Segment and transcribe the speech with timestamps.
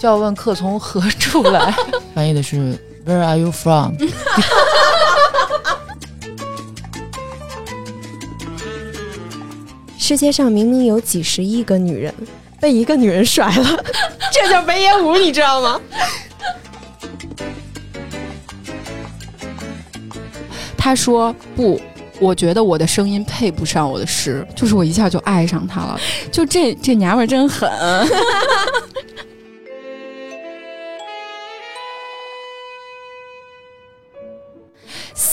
[0.00, 1.74] 笑问客从何处来，
[2.14, 3.96] 翻译的是 Where are you from？
[9.98, 12.14] 世界上明明有几十亿个女人，
[12.60, 13.84] 被一个女人甩了，
[14.32, 15.80] 这叫北野武，你知道吗？
[20.76, 21.80] 他说不，
[22.20, 27.68] 我觉得我的声音配不上我的诗，就是我一下就爱上他了，就这这娘们儿真狠。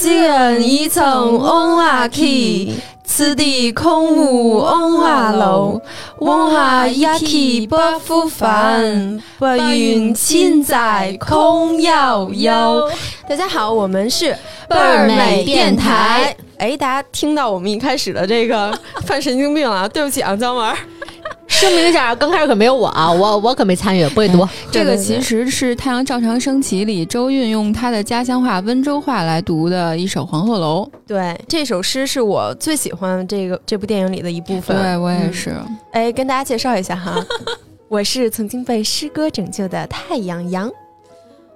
[0.06, 2.72] 昔人已从翁华去，
[3.04, 5.82] 此地空无翁华楼。
[6.20, 12.88] 翁华一去不复返，白云千载空悠悠。
[13.28, 14.32] 大家好，我们是
[14.70, 16.38] 倍儿美电台。
[16.60, 18.78] 哎，大家听到我们一开始的这个
[19.08, 20.72] 犯神经病了，对不起啊，姜文。
[21.58, 24.46] 声明一下，刚开始可没有我啊， 我我可没参与，不会读。
[24.70, 30.84] 这个其实是《太阳照常升起》里周韵用他的家乡话温州话来读的一首《黄鹤楼》。
[31.08, 34.76] 对，这首诗是我最喜欢这个这部电影里的一部分。
[34.78, 35.56] 对我也是。
[35.92, 37.16] 哎，跟大家介绍一下哈，
[37.88, 40.70] 我是曾经被诗歌拯救的太阳羊。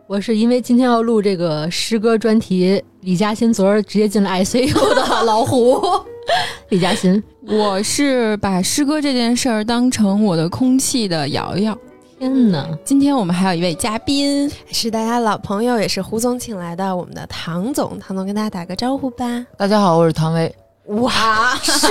[0.08, 5.80] 我是因为今天要录这个诗歌专题，李嘉欣昨儿直接进了 ICU 的老胡。
[6.70, 11.76] 李嘉欣，我是把诗歌这件事儿当成我的空气的瑶瑶。
[12.20, 12.68] 天哪！
[12.86, 17.98] 今天我们还有一位嘉宾，是大家老朋友，也是胡总请来的我们的唐总。
[17.98, 19.26] 唐总跟大家打个招呼吧。
[19.58, 20.54] 大家好，我是唐薇。
[20.86, 21.90] 哇，帅，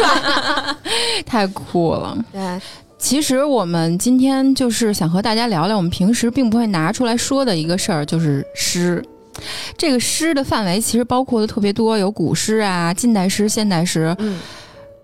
[1.27, 2.17] 太酷了。
[2.31, 2.61] 对，
[2.97, 9.05] 其实我们今天就是想和大家聊聊我们平时并不会拿出来说的一个事儿，就是诗。
[9.77, 14.15] 这个诗的范围其实包括的特别多，有古诗啊、近代诗、现代诗。
[14.19, 14.39] 嗯，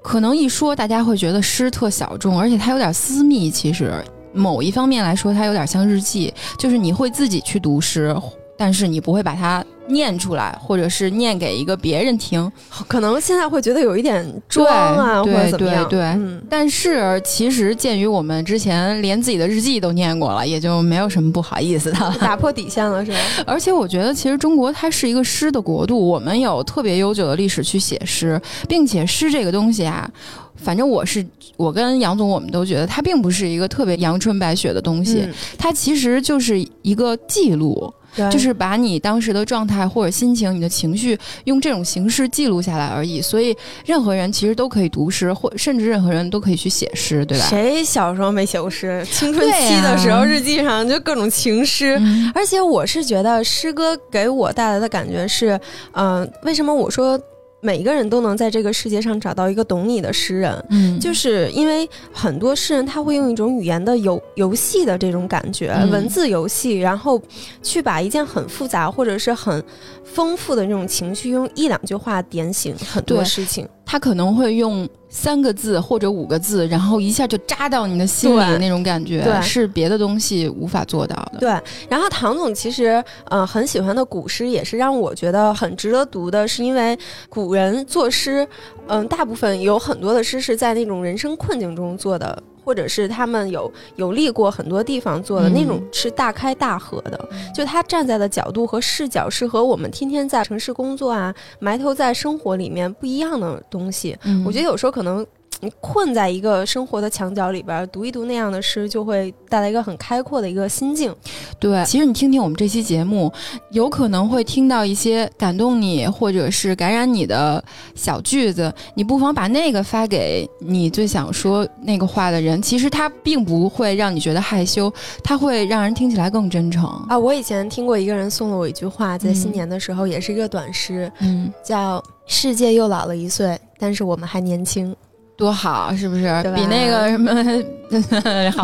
[0.05, 3.51] 可能一说大家会觉得诗特小众，而且它有点私密。
[3.51, 8.15] 其实某一方面来说，它有点像日记，就是你会自己去读诗，
[8.57, 12.51] 但是你不会把它念出来，或者是念给一个别人听。
[12.87, 15.89] 可能现在会觉得有一点装啊，或者怎么样。
[15.89, 16.41] 对，嗯。
[16.49, 23.19] 但是其实鉴于我们之前连自己的日记都念过了，也就没有什么不好意思的了，打破底线了是吧？
[23.45, 30.09] 而且我觉得，其实中国它是一个诗的国度，我们有特别悠久的历史去写诗，并且诗这个东西啊，
[30.55, 31.27] 反正我是
[31.57, 35.29] 我跟杨总，我们都觉得它并不是一个特别阳春白雪的东西，
[35.59, 37.93] 它其实就是一个记录。
[38.31, 43.21] 就是把你当时的状态或者心情、你的情绪用这种形式记录下来而已。
[43.21, 47.47] 所以，任何人其实都可以读诗，或甚至任何人都可以去写诗，对吧？
[47.49, 49.05] 谁小时候没写过诗？
[49.11, 52.01] 青春期的时候，日记上就各种情诗。
[52.35, 55.59] 而且，我是觉得诗歌给我带来的感觉是，
[55.93, 57.21] 嗯，为什么我说？
[57.65, 67.19] 每一个人都能在这个世界上找到一个懂你的诗人，嗯，就是因为很多诗人他会用一种语言的游游戏的这种感觉，文字游戏，然后
[67.63, 69.65] 去把一件很复杂或者是很
[70.05, 73.67] 丰富的那种情绪，用一两句话点醒很多事情。
[73.87, 81.39] 他可能会用三个字或者五个字，然后一下就扎到你的心里那种感觉，是别的东西无法做到的。
[81.39, 81.51] 对，
[81.89, 88.47] 然后唐总其实呃很喜欢的古诗，也是让我觉得很值得读的，是因为古人作诗，
[88.87, 92.43] 嗯，大部分有很多的诗是在那种人生困境中做的。
[92.65, 104.17] 或者是他们有游历过很多地方做的那种是大开大合的，就他站在的角度和视角是和我们天天在城市工作啊，埋头在生活里面不一样的东西。
[104.47, 105.25] 我觉得有时候可能。
[105.65, 111.15] 你困在一个生活的墙角里边，读一读那样的诗，就会带来一个很开阔的一个心境。
[111.59, 113.33] 对，其实你听听我们这期节目，
[113.71, 117.65] 有可能会听到一些感动你或者是感染你的
[117.95, 122.61] 小句子，你不妨把那个发给你最想说那个话的人。
[122.61, 124.93] 其实他并不会让你觉得害羞，
[125.23, 127.19] 他会让人听起来更真诚啊！
[127.19, 134.95] 我以前听过一个人送了我一句话，在新年的时候，也是一个短诗，嗯，叫“世界又老了一岁，但是我们还年轻”。
[135.37, 136.23] 多好，是不是
[136.55, 137.33] 比那个什么？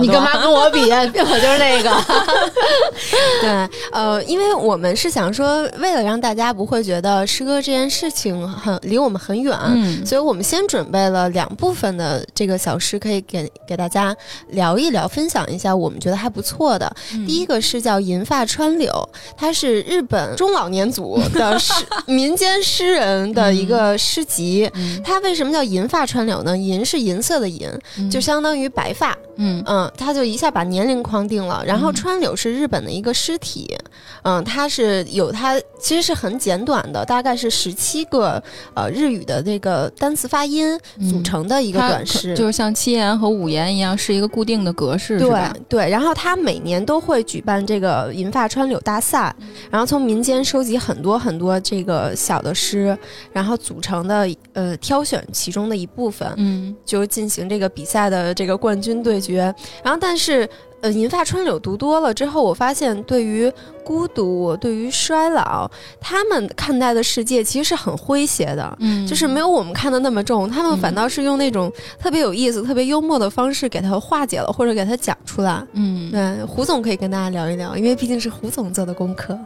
[0.00, 0.80] 你干嘛跟我比？
[0.90, 1.90] 我就是那个。
[3.42, 9.56] 对，呃，因为我们是想说，为了让大家不会觉得诗歌这件事情很离我们很远，
[10.04, 14.14] 所以我们先准备了两部分的这个小诗，可以给给大家
[14.48, 16.90] 聊一聊，分享一下我们觉得还不错的。
[17.26, 18.90] 第一个是叫《银发川柳》，
[19.36, 21.72] 它是日本中老年组的诗
[22.06, 24.70] 民间诗人的一个诗集。
[25.04, 26.56] 它为什么叫银发川柳呢？
[26.60, 27.68] 银是银色的银，
[28.10, 29.16] 就相当于白发。
[29.36, 31.64] 嗯嗯，他就一下把年龄框定了。
[31.66, 33.74] 然后川柳是日本的一个诗体，
[34.22, 38.42] 嗯，它是有它其实是很简短的，大概是十七个
[38.74, 40.78] 呃日语的那个单词发音
[41.10, 45.54] 组成的一个短诗，就是像七言和五言一样，是一个固定的格式，是对吧？
[45.68, 49.34] 对，然后他每年都会举办这个银发川柳大赛，
[49.70, 52.96] 然后从民间收集很多很多这个小的诗，
[53.32, 56.49] 然后组成的呃挑选其中的一部分，嗯
[56.84, 59.54] 就进行这个比赛的这个冠军对决。
[59.82, 60.48] 然后但是
[60.80, 63.52] 呃银发川柳读多了之后，我发现对于
[63.84, 65.70] 孤独、对于衰老，
[66.00, 68.76] 他们看待的世界其实是很诙谐的。
[68.80, 75.62] 嗯，就是没有我们看的那么重，他们反嗯倒是用那种特别有意思、特别幽默的方式给它化解了，或者给它讲出来。
[75.72, 79.38] 嗯，对，胡总可以跟大家聊一聊，因为毕竟是胡总做的功课。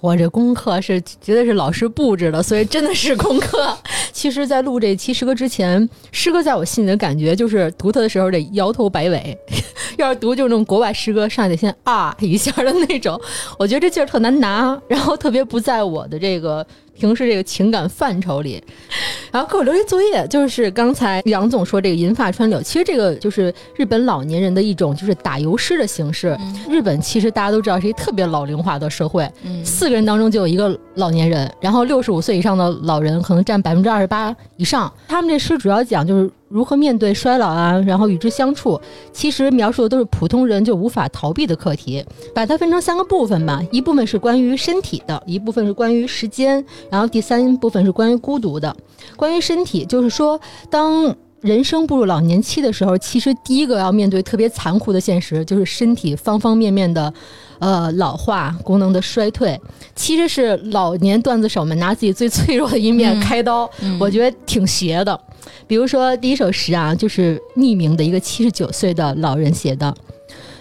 [0.00, 3.76] 我这功课是绝对是老师布置的，所以真的是功课。
[4.12, 9.36] 其实，在录这期诗歌之前，诗歌在我心里的感觉就是读它的时候得摇头摆尾，
[9.98, 13.20] 要是读就是那种国外诗歌，上来得先啊一下的那种。
[13.58, 16.66] 我觉得这劲儿特难拿，然后特别不在我的这个
[16.98, 18.62] 平时这个情感范畴里。
[19.30, 26.36] 然后给我留一作业，就是刚才杨总说这个银发川柳，其实这个就是日本老年人的一种就是打油诗的形式。
[26.68, 34.92] 日本其实大家都知道是一特别老龄化的社会，嗯四个人当中就有一个老年人，然后六十五岁以上的老人可能占百分之二十八以上。
[35.06, 38.80] 他们这诗主要讲就是如何面对衰老啊，然后与之相处。
[39.12, 42.04] 其实描述的都是普通人就无法逃避的课题。
[42.34, 48.74] 把它分成三个部分吧，一部分是关于身体的，一部分是关于时间，然后第三部分是关于孤独的。
[49.16, 50.40] 关于身体，就是说
[50.70, 51.14] 当。
[51.40, 57.14] 人生步入老年期的时候，其实第一个要面对特别残酷的现实，就是身体方方面面的，
[57.60, 59.56] 呃，老化、功能的衰退。
[59.94, 63.70] 其实是老年段子手们拿自己最脆弱的一面开刀，
[64.00, 65.20] 我觉得挺邪的。
[65.66, 69.94] 比如说第一首诗啊，就是匿名的一个七十九岁的老人写的，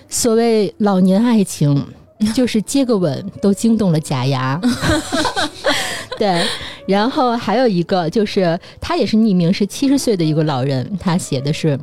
[0.09, 1.85] 所谓老年爱情，
[2.33, 4.59] 就是接个吻都惊动了假牙。
[6.19, 6.43] 对，
[6.87, 11.79] 然后还有一个就是他也是匿名，是七十岁的一个老人，他写的是。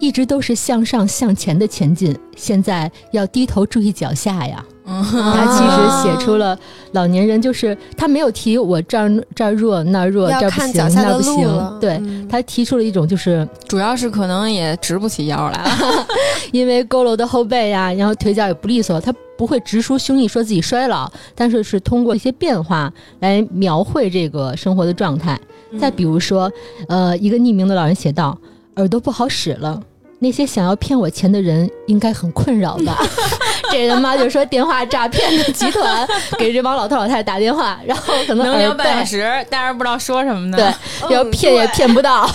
[0.00, 4.64] 一直都是向上向前的前进，现在要低头注意脚下呀。
[4.92, 6.58] 嗯他其实写出了
[6.92, 11.78] 老年人，就是他没有提我这儿这儿弱那儿弱，这儿不行那儿不行。。
[11.80, 16.06] 对嗯他提出了一种就是主要是可能也直不起腰来了。
[16.50, 25.38] 因为佝偻的后背呀、然后腿脚也不利索，他不会直抒胸臆说自己衰老，但是是通过一些变化来描绘这个生活的状态。
[25.78, 26.50] 再比如说，
[26.88, 28.36] 呃，一个匿名的老人写道
[28.74, 29.80] ：“耳朵不好使了。”
[30.22, 33.02] 那些想要骗我钱的人应该很困扰吧？
[33.72, 36.06] 这人妈就说电话诈骗的集团
[36.38, 40.58] 给这帮老头老太太打电话，然后可能能聊半小时，但是不知道说什么呢。
[40.58, 42.30] 对，要骗也骗不到。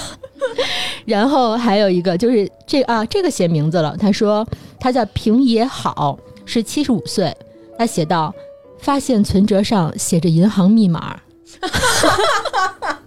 [1.06, 3.96] 然后还有一个就是这啊，这个写名字了。
[3.98, 4.46] 他说
[4.80, 7.36] 他叫平野好，是七十五岁。
[7.78, 8.34] 他写道：
[8.80, 11.18] 发现存折上写着银行密码。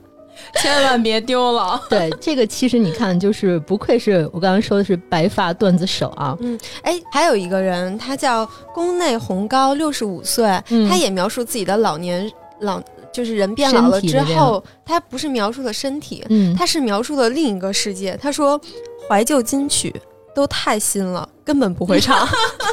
[0.60, 1.80] 千万别丢了。
[1.90, 6.36] 对，这个其实你看，就是不愧是我刚刚说的是白发段子手啊。
[6.40, 12.30] 嗯哎，还有一个人，他叫宫内宏高，六十五岁，嗯他也描述自己的老年
[12.60, 18.18] 老，就是人变老了之后，他不是描述的身体，嗯，他是描述的另一个世界。
[18.20, 18.60] 他说，
[19.08, 19.94] 怀旧金曲
[20.38, 22.26] 都太新了，根本不会唱。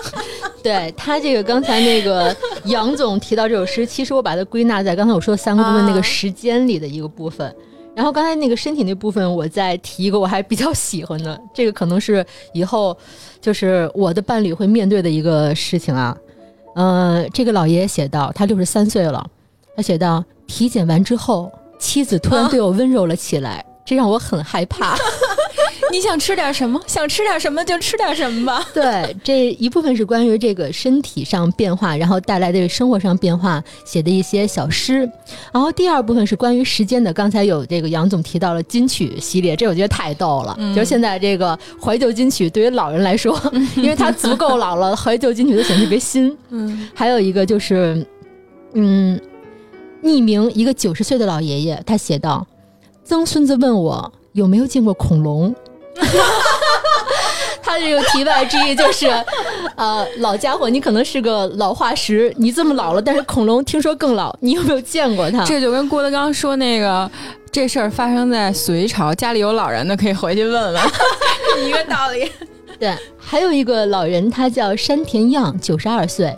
[0.62, 2.36] 对他这个刚才那个
[2.66, 7.56] 杨总提到这首诗，其实我把它归纳在刚才我说的三个部分那个啊时间里的一个部分。
[7.96, 12.24] 然后刚才那个身体那部分，我再提一个我还比较喜欢的， 这个可能是
[12.54, 12.96] 以后
[13.42, 16.16] 就是我的伴侣会面对的一个事情啊。
[16.76, 19.26] 呃，这个老爷爷写道，他六十三岁了，
[19.76, 24.95] 他写道：体检完之后，妻子突然对我温柔了起来，这让我很害怕。
[25.92, 26.81] 你想吃点什么？
[26.87, 28.68] 想吃点什么就吃点什么吧。
[28.73, 35.09] 对，这一部分是关于这个身体上变化，然后带来的生活上变化写的一些小诗，
[35.54, 37.13] 然后第二部分是关于时间的。
[37.13, 40.56] 刚才有这个杨总提到了金曲系列，这我觉得太逗了。
[40.59, 43.39] 嗯就是现在这个怀旧金曲对于老人来说，
[43.75, 46.35] 因为他足够老了，怀旧金曲都显得特别新。
[46.49, 48.06] 嗯，还有一个就是，
[48.73, 49.19] 嗯，
[50.04, 52.45] 匿名一个九十岁的老爷爷，他写道
[53.04, 55.56] ：“曾孙子问我有没有见过恐龙。”
[57.61, 59.07] 他这个题外之意就是，
[59.75, 65.44] 呃，老家伙，你可能是个老化石，你这么老了，但是恐龙听说更老，你有没有见过它？
[65.45, 67.09] 这就跟郭德纲说那个
[67.52, 70.83] 这事儿发生在隋朝，家里有老人的可以回去问问，
[71.68, 72.31] 一个道理。
[72.80, 76.37] 对，还有一个老人，他叫山田样，九十二岁，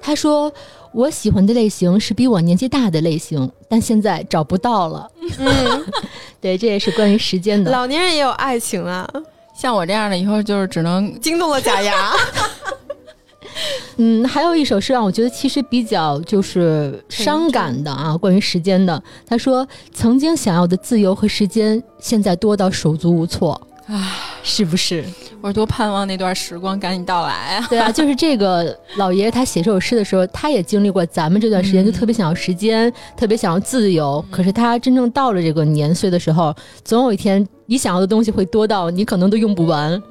[0.00, 0.52] 他说。
[0.92, 5.10] 我喜欢的类型是比我年纪大的类型，但现在找不到了。
[5.38, 5.86] 嗯，
[6.40, 7.70] 对，这也是关于时间的。
[7.70, 9.08] 老年人也有爱情啊，
[9.54, 12.12] 像我这样的，以后就是只能惊动了假牙。
[13.98, 19.02] 嗯，还有一首诗让我觉得其实比较就是伤感的啊，关于时间的。
[19.26, 24.12] 他说：“曾经想要的自由和时间，现在多到手足无措。”唉，
[24.42, 25.04] 是不是？
[25.40, 27.66] 我多盼望那段时光赶紧到来啊！
[27.70, 34.24] 对啊，就是这个老爷爷他写这首诗的时候，他也经历过咱们这段时间，就特别想要时间，特别想要自由。
[34.28, 36.52] 可是他真正到了这个年岁的时候，
[36.82, 40.02] 总有一天你想要的东西会多到你可能都用不完。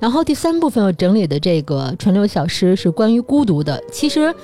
[0.00, 4.34] 然后第三部分我整理的这个传流小诗是关于孤独的，其实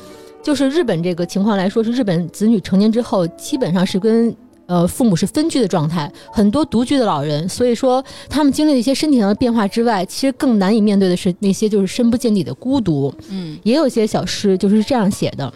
[0.43, 4.37] 就是日本这个情况来说，是日本子女成年之后基本上是跟。
[4.69, 13.13] 呃，父母是分居的状态，很多独居的老人，所以说他们经历了一些身体上的变化之外，其实更难以面对的是那些就是深不见底的孤独。
[13.31, 15.51] 嗯，也有一些小诗就是这样写的。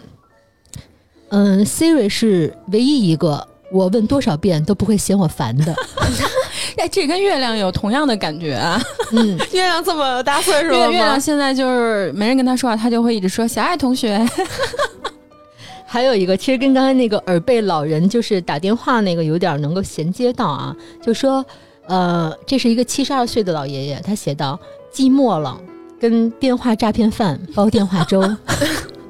[1.29, 5.75] 嗯，Siri 是唯一一个我问多少遍都不会嫌我烦的。
[6.77, 8.81] 哎，这跟月亮有同样的感觉啊。
[9.11, 10.85] 嗯， 月亮这么大岁数了吗？
[10.87, 14.19] 月月亮现在就是没人跟他说话，他就会一直说小爱同学。
[15.93, 21.45] 还有一个，其实跟刚才那个耳背老人就是打电话那个有点能够衔接到啊，就说，
[21.85, 24.59] 呃，这是一个七十二岁的老爷爷，他写道：
[24.91, 25.55] 寂寞了，
[25.99, 28.21] 跟电话诈骗犯煲电话粥。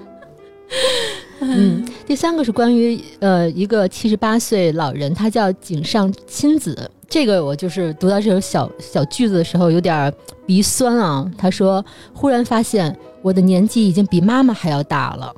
[1.39, 10.13] 嗯，第三个是关于呃一个七十八岁老人，他叫井上亲子，这个我就是读到这首小小句子的时候有点
[10.45, 11.31] 鼻酸啊。
[11.37, 15.33] 他说，忽然发现我的年纪已经比妈妈还要大了。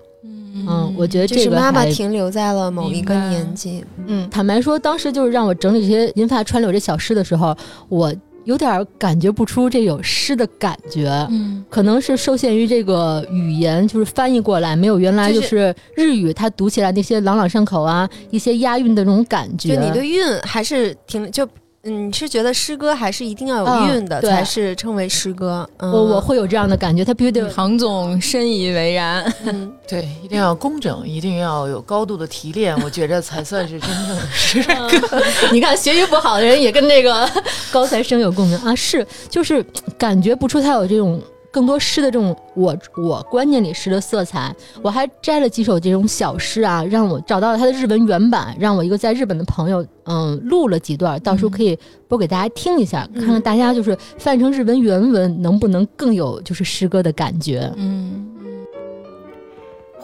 [0.56, 3.84] 嗯，我觉得这个是妈妈停留在了某一个年纪。
[4.08, 7.56] 嗯，坦白说，当时就是让我整理这些银发川柳这小诗的时候，
[7.90, 8.14] 我
[8.46, 11.10] 有点儿感觉不出这有诗的感觉。
[11.30, 19.76] 嗯，可能是受限于这个语言，就是翻译过来没有原来就就是是日语，它读起来那些朗朗上口啊，一些押韵的那种感觉。
[19.76, 21.48] 就你对韵还是挺就。
[21.88, 25.68] 嗯，你是觉得诗歌还是一定要有嗯韵的，对才是称为诗歌？
[25.78, 29.24] 嗯、我我会有这样的感觉，他必须得唐总深以为然。
[29.46, 34.74] 嗯， 对，一定要工整，一定要有高度的提炼，我觉着才算是真正的诗歌。
[35.54, 37.30] 你看，学习不好的人也跟那个
[37.72, 39.64] 高材生有共鸣啊，是，就是
[39.98, 41.22] 感觉不出他有这种
[41.55, 44.55] 更多诗的这种我我观念里诗的色彩。
[44.83, 57.73] 我还摘了几首这种小诗啊，让我找到了他的日文原版，让我一个在日本的朋友嗯录了几段，到时候可以播给大家听一下，看看大家就是翻译成日文原文能不能更有就是诗歌的感觉。
[57.77, 58.29] 嗯，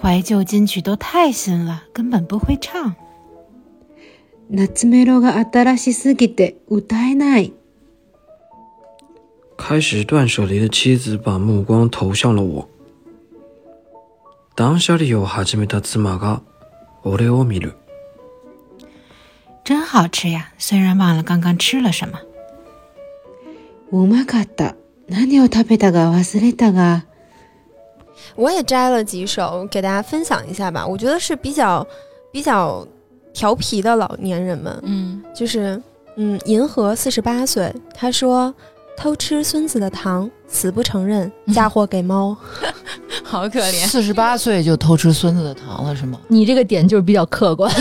[0.00, 2.94] 怀旧金曲都太新了，根本不会唱。
[4.48, 7.52] 夏メロが新しすぎて歌えない。
[9.60, 12.68] 开始断舍离的妻子把目光投向了我。
[14.54, 16.40] 断捨離を始めた妻が
[17.02, 17.74] 俺を見る。
[19.64, 20.52] 真好吃呀！
[20.58, 22.20] 虽然忘了刚刚吃了什么。
[23.90, 24.74] うまかった。
[25.08, 27.02] 何を食べたか忘れたが。
[28.34, 30.86] 我也摘了几首给大家分享一下吧。
[30.86, 31.86] 我觉得是比较
[32.32, 32.86] 比较
[33.32, 35.80] 调皮的老年人们，嗯，就是
[36.16, 38.54] 嗯，银河四十八岁，他说
[39.01, 42.37] 偷吃孙子的糖，死不承认，嫁祸给猫。
[43.25, 43.87] 好可怜。
[43.87, 46.19] 四十八岁就偷吃孙子的糖了是吗？
[46.27, 47.73] 你这个点就是比较客观。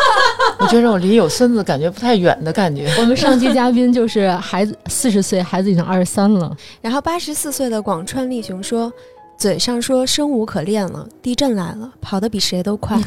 [0.60, 2.94] 我觉得我离有孙子感觉不太远的感觉。
[2.98, 6.54] 我们上期嘉宾就是孩子四十岁，孩子已经二十三了。
[6.82, 8.92] 然后八十四岁的广川利雄说。
[9.38, 12.98] 嘴上说生无可恋了，地震来了，跑得比谁都快。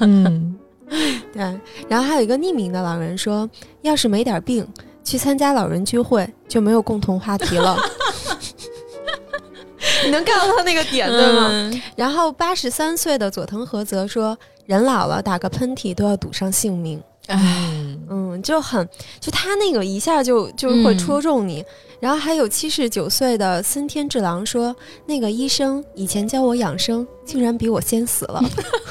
[0.00, 0.56] 嗯，
[1.32, 1.60] 对。
[1.88, 3.48] 然后还有一个匿名的老人说，
[3.82, 4.66] 要是没点病，
[5.08, 7.78] 去参加老人聚会就没有共同话题了。
[10.04, 11.48] 你能 get 到他那个点对吗？
[11.50, 14.36] 嗯然后八十三岁的佐藤和则说，
[14.66, 17.02] 人老了打个喷嚏都要赌上性命。
[17.28, 18.86] 唉，嗯，就很
[19.18, 21.64] 就他那个一下就就会戳中你。
[22.00, 24.74] 然后还有七十九岁的森天治郎说，
[25.06, 28.42] 那个医生以前教我养生，竟然比我先死了。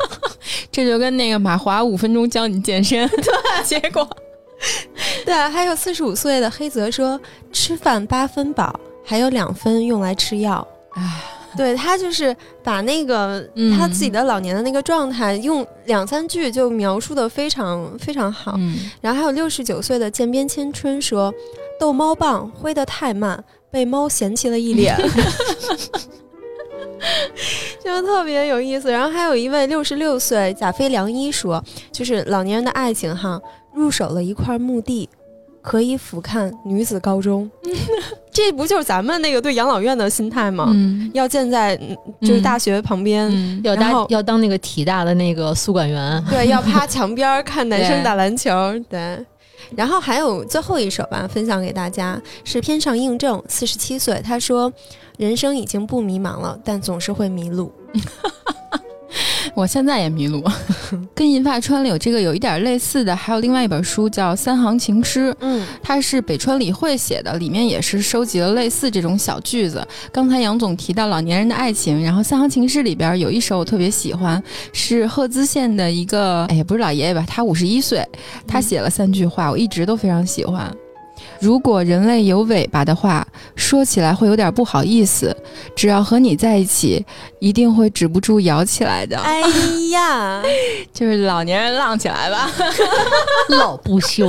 [0.72, 4.08] 这就跟那个马华五分钟教你健身， 对，结果
[5.26, 7.20] 对，还有四十五岁的黑泽说，
[7.52, 10.66] 吃饭八分饱，还有两分用来吃药。
[10.92, 11.24] 唉，
[11.56, 18.56] 对他就是把那个、嗯他自己的老年的那个状态，用两三句就描述的非常非常好。
[18.58, 21.34] 嗯，然后还有六十九岁的渐边千春说，
[21.80, 24.98] 逗猫棒挥得太慢，被猫嫌弃了一脸。
[27.84, 33.40] 就特别有意思，然后还有一位六十六岁贾飞良医说，就是老年人的爱情哈，
[33.78, 35.08] 入手了一块墓地，
[35.62, 37.50] 可以俯瞰女子高中，
[38.32, 40.68] 这不就是咱们那个对养老院的心态吗？
[40.74, 46.24] 嗯要建在嗯就是大学旁边，嗯，要当要当那个体大的那个宿管员。
[46.30, 48.50] 对，要趴墙边看男生打篮球，
[48.90, 49.18] 对。
[49.76, 54.72] 然后还有最后一首吧，分享给大家，是偏上印证，四十七岁，他说
[55.18, 57.70] ：“人生已经不迷茫了，但总是会迷路。
[59.56, 60.44] 我现在也迷路，
[61.16, 69.86] 跟银发川里有这个有一点类似的，还有另外一本书叫《三行情诗》，嗯它是北川理惠写的，里面也是收集了类似这种小句子。
[70.12, 74.42] 刚才杨总提到老年人的爱情，然后《三行情诗》里边有一首我特别喜欢，
[74.74, 78.06] 是赫兹县的一个，哎，不是老爷爷吧，他五十一岁，
[78.48, 80.72] 他写了三句话，我一直都非常喜欢。
[81.40, 83.26] 如果人类有尾巴的话，
[83.56, 85.36] 说起来会有点不好意思。
[85.76, 87.06] 只要和你在一起，
[87.40, 89.18] 一定会止不住摇起来的。
[89.20, 89.42] 哎
[89.92, 90.42] 呀，
[90.94, 92.50] 就是老年人浪起来吧。
[93.50, 94.28] 老不休。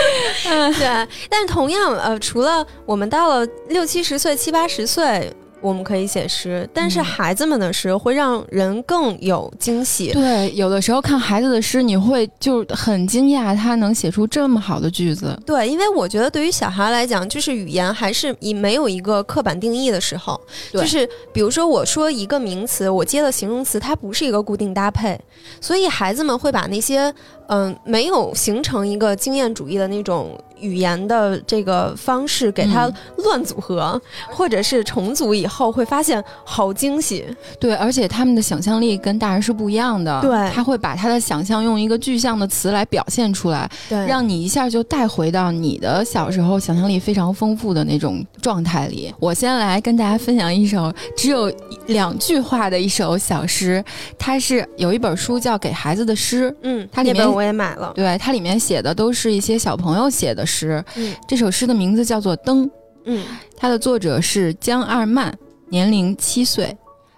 [0.46, 0.86] 嗯对，
[1.28, 10.12] 但是同样，呃，除了我们到了六七十岁、七八十岁，我们可以写诗，但是嗯孩子们的诗会让人更有惊喜。
[10.12, 15.38] 对，有的时候看孩子的诗，你会就很惊讶，他能写出这么好的句子。
[15.44, 20.40] 对，因为我觉得对于小孩来讲，就是语言还是以没有一个刻板定义的时候，
[20.72, 25.20] 就是比如说我说一个名词，我接的形容词，它不是一个固定搭配，
[25.60, 27.12] 所以孩子们会把那些
[27.52, 34.00] 嗯、没有形成一个经验主义的那种语言的这个方式给它嗯乱组合，
[34.30, 37.24] 或者是重组以后，会发现好惊喜。
[37.58, 40.20] 对，而且他们的想象力跟大人是不一样的。
[40.20, 49.12] 对他会把他的想象用一个具象的词来表现出来，对，让你一下就带回到你的小时候想象力非常丰富的那种状态里。
[49.18, 51.52] 我先来跟大家分享一首只有
[51.86, 53.82] 两句话的一首小诗，
[54.18, 56.50] 它是有一本书叫《给孩子的诗》。
[56.62, 57.92] 嗯，它里面那本我也买了。
[57.94, 60.84] 对，它里面写的都是一些小朋友写的诗。
[60.96, 62.66] 嗯这首诗的名字叫做《灯》，
[63.04, 63.24] 嗯
[63.56, 65.32] 它的作者是江二曼，
[65.68, 66.76] 年龄七岁。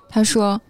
[0.09, 0.61] 他说：“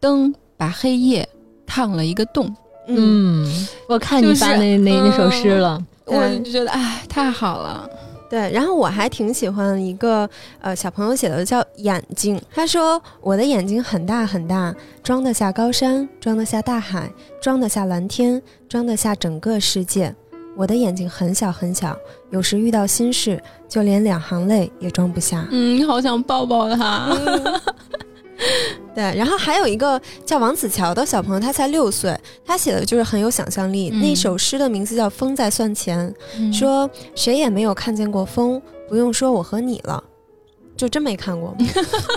[0.00, 1.28] 灯把黑夜
[1.64, 2.52] 烫了一个洞。
[2.88, 5.86] 嗯，嗯，我看你就是发那那那首诗嗯了。
[6.06, 7.88] 我就觉得，哎，太好了。
[8.28, 10.28] 对，然后我还挺喜欢一个
[10.60, 20.14] 呃小朋友写的叫眼睛，他说我的眼睛很大很大，装得下高山，装得下大海，装得下蓝天，装得下整个世界。
[20.56, 21.96] 我的眼睛很小很小，
[22.30, 25.46] 有时遇到心事，就连两行泪也装不下。
[25.50, 27.16] 嗯，好想抱抱他。
[28.94, 33.90] 对，然后还有一个叫王子乔的小朋友，他才六岁，他写的就是很有想象力。
[33.92, 40.02] 嗯那首诗的名字叫《风在算钱》，嗯说谁也没有看见过风，不用说我和你了，
[40.76, 41.56] 就真没看过吗？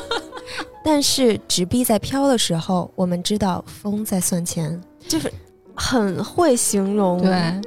[0.83, 5.31] 但是纸币在飘的时候，我们知道风在算钱，就是
[5.75, 7.21] 很会形容。
[7.21, 7.61] 对，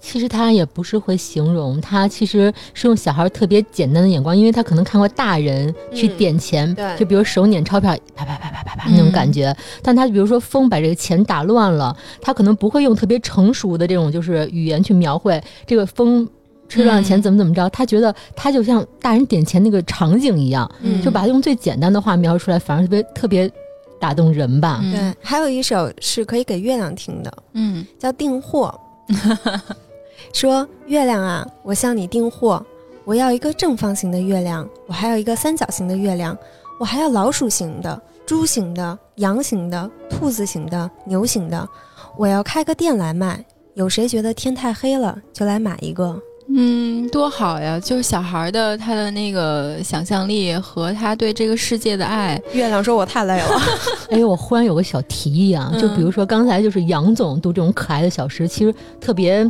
[0.00, 9.54] 其实他也不是会形容，他其实是用小孩特别简单的眼光，因为他可能看过大人去嗯点钱，对就比如手捻钞票，啪啪啪啪啪啪那种感觉。
[9.82, 16.28] 但他比如说风把这个钱打乱了，他可能不会用特别成熟的这种就是语言去描绘这个风。
[16.68, 17.68] 吹乱了钱嗯怎么怎么着？
[17.70, 23.50] 他觉得他就像大人点钱那个场景一样，嗯就把它用最简单的话描述出来，反而特别特别
[23.98, 24.78] 打动人吧。
[24.80, 28.72] 嗯对，还有一首是可以给月亮听的，嗯叫《订货》，
[30.32, 32.64] 说月亮啊，我向你订货，
[33.04, 36.36] 我要一个正方形的月亮，我还要一个三角形的月亮，
[36.78, 41.68] 我还要老鼠形的、猪形的、羊形的、兔子形的、牛形的，
[42.16, 43.44] 我要开个店来卖。
[43.74, 46.20] 有谁觉得天太黑了，就来买一个。
[46.52, 47.78] 嗯，多好呀！
[47.78, 53.48] 就是小孩的他的那个想象力和他对这个世界的爱，月亮说：“我太累了。
[54.10, 59.48] 哎，我忽然有个小提议啊，就比如说刚才就是杨总读这种可爱的小诗，其实特别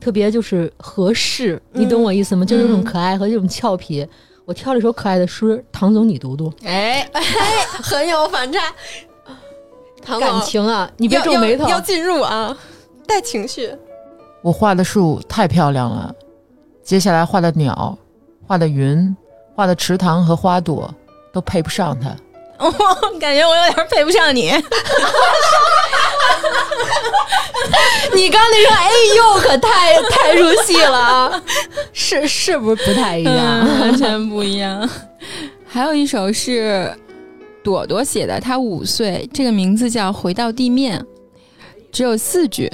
[0.00, 2.44] 特别就是合适，你懂我意思吗？
[2.44, 4.06] 就是这种可爱和这种俏皮。
[4.44, 7.22] 我挑了一首可爱的诗，唐总你读读，哎哎，”
[7.80, 8.58] 很有反差。
[10.04, 12.56] 唐总感情啊，你别皱眉头要，要进入啊，
[13.06, 13.70] 带情绪。
[14.42, 16.12] 我画的树太漂亮了，
[16.92, 17.96] 接下来画的鸟、
[18.46, 19.16] 画的云、
[19.56, 20.94] 画的池塘和花朵
[21.32, 22.10] 都配不上它。
[23.18, 24.52] 感觉我有点配不上你。
[28.14, 31.42] 你刚那说哎呦，可太太入戏了啊，
[31.94, 33.66] 是是不是不太一样？
[33.66, 34.86] 嗯，完全不一样。
[35.66, 36.94] 还有一首是
[37.64, 41.00] 朵朵写的，她五岁，这个名字叫《回到地面》，
[41.90, 42.70] 只有四句。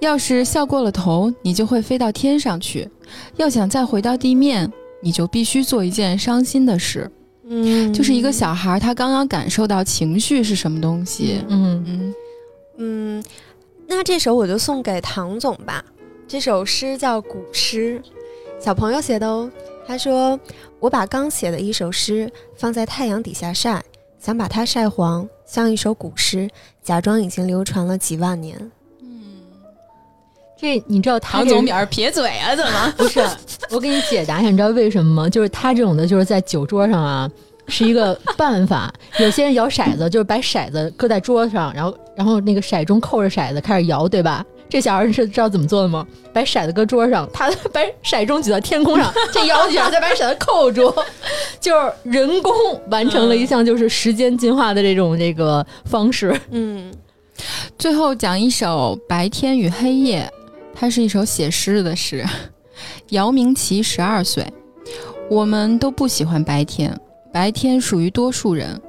[0.00, 2.88] 要是笑过了头，你就会飞到天上去；
[3.36, 7.10] 要想再回到地面，你就必须做一件伤心的事。
[7.50, 11.42] 嗯就是一个小孩儿，他刚刚感受到情绪是什么东西。
[11.48, 12.14] 嗯，嗯
[12.76, 13.24] 嗯，
[13.86, 15.84] 那这首我就送给唐总吧。
[16.28, 18.00] 这首诗叫《古诗》，
[18.62, 19.50] 小朋友写的哦。
[19.86, 20.38] 他说
[20.78, 23.82] ：“我把刚写的一首诗放在太阳底下晒，
[24.18, 26.46] 想把它晒黄，像一首古诗，
[26.82, 28.70] 假装已经流传了几万年。
[30.60, 32.92] 嗯，这你知道他唐总表示撇嘴啊，怎么？
[32.96, 33.20] 不是，
[33.70, 35.28] 我给你解答一下，你知道为什么吗？
[35.30, 37.30] 就是他这种的，就是在酒桌上啊，
[37.68, 38.92] 是一个办法。
[39.18, 44.44] 有些人摇骰子，就是把骰子搁在桌上，然后然后那个骰盅扣着骰子开始摇，对吧？
[44.70, 46.06] 这小孩儿是知道怎么做的吗？
[46.30, 50.92] 把骰子搁桌上，他把骰盅举到天空上，这摇几下再把骰子扣住，
[51.58, 52.52] 就是人工
[52.90, 56.38] 完成了一项就是时间进化的这种这个方式。
[56.50, 56.92] 嗯，
[57.78, 60.30] 最后讲一首《白天与黑夜》，
[60.78, 62.24] 它是一首写诗的诗。
[63.10, 64.46] 姚明奇十二岁，
[65.28, 66.96] 我们都不喜欢白天，
[67.32, 68.80] 白天属于多数人，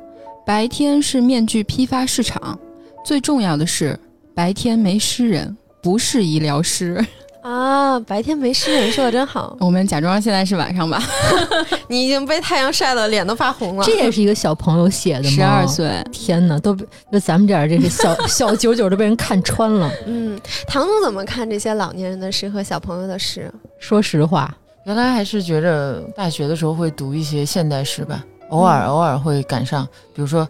[0.46, 2.58] 白天是面具批发市场。
[3.04, 4.00] 最重要的是，
[4.36, 7.04] 白天没诗人，不是医疗师。
[7.42, 11.02] 啊，白天没诗人说的真好， 我们假装现在是晚上吧。
[11.88, 13.84] 你已经被太阳晒得脸都发红了。
[13.86, 15.30] 这也是一个小朋友写的吗？
[15.30, 19.90] 十二岁，天哪，都被那咱们这儿这个小小九九都被人看穿了。
[20.06, 23.52] 嗯，唐总怎么看这些老年人的诗和小朋友的诗？
[23.80, 30.46] 说实话，原来还是觉着大学的时候会读一些现代诗吧，偶尔偶尔会赶上，比如说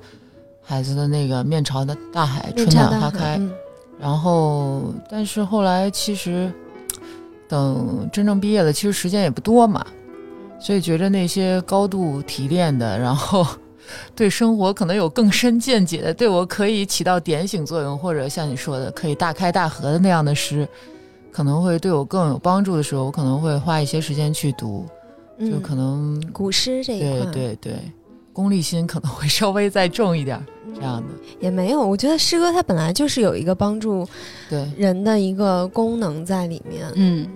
[0.64, 3.52] 孩子的那个《面朝的大海，春暖花开》，嗯
[4.02, 6.50] 然后但是后来其实
[7.50, 9.86] 等真正毕业了，其实时间也不多嘛，
[10.60, 13.46] 所以觉着那些高度提炼的，然后
[14.16, 20.68] 对生活可能有更深见解的，对我可以起到点醒作用，或者像你说的可以大开大合的那样的诗，
[21.32, 24.86] 可能会对我更有帮助的时候，我可能会花一些时间去读，
[25.40, 27.74] 就嗯可能古诗这一对块，对对，
[28.40, 31.08] 功利心可能会稍微再重一点儿，这样的。
[31.42, 31.86] 也没有。
[31.86, 34.08] 我觉得诗歌它本来就是有一个帮助
[34.50, 36.90] 对，人的一个功能在里面。
[36.96, 37.28] 嗯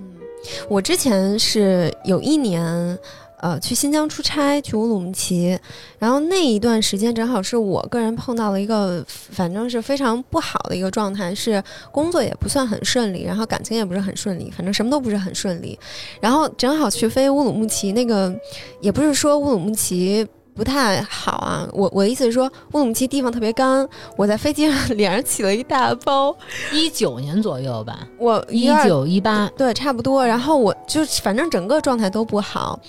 [0.69, 2.97] 我之前是有一年，
[3.41, 5.59] 呃，去新疆出差，去乌鲁木齐，
[5.99, 11.61] 然后那一段时间正好是我个人碰到了一个，反正是非常不好的一个状态，是
[11.91, 15.77] 工作也不算很顺利，然后感情也不是很顺利，反正什么都不是很顺利。
[16.21, 18.33] 然后正好去飞乌鲁木齐，那个
[18.79, 20.25] 也不是说乌鲁木齐。
[20.55, 26.35] 不太好啊，我我的意思是说，乌鲁木齐地方特别干，我在飞机上 脸上起了一大包，
[26.71, 30.25] 一九年左右吧，我一九一八，对，差不多。
[30.25, 32.79] 然后我就反正整个状态都不好，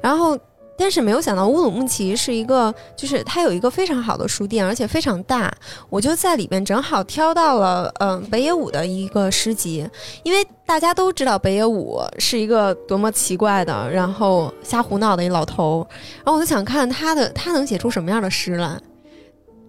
[0.00, 0.38] 然后
[0.78, 5.52] 但是没有想到乌鲁木齐是一个，就是它有一个非常好的书店，而且非常大。
[5.90, 9.86] 我就在里边正好挑到了嗯、北野武的一个诗集，
[10.22, 15.84] 因为大家都知道北野武是一个多么奇怪的，然后瞎胡闹的一老头，
[16.18, 18.80] 然后我就想看他的他能写出什么样的诗来。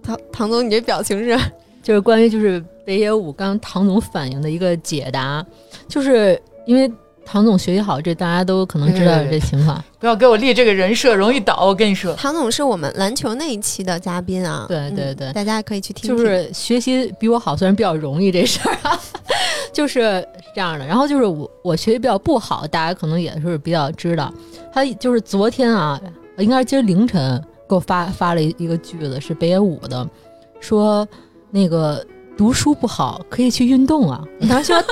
[0.04, 1.38] 唐唐总，你这表情是
[1.82, 5.46] 就是关于就是北野武刚刚唐总反映的一个解答，
[5.88, 6.90] 就是因为
[7.32, 9.84] 唐总学习好，这大家都可能知道这情况。
[10.00, 11.64] 不要给我立这个人设，容易倒。
[11.64, 16.18] 我跟你说，唐总是我们篮球那一期的嘉宾啊，对对对嗯大家可以去听听。
[16.18, 19.00] 就是学习比我好，虽然比较容易这事儿啊，
[19.72, 20.86] 就是这样的。
[20.88, 24.34] 然后就是我我学习比较不好，大家可能也是比较知道。
[24.74, 26.02] 他就是昨天啊，
[26.40, 30.10] 应该是今儿凌晨给我发发了一一个句子，是北野武的，
[30.60, 31.08] 说
[31.52, 32.04] 那个
[32.36, 34.24] 读书不好可以去运动啊。
[34.40, 34.84] 你当时说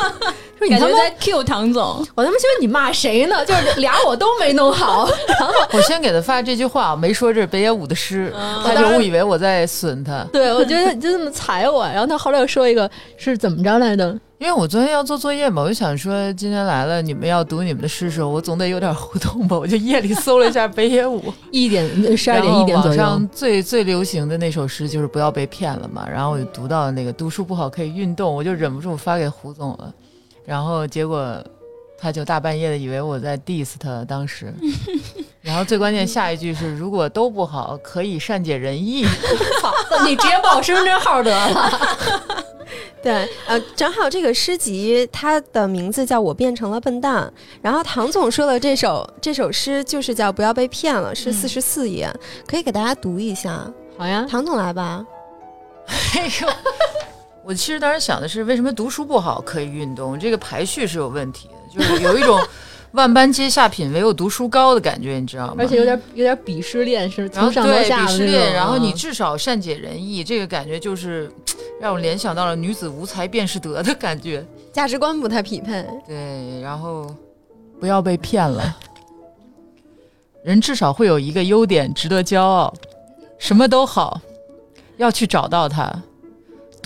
[0.58, 1.84] 说你他妈，感觉在 Q 唐总。
[2.16, 3.36] 我他妈觉得你骂谁呢？
[3.46, 5.08] 就是俩我都没弄好。
[5.40, 10.26] 然后我先给他发这句话，我没说这是北野武的诗，他就误以为我在损他。
[10.32, 14.18] 对我觉得你就这么踩我，然后他后来又说一个是怎么着来的？
[14.40, 19.58] 因为我昨天要做作业嘛，我就想说今天来了，你们要读你们的诗时候，我总得有点互动吧。
[19.58, 23.30] 我就夜里搜了一下北野武， 一点十二点一点左右网上。
[23.30, 26.08] 最最流行的那首诗就是不要被骗了嘛。
[26.08, 29.92] 然后我就读到那个读书不好可以运动，我就忍不住发给胡总了。
[30.48, 31.44] 然后结果
[31.98, 34.54] 他就大半夜的以为我在 diss 他，当时。
[35.44, 39.04] 然后最关键下一句是如果都不好，可以善解人意。
[39.62, 39.74] 操，
[40.06, 42.46] 你直接报我身份证号得了。
[43.04, 47.24] 对，呃，正好这个诗集它的名字叫《我变成了笨蛋》，
[47.62, 52.10] 然后唐总说的这首这首诗就是叫《不要被骗了》，是四十四页，
[52.48, 53.70] 可以给大家读一下。
[53.98, 55.06] 好呀，唐总来吧，
[55.88, 56.48] 哎呦，
[57.48, 60.20] 我其实当时想的是，为什么读书不好可以运动？
[60.20, 62.38] 这个排序是有问题的，就是有一种
[62.92, 65.56] 万般皆下品，唯有读书高的感觉，你知道吗？
[65.60, 71.32] 而且有点有点鄙视链，是然后从上到对下的鄙视链，然后你嗯至少善解人意，这个感觉就是
[71.80, 74.46] 让我联想到了女子无才便是德的感觉。
[74.74, 75.86] 价值观不太匹配。
[76.06, 77.16] 对，然后
[77.80, 78.78] 不要被骗了，
[80.44, 82.74] 人至少会有一个优点值得骄傲，
[83.40, 84.20] 什么都好，
[84.98, 85.90] 要去找到它。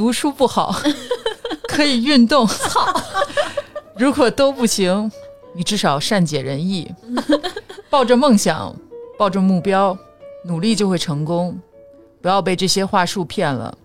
[0.02, 0.76] 读书不好，
[1.70, 2.48] 可以运动。
[2.48, 2.92] 操，
[3.96, 5.12] 如果都不行，
[5.54, 6.92] 你至少善解人意，
[7.88, 8.76] 抱着梦想，
[9.16, 9.96] 抱着目标，
[10.44, 11.56] 努力就会成功。
[12.20, 13.78] 不要被这些话术骗了，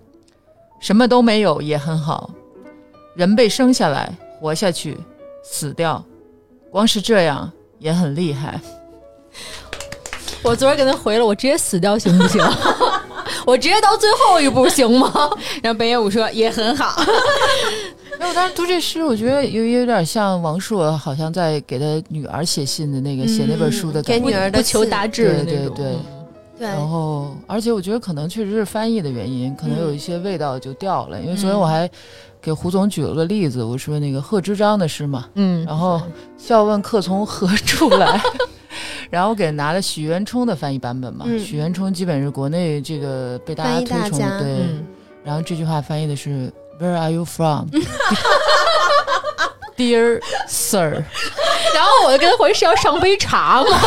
[0.80, 2.30] 什么都没有也很好。
[3.14, 4.96] 人被生下来，活下去，
[5.44, 6.02] 死掉，
[6.70, 8.58] 光是这样也很厉害。
[10.42, 12.42] 我昨儿给他回了，我直接死掉行不行？
[13.44, 15.12] 我直接到最后一步行吗？
[15.62, 17.00] 然后北野武说也很好，
[18.18, 24.12] 没有，但是读这诗，我觉得有有点像王朔，好像在给他女儿写信的那个、写那本书的感觉。
[24.12, 25.44] 给女儿的不求信达志的那种。
[25.46, 25.94] 对对对
[26.58, 31.20] 对，然后，而且我觉得可能确实是翻译的原因，可能有一些味道就掉了。
[31.20, 31.86] 因为昨天我还
[32.40, 36.00] 给胡总举了个例子，我说那个贺知章的诗嘛，嗯，然后
[36.38, 38.18] 笑问客从何处来，
[39.10, 41.24] 然后我给拿了许渊冲的翻译版本嘛。
[41.28, 44.48] 嗯许渊冲基本是国内这个被大家推崇的，对。
[44.48, 44.86] 嗯，
[45.24, 47.68] 然后这句话翻译的是 Where are you from,
[49.76, 51.02] dear sir？
[51.74, 53.78] 然后我就跟他回是要上杯茶吗？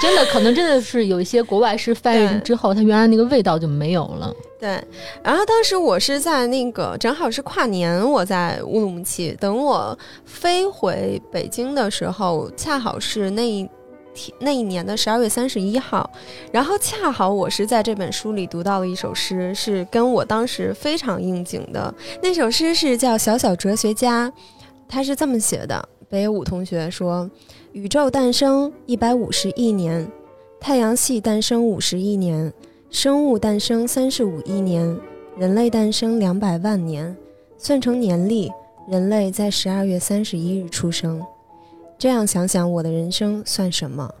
[0.00, 4.34] 真的，可能真的是有一些国外是翻译之后，它原来那个味道就没有了。
[4.58, 4.82] 对，
[5.22, 9.36] 然后当时我是在那个正好是跨年，我在乌鲁木齐。
[9.40, 13.68] 等我飞回北京的时候，恰好是那一
[14.14, 16.10] 天那一年的十二月三十一号。
[16.52, 21.94] 然后恰好我是在这本书里读到了一首诗，是跟我当时非常应景的。
[22.22, 24.30] 那首诗是叫《小小哲学家》，
[24.88, 27.28] 他是这么写的：北野武同学说，
[27.72, 30.10] 宇宙诞生一百五十亿年，
[30.58, 32.52] 太阳系诞生五十亿年。
[32.90, 34.98] 生物诞生三十五亿年，
[35.38, 37.16] 人类诞生两百万年，
[37.56, 38.50] 算成年历，
[38.88, 41.24] 人类在十二月三十一日出生。
[41.96, 44.12] 这样想想，我的人生算什么？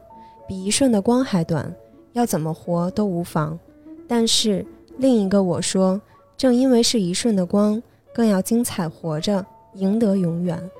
[0.46, 1.74] 比一瞬的光还短，
[2.12, 3.58] 要怎么活都无妨。
[4.06, 4.64] 但是
[4.98, 6.00] 另一个我说，
[6.36, 7.82] 正因为是一瞬的光，
[8.14, 10.70] 更要精彩活着，赢得永远。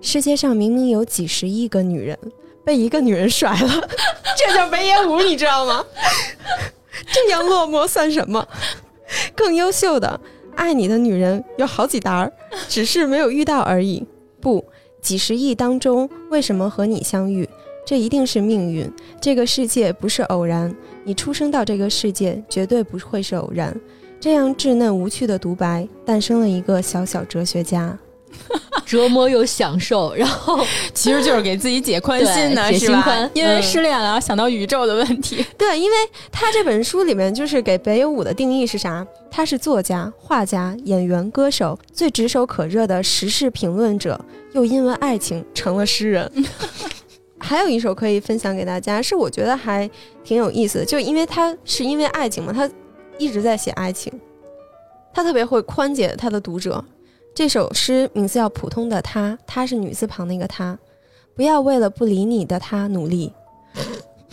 [0.00, 2.18] 世界上明明有几十亿个女人，
[2.64, 3.88] 被一个女人甩了，
[4.36, 5.84] 这叫北野武，你知道吗？
[7.12, 8.46] 这样落寞算什么？
[9.34, 10.20] 更优秀的
[10.54, 12.32] 爱你的女人有好几沓儿，
[12.68, 14.06] 只是没有遇到而已。
[14.40, 14.64] 不，
[15.02, 17.48] 几十亿当中，为什么和你相遇？
[17.84, 18.90] 这一定是命运。
[19.20, 23.74] 这个世界不是偶然，你出生到这个世界绝对不会是偶然。
[24.20, 27.98] 这样稚嫩无趣的独白，诞生了一个小小哲学家。
[28.86, 33.30] 折磨又享受，然后 其实就是给自己解宽心呢，对解是吧心宽？
[33.34, 35.44] 因为嗯失恋了，想到宇宙的问题。
[35.56, 35.96] 对，因为
[36.32, 39.06] 他这本书里面就是给北野武的定义是啥？
[39.30, 44.20] 他是作家、画家、演员、歌手，最炙手可热的时事评论者，
[44.52, 46.30] 又因为爱情成了诗人。
[47.38, 49.88] 还有一首可以分享给大家，是我觉得还
[50.24, 52.68] 挺有意思的，就因为他是因为爱情嘛，他
[53.18, 54.12] 一直在写爱情，
[55.14, 56.84] 他特别会宽解他的读者。
[57.40, 60.78] 这首诗名字叫《普通的她》，她是女字旁那个她，
[61.34, 63.32] 不要为了不理你的他努力，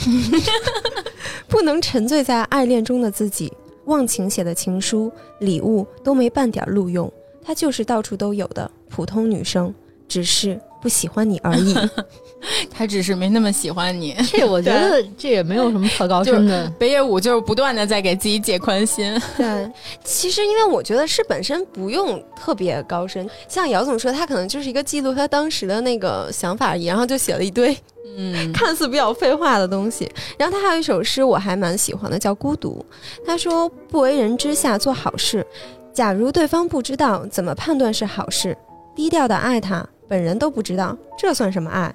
[1.48, 3.50] 不能沉醉在爱恋中的自己，
[3.86, 7.10] 忘情写的情书、礼物都没半点录用。
[7.42, 9.74] 她就是到处都有的普通女生，
[10.10, 11.76] 只是不喜欢你而已。
[12.70, 14.16] 他只是没那么喜欢你。
[14.32, 16.72] 这我觉得这也没有什么特高深的。
[16.78, 19.20] 北野武就是不断的在给自己解宽心。
[19.36, 19.70] 对，
[20.04, 27.76] 其实因为我觉得诗本身不用特别高深，像姚总说，他可能就是一个记录他当时的那个想法而已，然后就写了一堆
[28.16, 30.10] 嗯， 看似比较废话的东西。
[30.38, 32.86] 然后他还有一首诗我还蛮喜欢的，叫《孤独》。
[33.26, 35.46] 他说：“不为人知下做好事，
[35.92, 38.56] 假如对方不知道，怎么判断是好事？
[38.96, 41.94] 低调的爱他，本人都不知道，这算什么爱？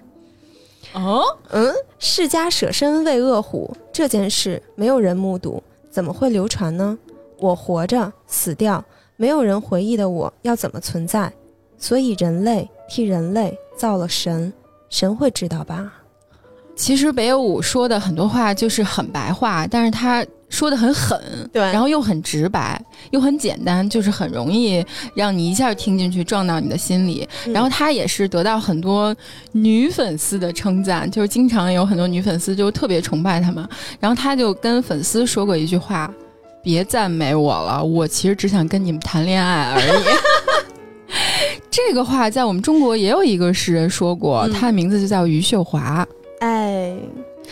[0.95, 6.99] 哦，嗯，世家舍身喂恶虎这件事，没有人目睹，怎么会流传呢？
[7.39, 8.85] 我活着，死掉，
[9.17, 11.33] 没有人回忆的我，要怎么存在？
[11.79, 14.53] 所以人类替人类造了神，
[14.91, 16.02] 神会知道吧？”
[16.75, 21.19] 其实北野武说的很多话就是很白话，但是他说的很狠，
[21.53, 27.29] 对然后又很直白，又很简单，就是很容易让你一下听进去，撞到你的心里。
[27.47, 29.15] 嗯然后他也是得到很多
[29.53, 33.69] 女粉丝的称赞，就是经常有很多女粉丝就特别崇拜他嘛。
[34.01, 36.13] 然后他就跟粉丝说过一句话
[36.63, 40.05] ：“别赞美我了，我其实只想跟你们谈恋爱而已。
[41.71, 46.07] ”这个话在我们中国也有一个诗人说过，嗯他的名字就叫余秀华。
[46.43, 46.97] 哎，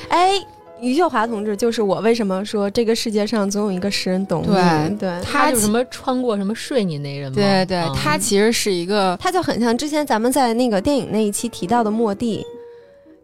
[0.08, 0.32] 哎，
[0.80, 4.48] 余秀华同志就是我为什么说这个世界上总有一个诗人懂你？
[4.48, 7.36] 对对，他就什么穿过什么睡你那人吗？
[7.36, 12.44] 对对，嗯他其实是一个他就很像之前咱们在那个电影那一期提到的莫蒂，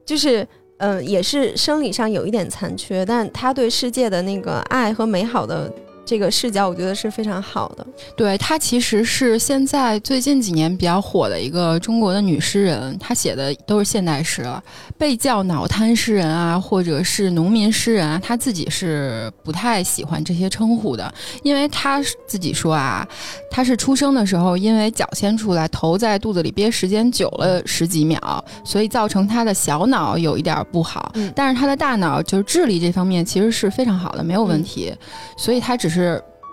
[0.04, 0.42] 就是
[0.78, 5.72] 嗯、呃也是生理上有一点残缺，但他对世界的那个爱和美好的
[6.06, 7.84] 这个视角，我觉得是非常好的。
[8.16, 14.62] 对她其实是现在最近几年比较火的一个中国的女诗人，她写的都是现代诗了，
[14.96, 23.04] 被叫脑瘫诗人啊，或者是农民诗人啊，她自己是不太喜欢这些称呼的，因为她自己说啊，
[23.50, 34.94] 她是出生的时候因为脚先出来，头在肚子里憋时间久了十几秒，所以造成她的小脑有一点不好，嗯但是她的大脑就是智力这方面其实是非常好的，没有问题，
[35.36, 35.95] 所以她只是。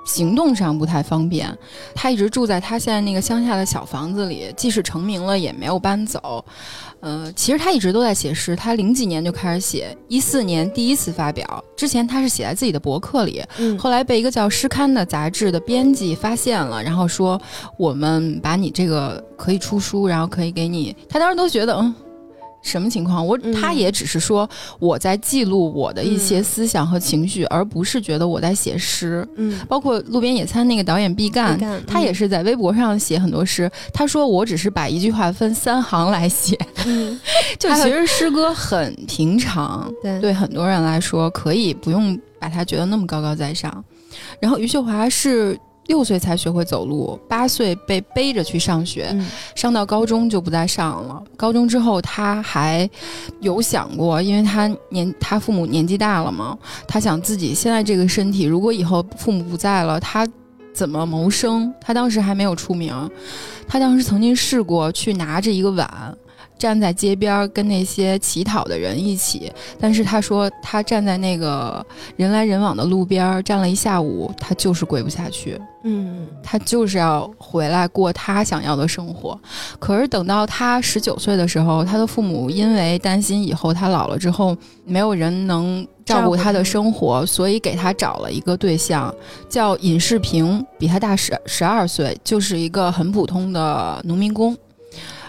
[0.06, 1.58] 行动上不太方便，
[1.96, 6.44] 他一直住在他现在那个乡下的小房子里，即使成名了也没有搬走。
[7.00, 17.42] 呃，其实他一直都在写诗，他零几年就开始写，一四年第一次发表，之前他是写在自己的博客里，嗯后来被一个叫《诗刊》的杂志的编辑发现了，然后说
[17.78, 20.96] 我们把你这个可以出书，然后可以给你。
[21.10, 21.94] 他当时都觉得嗯。
[22.64, 23.26] 什么情况？
[23.26, 24.50] 我嗯他也只是说
[24.80, 29.28] 我在记录我的一些嗯思想和情绪，而不是觉得我在写诗。
[29.36, 33.70] 嗯，包括路边野餐那个导演毕赣，毕赣他也是在微博上写很多诗。
[33.94, 37.20] 他说我只是把一句话分三行来写，嗯，
[37.60, 43.84] 就其实诗歌很平常，对对很多人来说可以不用把它觉得那么高高在上。
[44.40, 51.22] 然后余秀华是六岁才学会走路，八岁被背着去上学，嗯上到高中就不再上了。
[51.36, 52.90] 高中之后，他还
[53.42, 60.28] 有想过，因为他年他父母年纪大了嘛，他想自己现在这个身体，如果以后父母不在了，他
[60.74, 61.74] 怎么谋生？
[61.82, 62.94] 他当时还没有出名，
[63.68, 66.18] 他当时曾经试过去拿着一个碗。
[66.64, 75.60] 站在街边儿跟那些乞讨的人一起，但是他说他站在那个人来人往的路边儿站了一下午，他就是跪不下去。
[75.86, 79.38] 嗯他就是要回来过他想要的生活。
[79.78, 89.14] 可是等到他十九岁的时候，他的父母因为担心以后他老了之后没有人能照顾他的生活，所以给他找了一个对象，
[89.50, 94.58] 叫尹世平，比他大十十二岁，就是一个很普通的农民工。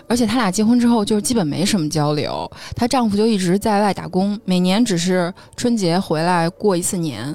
[0.08, 2.50] 而且他俩结婚之后，就是基本没什么交流。
[2.76, 7.34] 她丈夫就一直在外打工，每年只是春节回来过一次年。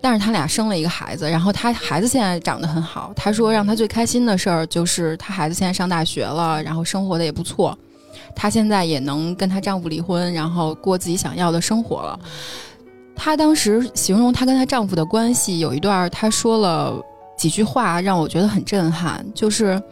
[0.00, 3.12] 但是他俩生了一个孩子，然后他孩子现在长得很好。
[3.16, 7.76] 他说让他最开心的事儿就是他孩子现在上大学了，然后生活的也不错。
[8.34, 12.20] 她现在也能跟她丈夫离婚，然后过自己想要的生活了。
[13.16, 17.02] 她当时形容她跟她丈夫的关系有一段，她说了
[17.36, 19.82] 几句话让我觉得很震撼，就是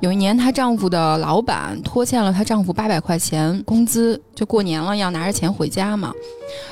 [0.00, 6.12] 有一年她丈夫的老板拖欠了她丈夫八百块钱工资，就过年了要拿着钱回家嘛，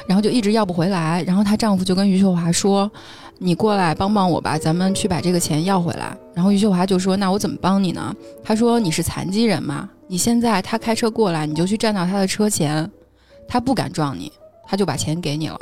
[0.07, 2.91] 然后就一直要不回来，然后她丈夫就跟余秀华说。
[3.39, 6.17] 你过来帮帮我吧，咱们去把这个钱要回来。
[6.33, 12.89] 然后余秀华就说：“那我怎么帮你呢？”她说：“你是残疾人嘛，你现在他开车过来，你就去站到他的车前，
[13.49, 14.31] 他不敢撞你，
[14.65, 15.59] 他就把钱给你了。”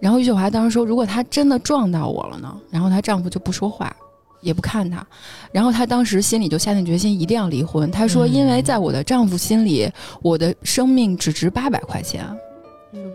[0.00, 3.94] 然后余秀华当时说：“如果他真的撞到我了呢？”然后她丈夫就不说话，
[4.44, 5.04] 也不看他。
[5.50, 7.90] 然后她当时心里就下定决心一定要离婚。
[7.90, 9.90] 她说：“嗯因为在我的丈夫心里，
[10.22, 12.24] 我的生命只值八百块钱。”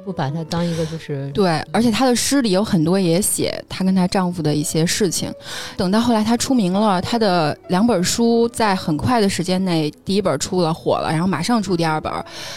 [0.03, 5.31] 不把它当一个就是对，而且她的诗里有很多也写她跟她丈夫的一些事情。
[5.77, 12.11] 等到后来她出名了，她的两本书在很快的时间内，第一本出了火了，然后马上出第二本，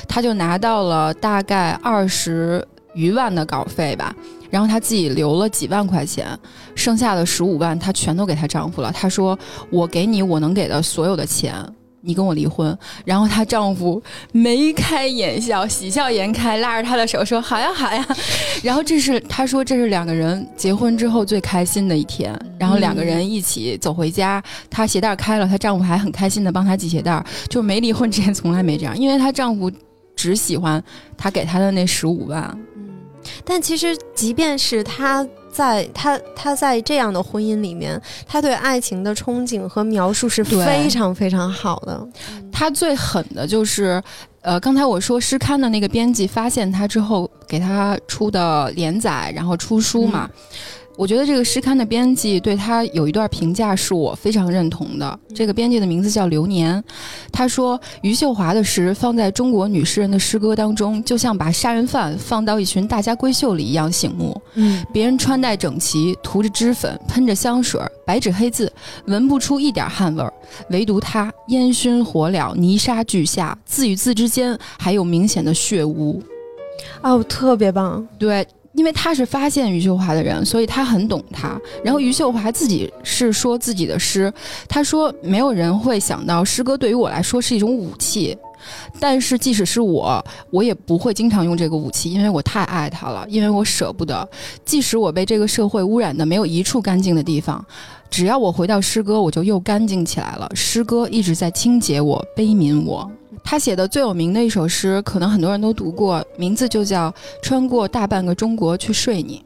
[0.08, 4.14] 她就拿到了大概二十余万的稿费吧。
[4.50, 6.26] 然后她自己留了几万块钱，
[6.74, 8.90] 剩下的十五万她全都给她丈夫了。
[8.92, 9.38] 她说
[9.70, 11.54] ：“我给你我能给的所有的钱。”
[12.04, 18.04] 你跟我离婚，然后她丈夫眉开眼笑，喜笑颜开，拉着她的手说：“好呀，好呀。”
[18.60, 29.70] 然后这是她说这是两个人结婚之后最开心的一天，然后两个人一起走回家，她鞋带开了，她丈夫还很开心的帮她系鞋带，就是没离婚之前从来没这样，因为她丈夫
[30.16, 30.82] 只喜欢
[31.16, 32.42] 她给她的那十五万，
[32.74, 32.88] 嗯，
[33.44, 42.08] 但其实即便是他在他他在这样的婚姻里面，他对爱情的憧憬和描述是非常非常好的。
[42.50, 44.02] 他最狠的就是，
[44.40, 50.28] 呃，刚才我说诗刊的那个编辑发现他之后，给他出的连载，然后出书嘛。
[50.96, 55.18] 我觉得这个诗刊的编辑对他有一段评价是我非常认同的。
[55.34, 56.82] 这个编辑的名字叫流年，
[57.32, 64.40] 他说余秀华的诗放在中国女诗人的诗歌当中，就像把杀人犯放到一群大家闺秀里一样醒目。
[64.54, 68.70] 嗯别人穿戴整齐，涂着脂粉，喷着香水，白纸黑字，
[69.06, 70.32] 闻不出一点汗味儿。
[70.68, 76.22] 唯独他烟熏火燎，泥沙俱下，字与字之间还有明显的血污。
[77.00, 78.06] 哦，特别棒。
[78.18, 81.60] 对，因为他是发现余秀华的人，所以他很懂他。
[81.84, 84.32] 然后余秀华自己是说自己的诗，
[84.68, 88.36] 他说没有人会想到诗歌对于我来说是一种武器。
[89.00, 94.26] 但是即使是我，我也不会经常用这个武器，因为我太爱它了，因为我舍不得。
[94.64, 97.64] 即使我被这个社会污染的没有一处干净的地方，
[98.08, 100.48] 只要我回到诗歌，我就又干净起来了。
[100.54, 103.10] 诗歌一直在清洁我、悲悯我。
[103.44, 107.10] 他写的最有名的一首诗，可能很多人都读过，名字就叫
[107.42, 109.44] 《穿过大半个中国去睡你》。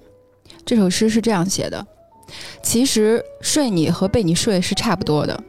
[0.64, 1.86] 这首诗是这样写的：
[2.62, 5.42] 其实睡你和被你睡是差不多的，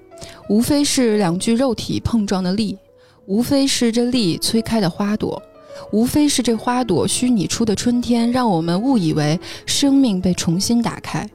[0.50, 2.78] 无非是两具肉体碰撞的力。
[3.26, 5.44] 无非是这力催开的花朵，
[5.92, 11.30] 无非是这花朵虚拟出的春天，让我们误以为生命被重新打开。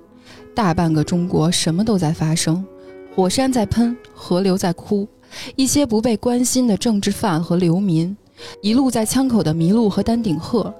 [0.55, 2.65] 大半个中国什么都在发生，
[3.15, 5.07] 火山在喷，河流在哭，
[5.57, 8.17] 一些不被关心的政治犯和流民，
[8.61, 10.73] 一路在枪口的麋鹿和丹顶鹤。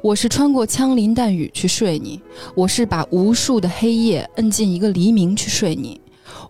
[0.00, 2.20] 我是穿过枪林弹雨去睡你，
[2.54, 6.00] 我是把无数的黑夜摁进一个黎明去睡你，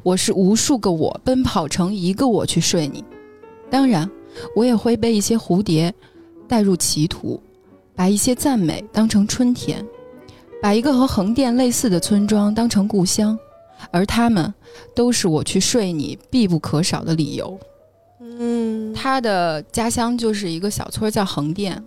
[0.03, 3.05] 我是无数个我奔跑成一个我去睡你。
[3.71, 4.09] 当然，
[4.57, 5.93] 我也会被一些蝴蝶
[6.49, 7.41] 带入歧途，
[7.95, 9.85] 把一些赞美当成春天，
[10.63, 13.39] 把一个和横店类似的村庄当成故乡，
[13.91, 14.53] 而他们
[14.95, 17.59] 都是我去睡你必不可少的理由。
[18.21, 21.83] 嗯，他的家乡就是一个小村叫横店。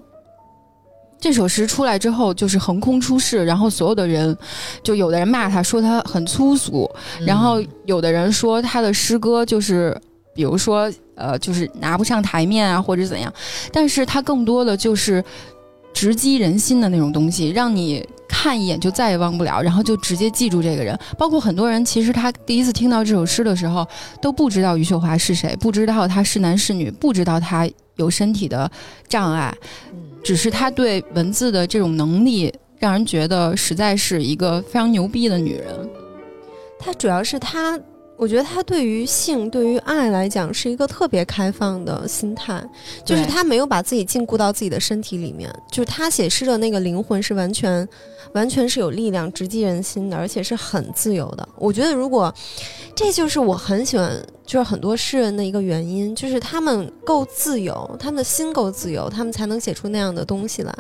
[1.20, 4.38] 这首诗出来之后，就是横空出世，然后所有的人，
[4.84, 6.90] 就有的人骂他说他很粗俗，
[7.26, 10.00] 然后有的人说他的诗歌就是。
[10.36, 13.34] 比如说，呃，就是拿不上台面啊，或者怎样，
[13.72, 15.24] 但是他更多的就是
[15.94, 20.98] 直击人心的那种东西，让你看一眼就再也忘不了，然后就直接记住这个人。
[21.18, 23.88] 包括很多人，其实他第一次听到这首诗的时候，
[24.22, 28.70] 都不知道余秀华是谁，不知道他是男是女，不知道他有身体的
[29.08, 29.56] 障碍，
[30.24, 35.90] 只是他对文字的这种能力，让人觉得实在是一个非常牛逼的女人。
[36.80, 37.80] 他主要是他。
[38.18, 42.64] 我觉得他对于性、对于爱来讲是一个特别开放的心态，
[43.04, 47.86] 就是他没有把自己禁锢到自己的身体里面，就是他写诗的那个灵魂是完全、
[48.36, 51.50] 完全是有力量、直击人心的，而且是很自由的。
[51.58, 52.32] 我觉得如果，
[52.94, 54.24] 这就是我很喜欢。
[54.46, 60.72] 就是很多诗人的一个原因，就是他们够自由，他们的心够自由，他们才能写出那样的东西来。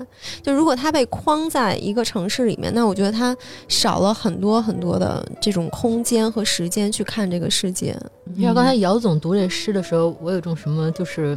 [0.43, 3.35] 就如果他被框在一个城市里面，那我觉得他
[3.67, 7.97] 少了很多很多的这种空间和时间去看这个世界。
[8.25, 11.35] 你知道刚才姚总读这诗的时候，我有种什么就是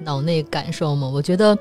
[0.00, 1.06] 脑内感受吗？
[1.06, 1.56] 我觉得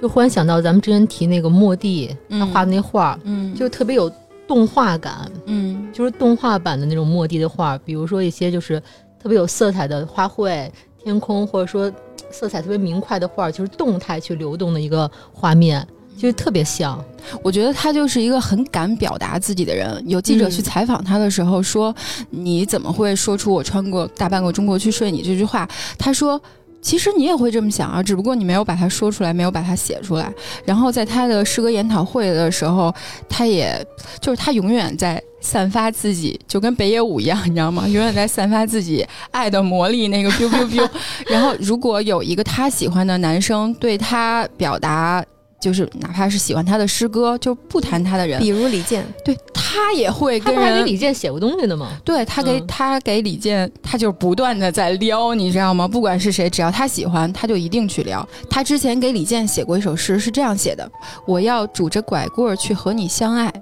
[0.00, 4.10] 就忽然想到咱们之前提那个莫蒂他画的那画，嗯，就特别有
[4.46, 8.82] 动画感，嗯，就是动画版的那种莫蒂的画，比如说一些就是。
[9.20, 10.70] 特别有色彩的花卉、
[11.02, 11.92] 天空，或者说
[12.30, 15.84] 色彩特别明快的画，就是动态去流动的一个画面，
[16.16, 17.04] 就是特别像。
[17.42, 20.00] 我觉得他就是一个很敢表达自己的人。
[20.06, 21.92] 有记者去采访他的时候说
[22.30, 25.68] ：“你怎么会说出我穿过大半个中国去睡你这句话？”
[25.98, 26.40] 他说。
[26.80, 30.32] 其实你也会这么想啊，只不过你没有把它说出来，没有把它写出来。
[30.64, 32.94] 然后在他的诗歌研讨会的时候，
[33.28, 33.84] 他也
[34.20, 37.86] 就是他永远在散发自己，就跟北野武一样，你知道吗？
[37.88, 40.88] 永远在散发自己爱的魔力，那个 biu biu biu。
[41.26, 45.24] 然后如果有一个他喜欢的男生对他表达。
[45.60, 50.86] 就是哪怕是喜欢他的诗歌，就不谈他的人，比如李健，对他也会跟人。
[50.86, 51.90] 李健写过东西的吗？
[52.04, 55.88] 对他给他给李健，他就是不断的在撩，你知道吗？
[55.88, 58.26] 不管是谁，只要他喜欢，他就一定去撩。
[58.48, 60.88] 他之前给李健写过一首诗，是这样写的：
[61.26, 63.52] 我要拄着拐棍去和你相爱。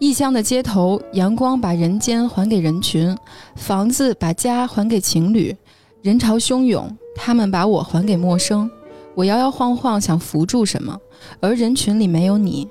[0.00, 3.16] 异乡的街头，阳光把人间还给人群，
[3.56, 5.56] 房子把家还给情侣，
[6.02, 8.70] 人潮汹涌，他们把我还给陌生。
[9.18, 10.96] 我摇摇晃晃想扶住什么，
[11.40, 12.68] 而人群里没有你。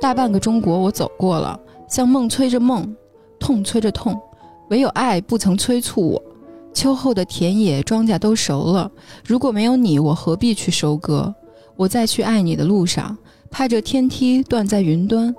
[0.00, 1.56] 大半个中国我走过了，
[1.88, 2.92] 像梦催着梦，
[3.38, 4.20] 痛催着痛，
[4.68, 6.22] 唯有爱不曾催促我。
[6.74, 8.90] 秋后的田野庄稼都熟了，
[9.24, 11.32] 如果没有你，我何必去收割？
[11.76, 13.16] 我在去爱你的路上，
[13.48, 15.32] 怕这天梯断在云端，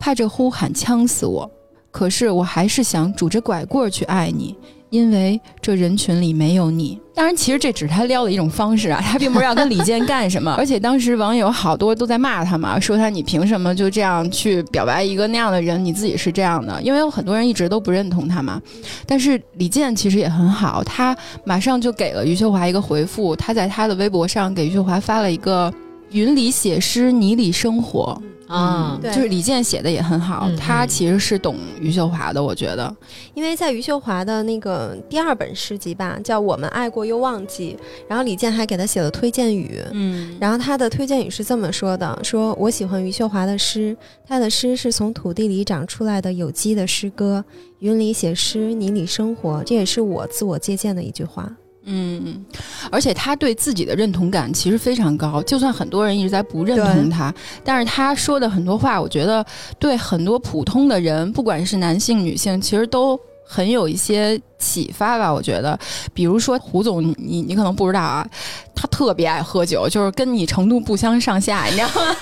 [0.00, 1.50] 怕这呼喊呛死我。
[1.90, 4.56] 可是我还是想拄着拐棍去爱你。
[4.90, 10.54] 因为这人群里没有你，当然，其实这只是他撩的一种方式啊， 他并不是要跟李健干什么。
[10.58, 15.84] 而且当时网友好多都在骂他嘛，说他你凭什么就这样去表白一个那样的人？
[15.84, 18.62] 你自己是这样的，因为有很多人一直都不认同他嘛。
[19.06, 25.72] 但是李健其实也很好，他马上就给了余秀华一个回复，他在他的微博上给余秀华发了一个
[26.12, 28.20] “云里写诗，泥里生活”。
[28.46, 32.94] 啊，就是李健写的也很好，他其实是懂余秀华的，我觉得，
[33.34, 37.76] 因为在余秀华的那个第二本诗集吧，叫《我们爱过又忘记》，
[38.08, 47.44] 然后李健还给他写了推荐语，嗯，然后他的推荐语是这么说的：说我喜欢余秀华的诗，他的诗是从土地里长出来的有机的诗歌，
[47.80, 51.50] 云里写诗，泥里生活，这也是我自我借鉴的一句话。
[51.88, 52.44] 嗯，
[52.90, 57.32] 而且他对自己的认同感其实非常高，就算很多人一直在不认同他，
[57.64, 59.44] 但是他说的很多话，我觉得
[59.78, 65.32] 对很多普通的人，不管是男性女性，其实都很有一些启发吧。
[65.32, 65.78] 我觉得，
[66.12, 68.28] 比如说胡总，你你可能不知道啊，
[68.74, 72.16] 他特别爱喝酒，就是跟你程度不相上下，你知道吗？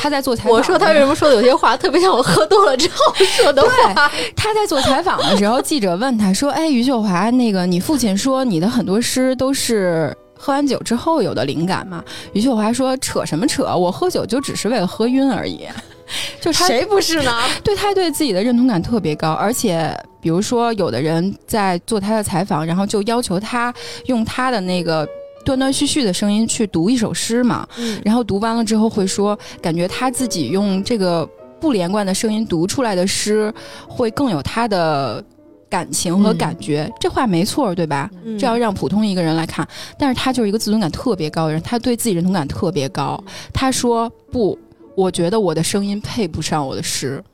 [0.00, 4.10] 他在做采访，我说他为什么说的有些话特别像我喝多了之后说的话？
[4.36, 13.64] 他在做采访的时候，记者问他说：“哎，余秀华，那个你父亲说你的很多诗都是喝完酒之后有的灵感嘛？”余秀华说：“扯什么扯？
[13.76, 15.66] 我喝酒就只是为了喝晕而已。
[16.40, 17.32] ”就他谁不是呢？
[17.64, 23.74] 对他对自己的认同感特别高，而且比如说有的人在做他的采访，然后就要求他
[24.06, 25.06] 用他的那个。
[25.48, 27.66] 断断续续的声音去读一首诗嘛，
[28.04, 31.26] 然后读完了之后会说，感觉他自己用这个
[31.58, 33.50] 不连贯的声音读出来的诗，
[33.88, 35.24] 会更有他的
[35.66, 36.92] 感情和感觉。
[37.00, 38.10] 这话没错，对吧？
[38.38, 39.66] 这要让普通一个人来看，
[39.98, 43.18] 但是他就是一个自尊感特别高的人，他对自己认同感特别高。
[43.50, 44.58] 他说不，
[44.94, 47.24] 我觉得我的声音配不上我的诗，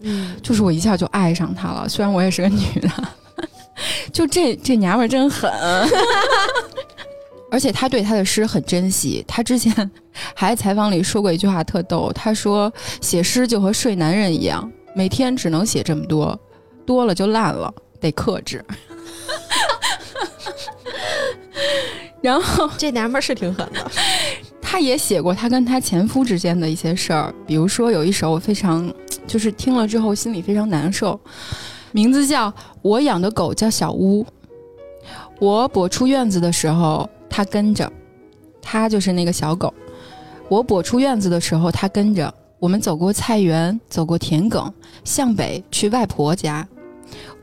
[0.00, 1.88] 嗯，就是我一下就爱上他了。
[1.88, 2.90] 虽然我也是个女的，
[4.12, 5.50] 就这这娘们儿真狠。
[7.54, 9.24] 而且他对他的诗很珍惜。
[9.28, 9.72] 他之前
[10.34, 16.36] 还在采访里说过一句话特逗，他说：“写诗就和睡男人一样，每天只能写这么多，
[16.84, 18.64] 多了就烂了，得克制。
[22.20, 23.88] ”然后这娘们儿是挺狠的。
[24.60, 28.92] 他也写过他跟他前夫之间的一些事儿，比如说有一首我非常
[29.28, 31.20] 就是听了之后心里非常难受，
[31.92, 32.50] 名字叫
[32.82, 34.24] 《我养的狗叫小乌》，
[35.44, 37.08] 我跛出院子的时候。
[37.36, 37.92] 他跟着，
[38.62, 39.74] 他就是那个小狗。
[40.48, 42.32] 我跛出院子的时候，他跟着。
[42.60, 44.72] 我们走过菜园，走过田埂，
[45.02, 46.64] 向北去外婆家。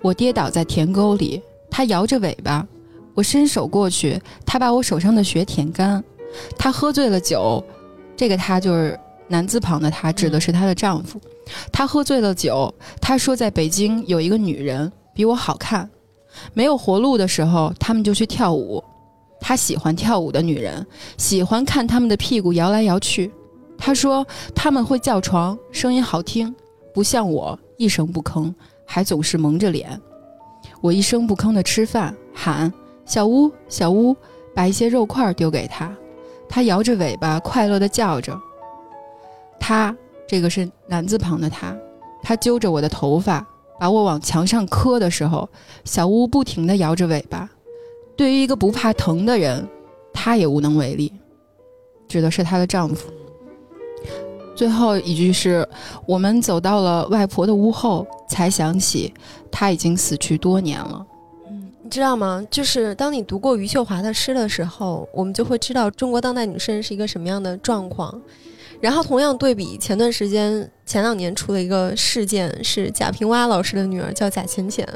[0.01, 2.65] 我跌倒在田沟里，他摇着尾巴。
[3.13, 6.01] 我伸手过去，他把我手上的血舔干。
[6.57, 7.61] 他喝醉了酒，
[8.15, 8.97] 这个他就是
[9.27, 11.19] 男字旁的他，指的是她的丈夫。
[11.69, 15.89] 他喝醉了酒，他说在北京有一个女人比我好看。
[16.53, 18.83] 没有活路的时候，他们就去跳舞。
[19.39, 20.85] 他喜欢跳舞的女人，
[21.17, 23.31] 喜欢看他们的屁股摇来摇去。
[23.77, 26.53] 他说他们会叫床，声音好听，
[26.93, 28.53] 不像我一声不吭，
[28.85, 29.99] 还总是蒙着脸。
[30.79, 32.71] 我一声不吭的吃饭，喊
[33.03, 34.15] 小乌小乌，
[34.53, 35.91] 把一些肉块丢给他。
[36.47, 38.39] 他摇着尾巴，快乐的叫着。
[39.59, 39.95] 他
[40.27, 41.75] 这个是男字旁的他，
[42.21, 43.43] 他揪着我的头发，
[43.81, 45.49] 把我往墙上磕的时候，
[45.85, 47.49] 小乌不停地摇着尾巴。
[48.15, 49.67] 对于一个不怕疼的人，
[50.13, 51.11] 她也无能为力，
[52.07, 53.09] 指的是她的丈夫。
[54.55, 55.67] 最后一句是：
[56.05, 59.11] 我们走到了外婆的屋后，才想起
[59.49, 61.03] 她已经死去多年了。
[61.49, 62.45] 嗯，你知道吗？
[62.51, 68.21] 就是当你读过余秀华的诗的时候，我们就会知道中国当代女生是一个什么样的状况。
[68.81, 74.87] 然后同样对比，前段时间前两年出的一个事件，是贾平凹老师的女儿叫贾浅浅，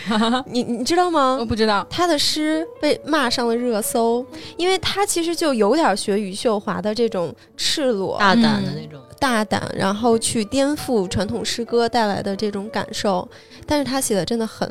[0.50, 1.36] 你你知道吗？
[1.38, 4.24] 我不知道，她的诗被骂上了热搜，
[4.56, 13.28] 因为她其实就有点学余秀华的这种赤裸、大胆的那种大胆，然后去颠覆传统诗歌带来的这种感受，
[13.66, 14.66] 但是她写的真的很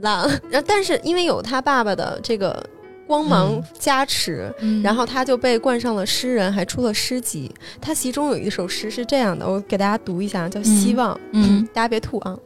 [0.00, 0.28] 烂。
[0.50, 2.62] 然后，但是因为有他爸爸的这个。
[3.08, 4.54] 光芒加持，
[4.84, 7.50] 然后他就被冠上了诗人，还出了诗集。
[7.80, 11.14] 他其中有一首诗是这样的，我给大家读一下，叫《希望》。
[11.32, 12.38] 嗯，大家别吐啊！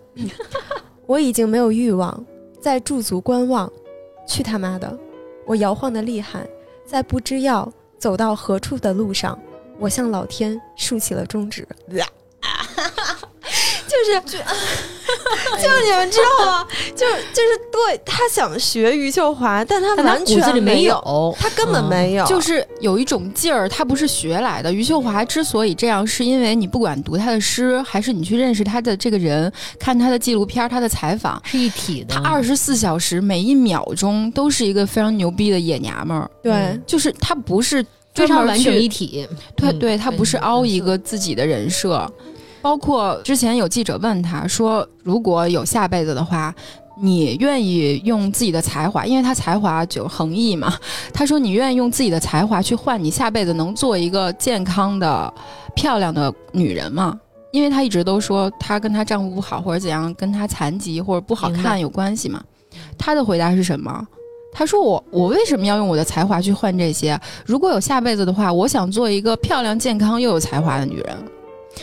[1.04, 2.24] 我已经没有欲望
[2.60, 3.70] 再驻足观望，
[4.26, 4.96] 去他妈的！
[5.44, 6.46] 我摇晃的厉害，
[6.86, 9.36] 在不知要走到何处的路上，
[9.80, 11.66] 我向老天竖起了中指。
[13.88, 14.38] 就是就
[15.60, 16.66] 就你们知道吗？
[16.94, 24.72] 就就是对他想学余秀华，但他完全没有，他根本没有，就是有一种劲儿，他不是学来的。
[24.72, 32.14] 余秀华之所以这样，是因为你不管读他的诗，还是你去认识他的这个人，看他的纪录片、他的采访，是一体的。
[32.14, 36.30] 他二十四小时每一秒钟都是一个非常牛逼的野娘们儿。
[36.42, 37.84] 对，就是他不是
[38.14, 39.28] 非常完整一体。
[39.56, 42.10] 对，对他不是凹一个自己的人设。
[42.62, 46.54] 包括之前有记者问他说：“如果有下辈子的话，
[47.00, 49.04] 你愿意用自己的才华？
[49.04, 50.72] 因为他才华就横溢嘛。
[51.12, 55.34] 他说你愿意用自己的才华去换你下辈子能做一个健康的、
[55.74, 57.18] 漂亮的女人吗？
[57.50, 62.42] 因为他一直都说她跟她丈夫不好或者怎样，跟她残疾或者不好看有关系嘛。
[62.96, 64.06] 他的回答是什么？
[64.52, 67.20] 他说我我为什么要用我的才华去换这些？
[67.44, 71.16] 如果有下辈子的话，我想做一个漂亮、健康又有才华的女人。”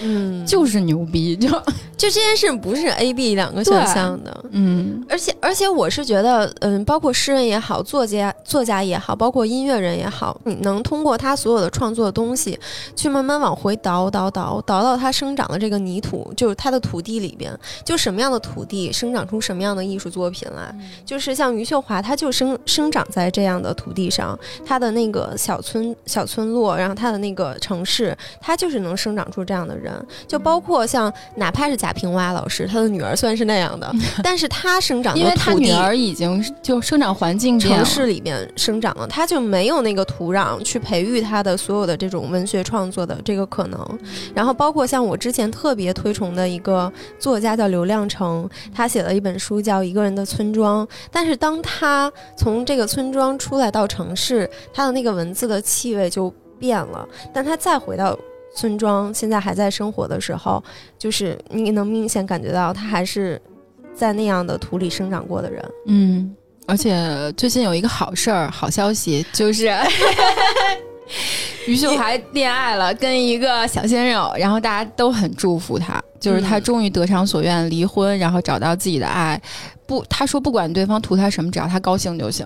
[0.01, 1.49] 嗯，就是牛逼，就。
[1.99, 4.45] 就这件事不是 A、B 两个选项的。
[4.51, 5.03] 嗯。
[5.09, 12.57] 而且而且，我是觉得，嗯，包括诗人也好，作家作家也好，包括音乐人也好，你能通过他所有的创作的东西，
[12.95, 17.51] 去慢慢往回倒倒倒倒到他生长的这个泥土，就是他的土地里边，
[17.83, 20.73] 就什么样的土地生长出什么样的艺术作品来。
[21.05, 30.05] 就是像余秀华，他就生生长在这样的土地上，他的那个小村小村落，然后他的那个城市，他就是能生长出这样的人。
[30.27, 43.99] 就包括像哪怕是贾平凹老师，他的女儿虽然是那样的， 但是他生长的因为他女儿已经就生长环境城市里面生长了，他就没有那个土壤去培育他的所有的这种文学创作的这个可能。
[44.33, 57.07] 然后包括像我之前特别推崇的一个作家叫刘亮程，他写了一本书叫《一个人的村庄》，但是当他从这个村庄出来到城市，他的那个文字的气味就变了。
[57.33, 58.17] 但他再回到
[58.55, 60.63] 村庄，现在还在生活的时候，
[60.97, 63.41] 就是你能明显感觉到他还是
[63.93, 65.63] 在那样的土里生长过的人。
[65.87, 66.35] 嗯，
[66.67, 69.71] 而且最近有一个好事儿、好消息，就是
[71.67, 79.41] 于秀华恋爱了，跟一个小鲜肉，然后大家都很祝福他，就是他嗯终于得偿所愿，离婚，然后找到自己的爱。
[79.87, 82.45] 不，他说不管对方图他什么，只要他高兴就行，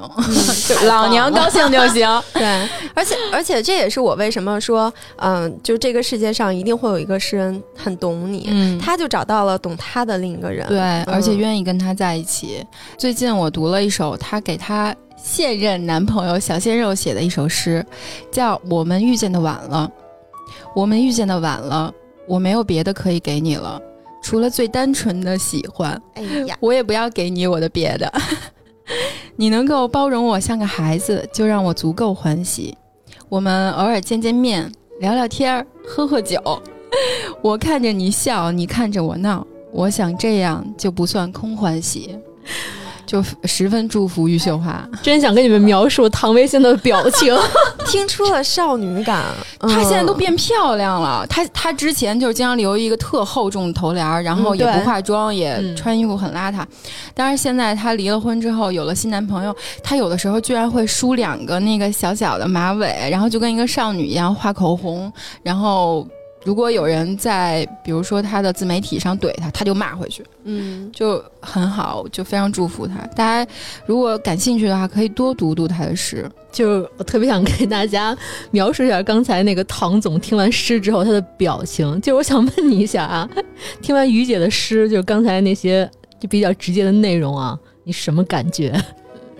[0.66, 2.08] 就老娘高兴就行。
[2.34, 2.46] 对，
[2.94, 10.66] 而且而且这也是我为什么说，嗯、就这个世界上一定会有一个诗人很懂你，嗯，他就找到了懂他的另一个人。
[10.70, 10.80] 对，
[11.14, 12.66] 而且嗯愿意跟他在一起。
[12.98, 17.86] 最近我读了一首他给他现任男朋友小鲜肉写的一首诗，
[18.32, 19.92] 叫《我们遇见的晚了》。
[20.74, 21.94] 我们遇见的晚了，
[22.28, 23.82] 我没有别的可以给你了，
[24.22, 26.02] 除了最单纯的喜欢。
[26.16, 28.12] 哎呀，我也不要给你我的别的。
[29.36, 32.78] 你能够包容我像个孩子，就让我足够欢喜。
[33.30, 36.40] 我们偶尔见见面，聊聊天儿，喝喝酒。
[37.42, 42.18] 我看着你笑，你看着我闹，我想这样就不算空欢喜。
[43.06, 47.38] 就十分祝福余秀华，真想跟你们描述唐薇现在的表情。
[47.86, 49.24] 听出了少女感。
[49.60, 51.26] 她现在都嗯变漂亮了。
[51.28, 56.66] 她她之前就是经常留一个特厚重的头帘儿，然后嗯也不化妆，也嗯穿衣服很邋遢。
[57.14, 65.12] 但是现在她离了婚之后，有了新男朋友，她有的时候居然会梳两个那个小小的马尾，然后就跟一个少女一样画口红，
[65.44, 66.08] 然后。
[66.44, 72.96] 如果有人在，比如说他的自媒体上怼他，他就骂回去，嗯，就很好，就非常祝福他。
[73.16, 73.52] 大家
[73.86, 76.30] 如果感兴趣的话，可以多读读他的诗。
[76.52, 78.16] 就是我特别想给大家
[78.52, 82.00] 描述一下刚才那个唐总听完诗之后他的表情。
[82.00, 83.28] 就是我想问你一下啊，
[83.82, 85.90] 听完于姐的诗，就是刚才那些
[86.20, 88.72] 就比较直接的内容啊，你什么感觉？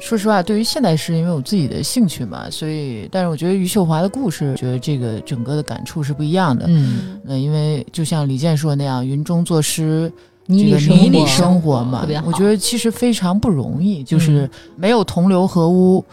[0.04, 6.66] 说实话，对于现代诗，因为我自己的兴趣嘛，所以，但是我觉得余秀华的故事，觉得这个整个的感触是不一样的。
[6.68, 10.12] 嗯，那因为就像李健说的那样，云中作诗，
[10.46, 16.04] 泥里生活生活嘛特别，好我觉得其实非常不容易，就是没有同流合污，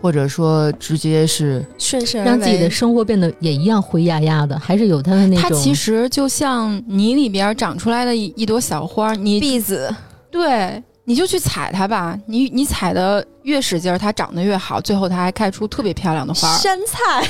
[0.00, 5.42] 或者说直接是顺势让自己的生活变得也一样灰压压的，还是有他的那种。
[5.42, 9.94] 它其实就像泥里边长出来的一一朵小花，你婢子。
[10.30, 12.14] 对，你就去采它吧。
[12.26, 16.58] 你你采的越使劲儿，它长得越好，最后它还开出特别漂亮的花儿。
[16.58, 17.26] 山菜，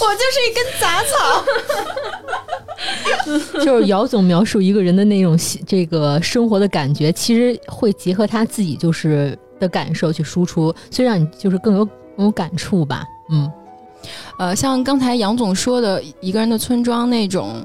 [0.00, 1.44] 我就是一根杂草。
[3.62, 13.04] 就是姚总描述一个人的那种这个生活的感觉，其实会结合他自己就是的感受去输出，所以让你就是更有更有感触吧。
[13.30, 13.52] 嗯，
[14.38, 17.62] 呃，像刚才杨总说的一个人的村庄那种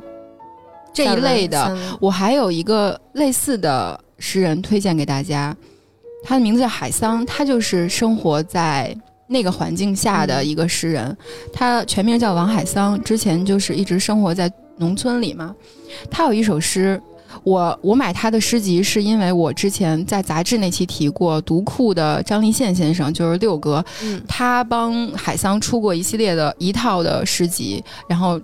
[0.93, 5.53] 这一类的，我还有一个类似的诗人推荐给大家，
[6.23, 8.95] 他的名字叫海桑，他就是生活在
[9.27, 11.17] 那个环境下的一个诗人，
[11.51, 15.55] 他全名叫王海桑，之前就是一直生活在农村里嘛。
[16.09, 17.01] 他有一首诗，
[17.43, 28.39] 我我买他的诗集是因为我之前在杂志那期提过，读库的张立宪先生就是六哥，嗯他帮海桑出过一系列的一套的诗集，然后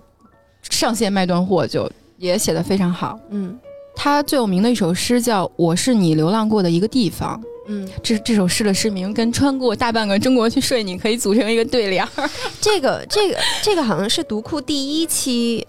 [0.70, 3.20] 上线卖断货就也写得非常好。
[3.30, 3.58] 嗯
[4.00, 7.36] 他最有名的一首诗叫《我是你流浪过的一个地方》，
[7.68, 12.30] 嗯，这这首诗的诗名跟“穿过大半个中国去睡你”可以组成一个对联儿。
[12.62, 15.66] 这个这个这个好像是读库第一期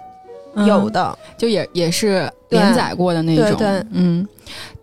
[0.67, 3.47] 有的，就也也是连载过的那种。
[3.47, 4.29] 对对嗯，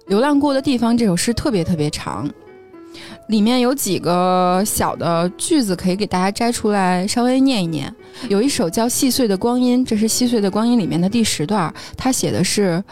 [0.07, 2.27] 流浪过的地方这首诗特别特别长，
[3.27, 7.93] 里面有几个小的句子可以给大家摘出来稍微念一念。
[8.27, 12.83] 有一首叫《细碎的光阴》，这是《细碎的光阴》里面的第十段，他写的是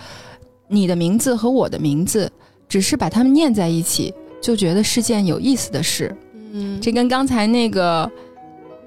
[0.68, 2.32] 你的名字和我的名字，
[2.68, 6.16] 只是把它们念在一起，就觉得是件有意思的事。
[6.52, 8.10] 嗯，这跟刚才那个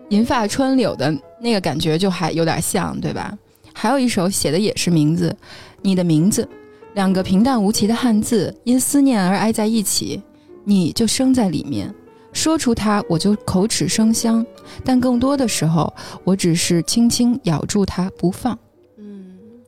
[0.08, 3.36] 银发川柳的那个感觉就还有点像，对吧？
[3.72, 5.36] 还有一首写的也是名字，
[5.82, 6.48] 你的名字，
[6.94, 10.22] 两个平淡无奇的汉字，因思念而挨在一起，
[10.64, 11.94] 你就生在里面。
[12.32, 14.44] 说出它，我就口齿生香，
[14.84, 15.92] 但更多的时候，
[16.24, 18.58] 我只是轻轻咬住它不放。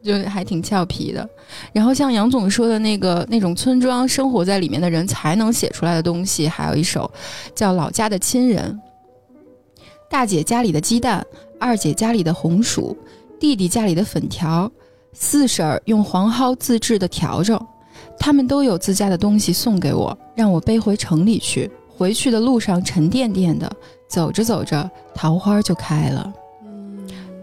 [0.03, 1.29] 就还挺俏皮的。
[1.73, 7.11] 然后像杨总说的那个那种村庄生活在里面的人才能写出来的东西，还有一首
[7.55, 8.81] 叫《老家的亲人》。
[10.11, 11.25] 大姐家里的鸡蛋，
[11.61, 12.97] 二姐家里的红薯，
[13.39, 14.71] 弟弟家里的粉条，
[15.13, 17.61] 四婶儿用黄蒿自制的笤帚，
[18.19, 21.71] 他们都有自家的东西送给我，让我背回城里去。
[21.89, 23.71] 回去的路上沉甸甸的，
[24.09, 26.33] 走着走着，桃花就开了。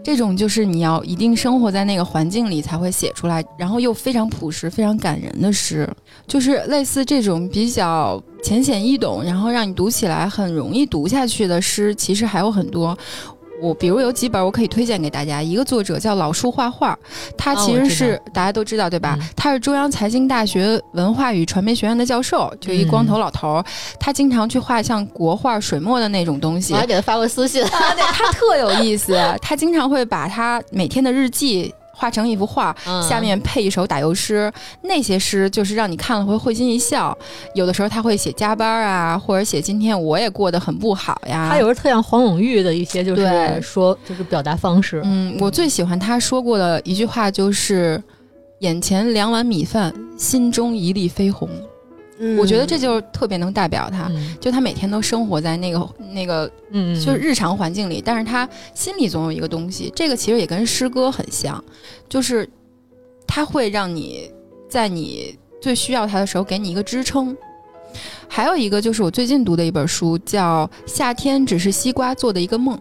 [0.06, 5.92] 这种就是你要一定生活在那个环境里才会写出来，然后又非常朴实、非常感人的诗，
[6.28, 12.96] 就是类似这种比较浅显易懂，然后让你读起来很容易读下去的诗，其实还有很多。
[13.60, 16.98] 我比如有几本我可以推荐给大家，一个作者叫老树画画，
[17.36, 19.16] 他其实是、大家都知道对吧？
[19.20, 23.64] 嗯他是中央财经大学文化与传媒学院的教授，就一光头老头儿，
[24.00, 26.78] 他经常去画像国画、水墨的那种东西我。
[26.78, 34.52] 还给他发过私信， 他特有意思，他经常会把他每天的日记画成一幅画，嗯下面配一首打油诗。
[34.82, 37.16] 那些诗就是让你看了会会心一笑。
[37.54, 41.48] 有的时候他会写加班啊，或者写今天我也过得很不好呀。
[41.50, 45.00] 他有时候特像黄永玉的一些，就是对说就是表达方式。
[45.04, 48.02] 嗯，我最喜欢他说过的一句话就是。
[48.60, 51.46] 眼前两碗米饭，心中一粒绯红。
[52.18, 61.62] 嗯我觉得这就是特别能代表他，嗯就他每天都生活在那个那个嗯，就是日常环境里，但是他心里总有一个东西，这个其实也跟诗歌很像，
[62.08, 62.48] 就是
[63.26, 64.30] 他会让你
[64.68, 67.36] 在你最需要他的时候给你一个支撑。
[68.28, 72.76] 还有一个就是我最近读的一本书，叫《夏天只是西瓜做的一个梦》，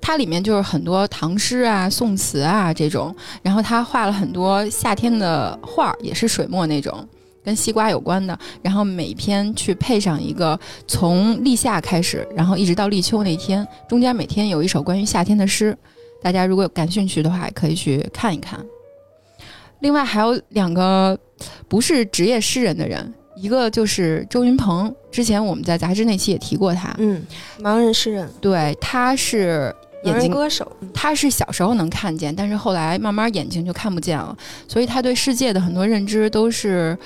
[0.00, 7.06] 它里面就是很多唐诗啊、宋词啊这种，然后他画了很多夏天的画儿，也是水墨那种。
[7.44, 15.76] 跟西瓜有关的，然后每篇去配上一个从立夏开始，然后一直到立秋那天，中间每天有一首关于夏天的诗，
[16.22, 18.58] 大家如果有感兴趣的话，可以去看一看。
[19.80, 21.18] 另外还有两个
[21.68, 27.22] 不是职业诗人的人，一个就是周云鹏，之前我们在杂志那期也提过他，嗯，
[27.60, 29.74] 盲人诗人，对，他是
[30.04, 34.34] 眼睛歌手，嗯他是小时候能看见，但是后来慢慢眼睛就看不见了，
[34.66, 36.96] 所以他对世界的很多认知都是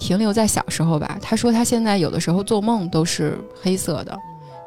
[0.00, 1.16] 停留在小时候吧。
[1.22, 4.18] 他说他现在有的时候做梦都是黑色的，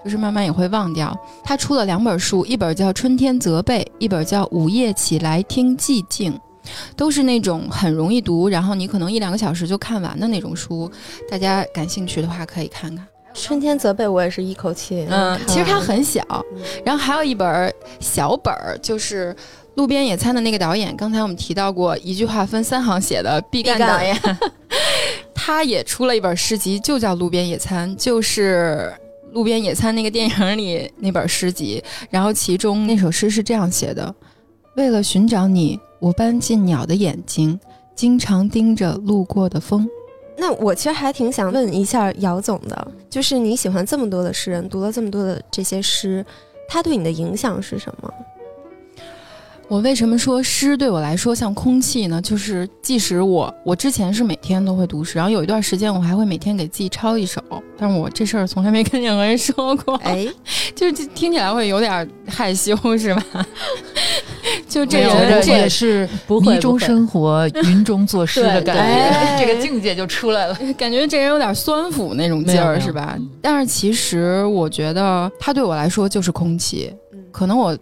[0.05, 1.13] 就是慢慢也会忘掉。
[1.43, 6.31] 他出了两本书，一本叫《春天责备》，一本叫《午夜起来听寂静》。
[6.95, 10.89] 都是那种很容易读，然后你可能一两个小时就看完的那种书，
[11.29, 13.05] 大家感兴趣的话可以看看。
[13.33, 16.23] 春天责备我也是一口气，嗯，其实它很小，
[16.85, 19.33] 然后还有一本小本儿，就是
[19.75, 24.17] 《路边野餐》的那个导演，刚才我们提到过，一句话分三行写的毕赣导演，
[25.45, 28.89] 他也出了一本诗集，就叫《路边野餐》，就是
[29.33, 34.15] 《路边野餐》那个电影里那本诗集，然后其中那首诗是这样写的：
[34.77, 37.59] 为了寻找你，我搬进鸟的眼睛，
[37.93, 39.85] 经常盯着路过的风。
[40.37, 46.25] 那我其实还挺想问一下姚总的，就是你喜欢这么多的诗人，读了这么多的这些诗，
[46.69, 48.09] 他对你的影响是什么？
[49.69, 52.21] 我为什么说诗对我来说像空气呢？
[52.21, 57.41] 就是即使我我之前是每天都会读诗，然后有一段时间我还会每天给自己抄一首，
[57.77, 60.27] 但是我这事儿从来没跟任何人说过，哎，
[60.75, 63.23] 就是听起来会有点害羞，是吧？
[64.67, 70.55] 就这种这也是不会迷中生活，云中作诗的感觉，对 这个境界就出来了。
[70.77, 73.29] 感觉这人有点酸腐那种劲儿，是吧嗯？
[73.41, 77.75] 但是其实我觉得他对我来说就是空气，嗯可能我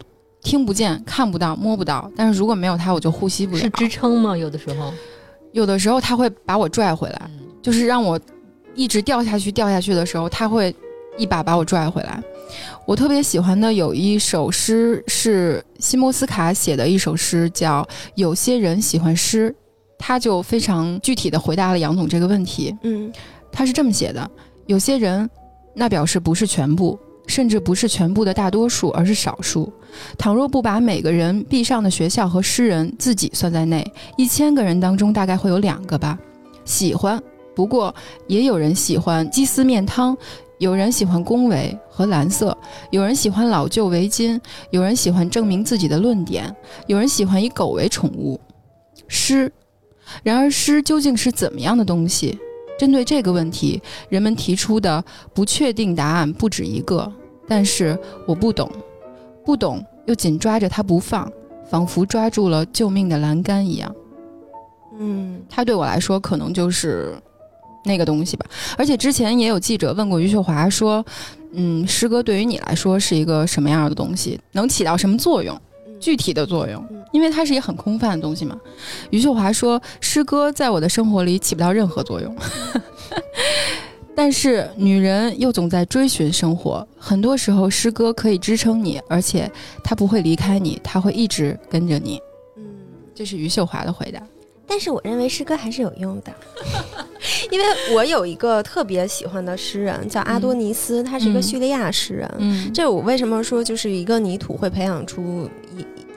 [0.43, 3.69] 听不见、看不到、摸不到，但是如果没有它，我就呼吸不了是。
[3.71, 4.35] 支撑吗？
[4.35, 4.91] 有的时候，
[5.51, 7.29] 有的时候它会把我拽回来，
[7.61, 8.19] 就是让我
[8.73, 10.75] 一直掉下去、掉下去的时候，它会
[11.17, 12.21] 一把把我拽回来。
[12.85, 17.81] 我特别喜欢的有一首诗是西莫斯卡写的一首诗，叫
[18.15, 19.49] 《有些人喜欢诗》，
[19.97, 22.75] 他就非常具体的回答了杨总这个问题。
[22.83, 23.11] 嗯
[23.51, 24.29] 他是这么写的：
[24.65, 25.29] 有些人，
[25.73, 26.97] 那表示不是全部，
[27.27, 29.71] 甚至不是全部的大多数，而是少数。
[30.17, 33.85] 倘若不把每个人必上的学校和诗人自己算在内，
[34.17, 36.17] 一千个人当中大概会有两个吧
[36.65, 37.21] 喜欢。
[37.53, 37.93] 不过
[38.27, 40.15] 也有人喜欢鸡丝面汤，
[40.59, 42.57] 有人喜欢恭维和蓝色，
[42.89, 46.55] 有人喜欢老旧围巾，有人喜欢证明自己的论点，
[46.87, 48.39] 有人喜欢以狗为宠物。
[49.07, 49.51] 诗，
[50.23, 52.39] 然而诗究竟是怎么样的东西？
[52.81, 53.79] 针对这个问题，
[54.09, 55.05] 人们提出的
[55.35, 57.13] 不确定答案不止一个，
[57.47, 58.67] 但是我不懂，
[59.45, 61.31] 不懂又紧抓着它不放，
[61.69, 63.95] 仿佛抓住了救命的栏杆一样。
[64.97, 67.13] 嗯它对我来说可能就是
[67.85, 68.47] 那个东西吧。
[68.75, 71.05] 而且之前也有记者问过余秀华说，
[71.51, 75.55] 嗯，诗歌对于你来说是一个什么样的东西，能起到什么作用？
[76.01, 78.59] 具体的作用嗯，因为它是一个很空泛的东西嘛。
[79.11, 82.35] 余秀华说，诗歌在我的生活里起不到任何作用，
[84.15, 89.49] 但是女人又总在追寻生活，很多时候诗歌可以支撑你，而且
[89.83, 92.19] 它不会离开你，它会一直跟着你。
[92.57, 92.63] 嗯。
[93.15, 94.21] 这是余秀华的回答。
[94.67, 96.33] 但是我认为诗歌还是有用的，
[97.51, 102.35] 因为我有一个特别喜欢的诗人叫阿多尼斯，他是一个嗯叙利亚诗人。
[102.37, 105.49] 嗯，这我为什么说就是一个泥土会培养出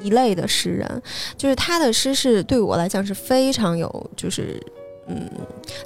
[0.05, 1.03] 一一类的诗人，
[1.37, 4.61] 就是他的诗是对我来讲是非常有就是
[5.09, 5.29] 嗯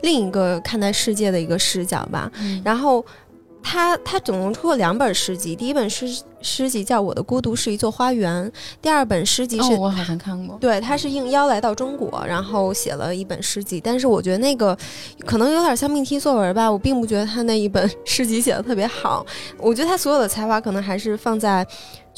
[0.02, 2.30] 另一个看待世界的一个视角吧。
[2.40, 3.04] 嗯然后
[3.62, 6.06] 他他总共出了两本诗集，第一本诗
[6.40, 8.44] 诗集叫《我的孤独是一座花园》，
[8.80, 10.56] 第二本诗集是、哦，我好像看过。
[10.60, 14.76] 对，他是应邀来到中国，然后写了一本诗集，但是我觉得那个
[15.26, 19.26] 可能有点像命题作文吧，我并不觉得他那一本 诗集写的特别好，
[19.58, 21.66] 我觉得他所有的才华可能还是放在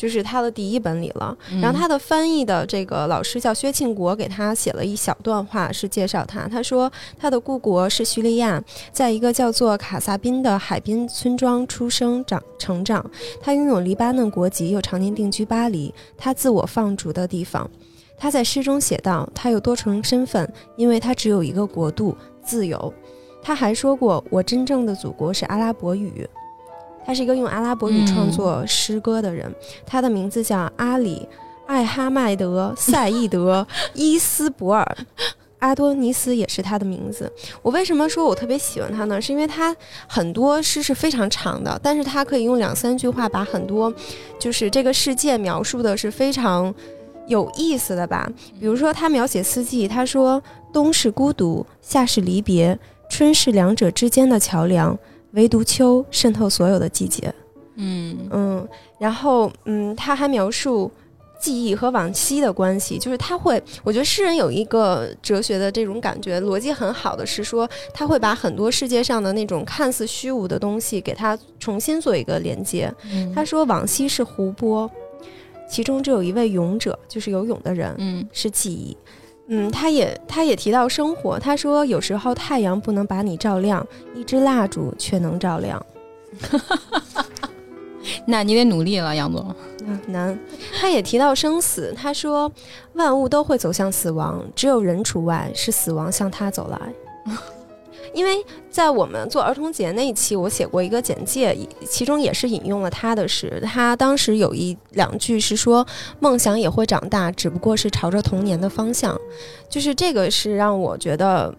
[0.01, 1.37] 就是他的第一本里了。
[1.53, 6.49] 嗯然后他的翻译的这个老师叫薛庆国，给他写了一小段话，是介绍他。
[6.49, 13.05] 他说他的故国是叙利亚，在一个叫做卡萨宾的海滨村庄出生长成长。
[13.43, 17.71] 他拥有黎巴嫩国籍，又常年定居巴黎，他自我放逐的地方。
[18.17, 22.93] 他在诗中写道：“他有多重身份，因为他只有一个国度——自由。”
[23.43, 26.29] 他还说过：“我真正的祖国是阿拉伯语。”
[27.05, 29.53] 他是一个用阿拉伯语创作诗歌的人。
[29.87, 31.29] 他的名字叫阿里·
[31.67, 34.97] 艾哈迈德·赛义德· 伊斯伯尔。
[35.59, 37.31] 阿多尼斯也是他的名字。
[37.61, 39.21] 我为什么说我特别喜欢他呢？
[39.21, 39.77] 是因为他
[40.07, 43.93] 很多诗是非常长的，但是他可以用两三句话把很多
[44.39, 46.75] 就是这个世界描述的是非常
[47.27, 48.27] 有意思的吧。
[48.59, 50.43] 比如说，他描写四季，他说
[50.73, 52.79] 冬是孤独，夏是离别，
[53.11, 54.99] 春是两者之间的桥梁，
[55.33, 57.33] 唯独秋渗透所有的季节。
[57.77, 58.69] 嗯嗯，
[58.99, 60.91] 然后嗯，他还描述
[61.41, 72.93] 记忆和往昔的关系，就是他会，我觉得诗人有一个哲学的这种感觉，逻辑很好的是说，他会把很多世界上的那种看似虚无的东西，给它重新做一个连接。
[73.11, 74.91] 嗯他说，往昔是湖泊，
[75.67, 78.95] 其中只有一位勇者，就是游泳的人，嗯是记忆。
[79.53, 83.85] 嗯，他也他也提到生活，他说有时候太阳不能把你照亮，
[84.15, 85.85] 一支蜡烛却能照亮。
[88.27, 89.55] 那你得努力了，杨总。
[89.85, 90.39] 嗯，难。
[90.79, 92.51] 他也提到生死，他说
[92.93, 96.79] 万物都会走向死亡，只有人除外，是死亡向他走来。
[98.13, 101.57] 因为在我们做儿童节那一期，我写过一个简介，
[101.89, 103.63] 其中也是引用了他的诗。
[103.65, 105.87] 他当时有一两句是说
[106.19, 109.17] ：“梦想也会长大，只不过是朝着童年的方向。”
[109.69, 111.55] 就是这个是让我觉得，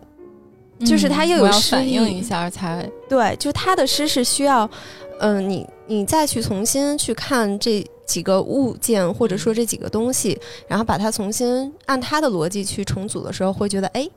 [0.85, 4.69] 就是他又有反应一下才对，就他的诗是需要，
[5.19, 10.37] 嗯、你你再去重新去看这几个物件，或者说这几个东西，
[10.67, 14.09] 然后把它重新按他的逻辑去重组的时候，会觉得哎。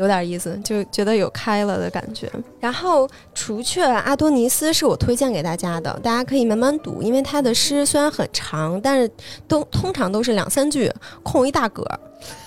[0.00, 2.26] 有点意思，就觉得有开了的感觉。
[2.58, 9.10] 然后，除却阿多尼斯是我推荐给大家的，大家可以慢慢读，因为他的诗虽然很长，但是
[9.46, 10.90] 都通常都是两三句，
[11.22, 11.84] 空一大格，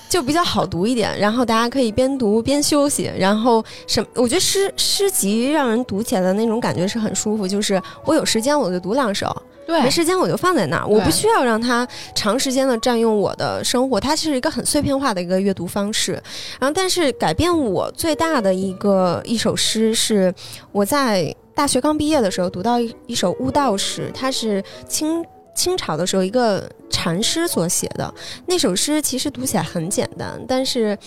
[0.09, 1.15] 就比较好读一点。
[1.19, 3.11] 然后大家可以边读边休息。
[3.19, 9.31] 然后什，我觉得诗诗集让人读起来的那种感觉是很舒服，就是我有时间我就读两首，
[9.65, 16.13] 对没时间我就放在那儿，我不需要让它长时间的占用我的生活，它是一个很碎片化的一个阅读方式。
[16.59, 20.33] 然后，但是改变我最大的一个一首诗是
[20.71, 25.23] 我在大学刚毕业的时候读到一一首悟道诗，它是清。
[25.55, 28.11] 清朝的时候，一个禅师所写的
[28.47, 30.97] 那首诗，其实读起来很简单，但是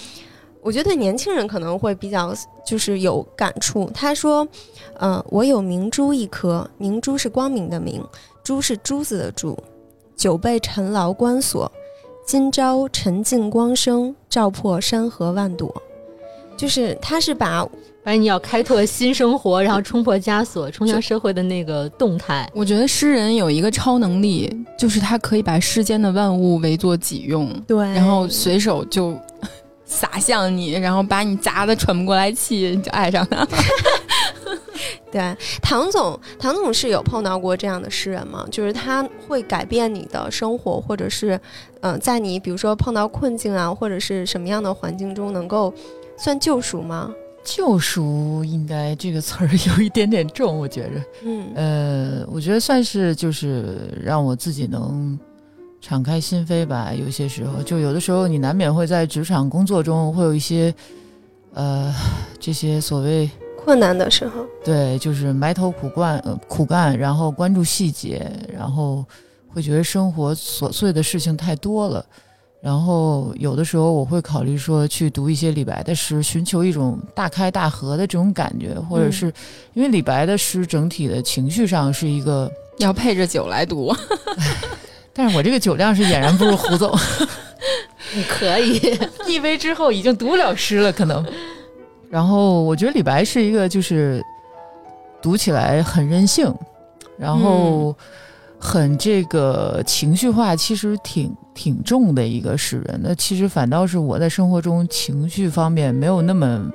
[0.63, 2.33] 我觉得对年轻人可能会比较
[2.65, 3.91] 就是有感触。
[3.93, 4.47] 他说
[5.01, 8.01] ：“呃，我有明珠一颗，明珠是光明的明，
[8.47, 9.59] 珠是珠子的珠，
[10.15, 11.71] 久被尘劳关锁，
[12.25, 15.83] 今朝沉尽光生，照破山河万朵。”
[16.57, 17.65] 就是他是把
[18.05, 22.49] 反正你要开拓新生活，然后冲破枷锁，冲向社会的那个动态。
[22.55, 29.19] 我觉得诗人有一个超能力，就是他可以把世间的万物为作己用，对，然后随手就
[29.85, 33.45] 洒向你，然后把你砸的喘不过来气，你就爱上他。
[35.11, 38.47] 对，唐总，唐总是有碰到过这样的诗人吗？
[38.51, 41.41] 就是他会改变你的生活，或者是，
[41.81, 45.73] 嗯、在你比如说碰到困境啊，或者是什么样的环境中，能够
[46.17, 47.13] 算救赎吗？
[47.45, 51.03] 救赎应该这个词儿 有一点点重，我觉着。
[51.23, 55.17] 嗯呃，我觉得算是就是让我自己能
[55.81, 56.93] 敞开心扉吧。
[56.93, 60.75] 有些时候，就有的时候你难免会在职场工作中会有一些，
[61.55, 61.95] 呃，
[62.41, 63.31] 这些所谓
[63.67, 69.05] 困难的时候，对，就是埋头苦干，呃，苦干，然后关注细节，然后
[69.53, 72.07] 会觉得生活琐碎的事情太多了。
[72.63, 79.33] 然后有的时候我会考虑说去读一些李白的诗，寻求一种大开大合的这种感觉，或者是
[79.75, 82.49] 因为李白的诗整体的情绪上是一个，
[82.79, 83.93] 要配着酒来读。
[85.13, 86.97] 但是我这个酒量是俨然不如胡总，
[88.15, 88.81] 你可以，
[89.27, 91.25] 一杯之后已经读不了诗了，可能。
[92.09, 94.23] 然后我觉得李白是一个就是
[95.21, 96.53] 读起来很任性，
[97.19, 97.95] 然后
[98.59, 103.01] 很这个情绪化，其实挺挺重的一个诗人。
[103.03, 106.71] 那其实反倒是我在生活中情绪方面没有那么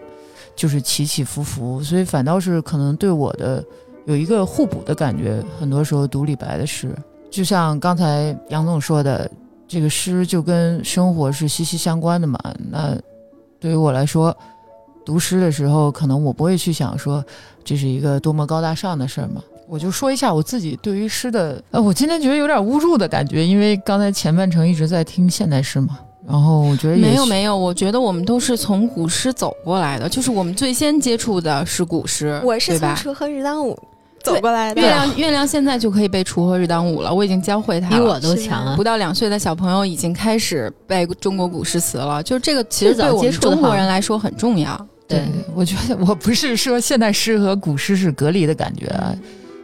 [0.55, 3.63] 就是起起伏伏，所以反倒是可能对我的
[4.05, 5.41] 有一个互补的感觉。
[5.59, 6.93] 很多时候读李白的诗，
[7.29, 9.29] 就像刚才杨总说的，
[9.67, 12.37] 这个诗就跟生活是息息相关的嘛。
[12.69, 12.97] 那
[13.59, 14.35] 对于我来说，
[15.05, 17.23] 读诗的时候，可能我不会去想说
[17.63, 19.41] 这是一个多么高大上的事儿嘛。
[19.67, 25.97] 我就说一下我自己对于诗的，呃，我今天觉得有点误入的感觉，因为刚才前半程一直在听现代诗嘛，
[26.27, 32.77] 然后我觉得没有没有，我觉得我们都是从古诗走过来的，就是我们最先接触的是古诗，我是？
[32.77, 33.79] 从锄禾日当午
[34.21, 34.81] 走过来的。
[34.81, 37.95] 月亮月亮现在就可以背《锄禾日当午》了，我已经教会他了。
[37.95, 38.83] 比我都强啊不！
[38.83, 44.87] 到两岁的小朋友已经开始背中国古诗词了，就是这个其实对我们接触的话中国人来说很重要。
[45.11, 49.15] 对，我觉得我不是说现代诗和古诗是隔离的感觉啊，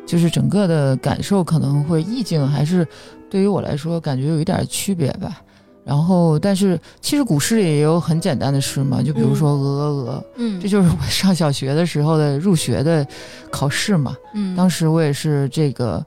[0.05, 2.87] 就是整个的感受可能会意境还是
[3.29, 5.41] 对于我来说感觉有一点区别吧。
[5.85, 13.07] 然后，但是其实古诗里也有很简单的诗嘛，就比如说《鹅鹅鹅》，嗯这就是我上小学的时候的入学的
[13.49, 14.13] 考试嘛。
[14.33, 16.05] 嗯当时我也是这个，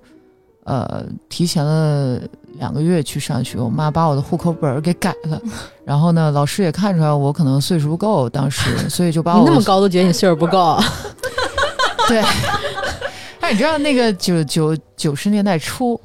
[0.70, 2.16] 呃，提前了
[2.60, 5.42] 两个月去上学，我妈把我的户口本儿给改了，
[5.84, 10.78] 然后呢，老师也看出来我可能岁数不够，当时， 所以就把我你那么高都觉得你岁数不够，
[12.06, 12.22] 对。
[13.40, 16.00] 哎，你知道那个九九九十年代初，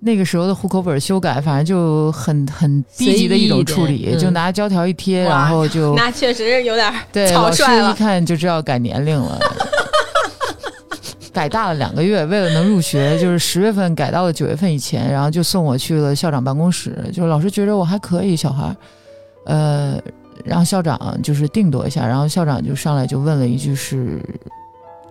[0.00, 9.38] 那个时候的户口本修改，反正就很很低级的一种处理，就拿胶条一贴，然后就那确实是有点儿对，草老师一看就知道改年龄了。
[11.40, 16.94] 改大了两个月，为了能入学，就是十月份改到了九月份以前，然后就送我去了校长办公室。
[17.14, 18.76] 就是老师觉得我还可以，小孩儿，
[19.46, 19.98] 呃，
[20.44, 24.22] 让校长就是定夺一下，然后校长就上来就问了一句是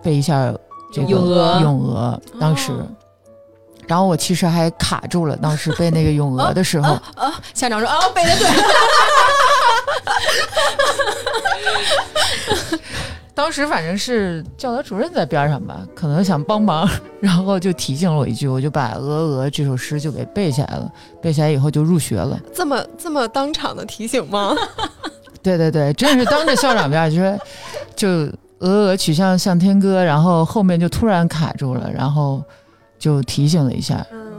[0.04, 0.54] 背一下
[0.92, 2.70] 这个咏鹅咏鹅，当时。
[3.88, 6.96] 然后我其实还卡住了，当时背那个咏鹅的时候，
[7.54, 8.46] 校长说：“哦，背的对。
[13.40, 16.86] 当时反正是教导主任在边上吧，可能想帮忙，
[17.20, 20.92] 然后就提醒了我一句，我就把《鹅鹅》这首诗就给背下来了。
[21.22, 22.38] 背下来以后就入学了。
[22.54, 24.54] 这么这么当场的提醒吗？
[25.42, 27.38] 对对对，真是当着校长面就说，
[27.96, 28.08] 就
[28.58, 32.44] 《鹅鹅曲项向天歌》，然后后面就突然卡住了，然后
[32.98, 34.06] 就提醒了一下。
[34.12, 34.30] 嗯，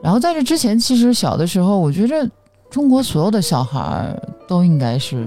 [0.00, 2.24] 然后在这之前，其实小的时候，我觉着
[2.70, 4.16] 中国所有的小孩儿
[4.46, 5.26] 都应该是”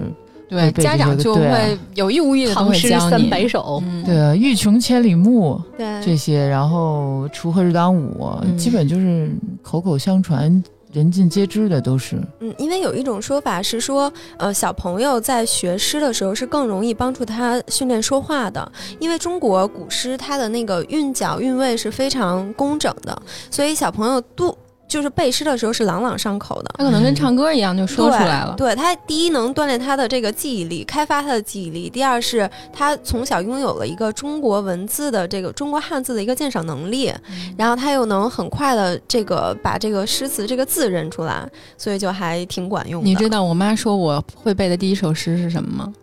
[0.51, 3.09] 对，家长就会有意无意的都唐诗会教你。
[3.09, 8.57] 三百首，嗯，对啊，欲穷千里目，对，这些，然后锄禾日当午，嗯。
[8.57, 9.31] 基本就是
[9.61, 12.21] 口口相传、人尽皆知的，都是。
[12.41, 24.53] 嗯，因为有一种说法是说，呃，小朋友在学诗的时候是更容易帮助他训练说话的，因为中国古诗它的那个韵脚韵味是非常工整的，所以小朋友读
[24.91, 26.75] 就是背诗的时候是朗朗上口的。
[26.77, 28.53] 他可能跟唱歌一样就说出来了。
[28.57, 37.09] 对他，第一能锻炼他的这个记忆力，开发他的记忆力；第二是他从小拥有了一个中国文字的这个中国汉字的一个鉴赏能力，
[37.57, 43.07] 然后他又能很快的这个把这个诗词这个字认出来，所以就还挺管用的。
[43.07, 45.93] 你知道我妈说我会背的第一首诗是什么吗？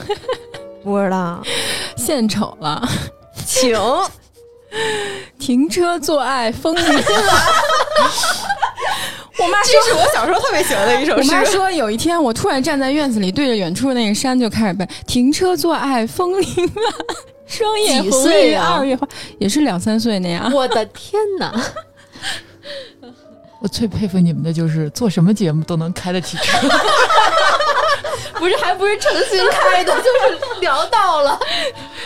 [0.84, 1.42] 不知道？
[1.96, 2.86] 献丑了，
[3.46, 3.74] 请
[5.38, 7.04] 停车坐爱枫林晚。
[9.38, 11.44] 我妈这，是我小时候特别喜欢的一首诗我妈。
[11.44, 16.94] 说有一天我突然站在院子里，对着远处那个山就开始背“停车坐爱枫林晚，
[17.46, 19.08] 霜叶红于二月花”，
[19.40, 20.52] 也是两三岁那样。
[20.52, 21.52] 我的天哪！
[23.60, 26.58] 我最佩服你们的就是做什么节目都能开得起车。
[28.40, 31.38] 不是，还不是诚心开的，就是聊到了。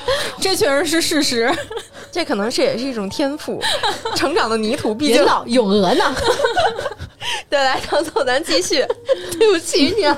[0.41, 1.51] 这确实是事实。
[2.11, 3.61] 这可能是也是一种天赋，
[4.15, 6.15] 成长的泥土，毕别竟闹咏鹅呢，
[7.51, 8.85] 对，来，唐总，咱继续。
[9.37, 10.17] 对不起你啊。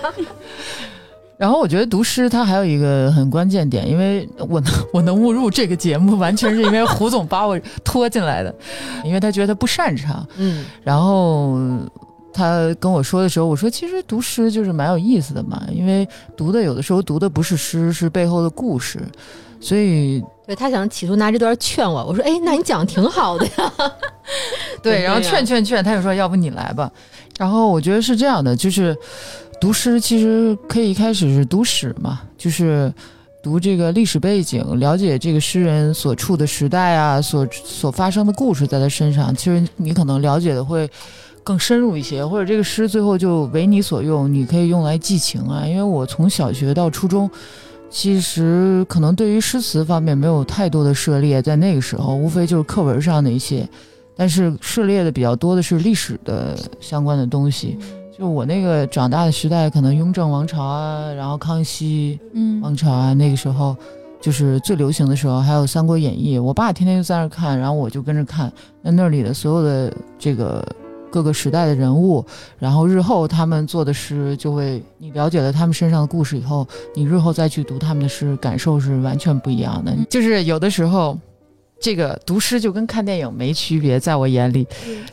[1.38, 8.54] 然后我觉得读诗它还有一个很关键点，因为我能我能误入这个节目，完全是因为胡总把我拖进来的，
[9.04, 11.58] 因为他觉得他不擅长，嗯，然后
[12.32, 16.06] 他跟我说的时候，我说其实读诗就是蛮有意思的嘛，因为
[16.36, 19.00] 读的有的时候读的不是诗，是背后的故事，
[19.60, 23.72] 所以对他想企图拿这段劝我，我说：“哎， 那你讲的挺好的呀。
[24.82, 26.90] 对，对然后劝劝劝，他就说要不你来吧。
[27.38, 28.96] 然后我觉得是这样的，就是
[29.60, 32.92] 读诗其实可以一开始是读史嘛，就是
[33.42, 40.88] 读这个历史背景，了解这个诗人所处的时代啊，所所发生的故事在他身上，其实你可能了解的会
[41.42, 45.66] 更深入一些，或者这个诗最后就为你所用，你可以用来寄情啊。
[45.66, 47.28] 因为我从小学到初中。
[47.88, 53.66] 其实可能对于诗词方面没有太多的涉猎，在那个时候，无非就是课文上的一些，
[54.16, 57.78] 但是涉猎的比较多的是历史的相关的东西。
[58.18, 63.76] 就我那个长大的时代，可能雍正王朝啊，然后康熙嗯王朝啊，那个时候
[64.20, 68.50] 就是最流行的时候，还有《三国演义》，我爸天天就在那看，然后我就跟着看。
[68.80, 70.66] 那那里的所有的这个
[71.16, 72.22] 各个时代的人物，
[72.58, 79.96] 然后日后他们做的诗，就会你了解了他们身上的故事以后，你日后再去读他们的诗，感受是完全不一样的。
[80.10, 81.18] 就是有的时候，
[81.80, 84.66] 这个读诗就跟看电影没区别，在我眼里，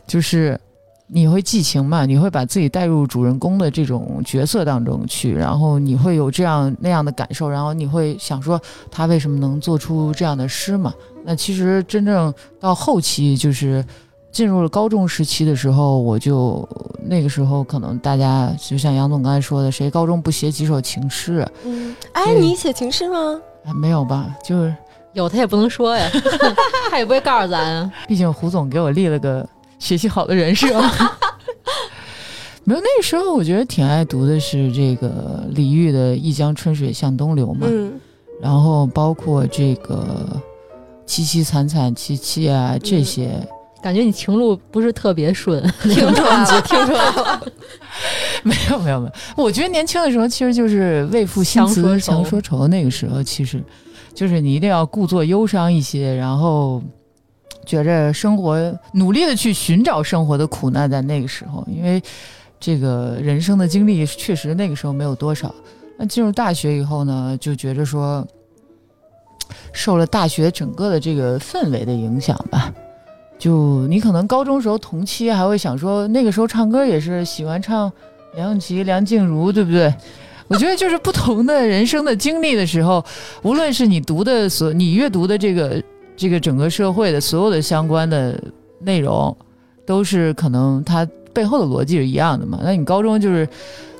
[0.05, 0.59] 就是
[1.07, 8.59] 你会寄情嘛，你会把自己带入主人公的这种角色当中去，然后你会有这样那样的感受，然后你会想说
[8.91, 10.93] 他为什么能做出这样的诗嘛？
[11.23, 13.81] 那其实真正到后期就是。
[14.33, 16.67] 进入了高中时期的时候，我就
[17.05, 21.51] 那个时候可能大家就像杨总刚才说的，谁高中不写几首情诗啊？
[21.63, 23.39] 嗯，哎，你写情诗吗？
[23.65, 24.35] 啊没有吧？
[24.43, 24.75] 就是”
[25.13, 26.09] 有他也不能说呀，
[26.89, 27.93] 他也不会告诉咱啊。
[28.09, 30.67] 毕竟胡总给我立了个学习好的人设。
[32.65, 37.93] 没有，那个时候我觉得挺爱读的是这个李煜的“一江春水向东流”嘛，嗯，
[38.41, 40.25] 然后包括这个
[41.05, 43.29] “凄凄惨惨戚戚”啊这些，
[43.83, 47.43] 感觉你情路不是特别顺， 听出来了， 听出来了。
[48.43, 53.61] 没有没有没有，我觉得年轻的时候其实就是为赋新词强说愁强说愁，那个时候其实
[54.13, 56.81] 就是你一定要故作忧伤一些，然后
[57.65, 62.01] 觉着生活努力的去寻找生活的苦难，在那个时候，因为
[62.59, 65.53] 这个人生的经历确实那个时候没有多少。
[65.97, 68.25] 那进入大学以后呢，就觉着说
[69.71, 72.73] 受了大学整个的这个氛围的影响吧。
[73.43, 77.91] 就你可能高中时候同期还会想说，那个时候唱歌也是喜欢唱
[78.35, 79.93] 梁咏琪、梁静茹，对不对？
[80.47, 83.03] 我觉得就是不同的人生的经历的时候，
[83.41, 85.83] 无论是你读的所，你阅读的这个
[86.15, 88.41] 这个整个社会的所有的相关的
[88.79, 89.35] 内容，
[89.85, 92.61] 都是可能它背后的逻辑是一样的嘛。
[92.63, 93.45] 那你高中就是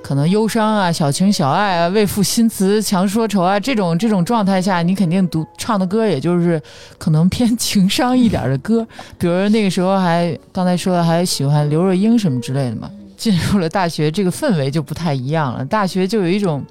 [0.04, 6.62] 可能忧伤啊、小情小爱啊、为赋新词强说愁啊这种这种状态下，你肯定读唱的歌也就是
[6.98, 8.86] 可能偏情商一点的歌，
[9.18, 12.92] 比如那个时候还刚才说的还喜欢刘若英什么之类的嘛。
[13.16, 15.64] 进入了大学，这个氛围就不太一样了。
[15.64, 16.62] 大学就有一种，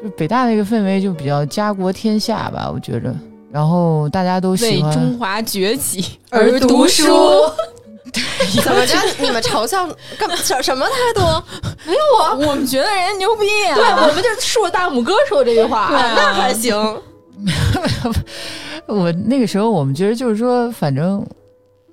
[0.00, 3.12] 就北大那个氛围就比较家国天下吧，我觉着。
[3.50, 7.04] 然后大家都喜欢为中华崛起而读读书
[8.62, 8.96] 怎么着？
[9.18, 9.84] 你们嘲笑
[10.16, 10.36] 干嘛？
[10.36, 11.42] 什什么态度？
[12.38, 13.74] 我们觉得人家牛逼啊！
[13.74, 15.88] 对，我们就竖着大拇哥说这句话。
[15.88, 16.74] 对啊那还行。
[18.86, 21.26] 我那个时候，我们觉得就是说，反正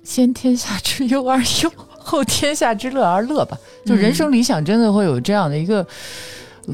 [0.02, 3.56] 先天下之忧而忧，后天下之乐而乐吧。
[3.84, 5.86] 就人生理想真的会有这样的一个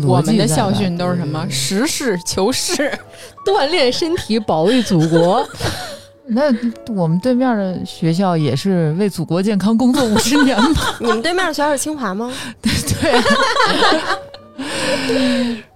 [0.07, 1.47] 我们的校训都是什么？
[1.51, 2.91] 实事求是。
[3.47, 5.47] 锻炼身体，保卫祖国。
[6.31, 6.43] 那
[6.95, 10.81] 我们对面的学校也是为祖国健康工作五十年嘛？
[11.01, 12.33] 你们对面的学校是清华吗？
[12.63, 13.25] 对、啊。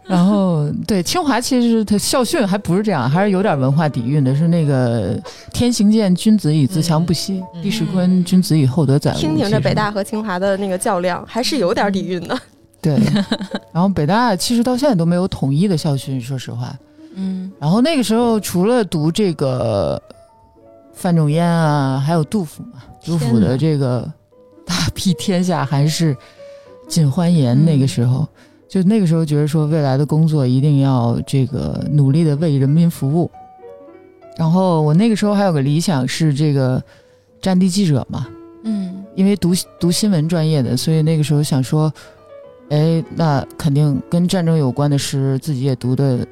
[0.07, 5.19] 然后，对清华其实它校训还不是这样，还是有点文化底蕴的，是那个
[5.51, 12.39] “天行健，君子以自强不息；嗯地势坤，君子以厚德载物。”听听这北大和清华的那个较量，还是有点底蕴的。
[12.83, 12.99] 对，
[13.73, 16.77] 然后北大其实到现在都没有统一的校训，说实话。
[17.15, 20.01] 嗯，然后那个时候除了读这个
[20.95, 24.11] 范仲淹啊，还有杜甫嘛，杜甫的这个
[24.65, 26.17] “大庇天下寒士
[26.89, 28.27] 尽欢颜”，嗯那个时候、
[28.69, 33.31] 就那个时候觉得说未来的工作一定要这个努力的为人民服务。
[34.37, 36.83] 然后我那个时候还有个理想是这个
[37.41, 38.27] 战地记者嘛，
[38.63, 39.05] 嗯。
[39.15, 41.93] 因为读读新闻专业的，所以那个时候想说，
[42.71, 46.27] 哎，那肯定跟战争有关的诗，自己也读的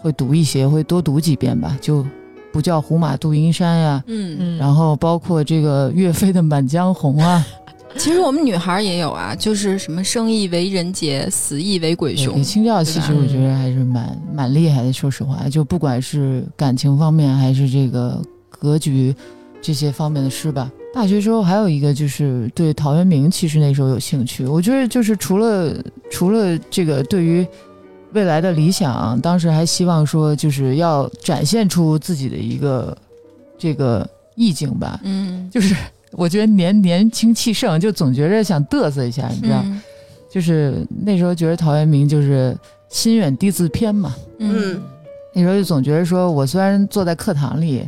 [0.00, 2.06] 会读一些，会多读几遍吧，就
[2.52, 7.44] 不叫胡马度阴山呀，嗯，嗯，然后包括这个岳飞的《满江红》啊，
[7.96, 12.44] 其实我们女孩也有啊，就是什么生亦为人杰，死亦为鬼雄对。
[12.44, 19.14] 清教其实我觉得还是蛮蛮厉害的，说实话，就不管是感情方面，还是这个格局
[19.60, 20.70] 这些方面的诗吧。
[20.94, 24.44] 大学时候还有一个就是对陶渊明，其实那时候有兴趣。
[24.44, 25.74] 我觉得就是除了
[26.10, 27.46] 除了这个对于
[28.12, 32.96] 未来的理想，当时还希望说就是要展现出自己的一个
[33.58, 35.00] 这个意境吧。
[35.04, 35.74] 嗯，就是
[36.12, 39.60] 我觉得年年轻气盛，就总觉着想嘚瑟一下，你知道？
[39.64, 39.80] 嗯
[40.32, 42.56] 就是那时候觉得陶渊明就是
[42.88, 44.16] 心远地自偏嘛。
[44.38, 44.80] 嗯，
[45.34, 47.86] 那时候就总觉得说，我虽然坐在课堂里，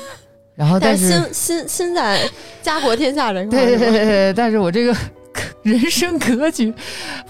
[0.54, 2.20] 然后但但是心心心在
[2.62, 4.94] 家国天下人，对对对对对，但是我这个
[5.62, 6.72] 人生格局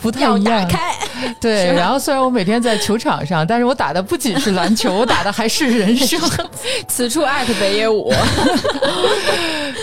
[0.01, 0.63] 不太要一样。
[0.63, 0.95] 打开，
[1.41, 6.21] 对，然后虽然我每天在球场上，但是我打的不仅是篮球，我打的还是人生。
[6.89, 8.13] 此处艾特北野武。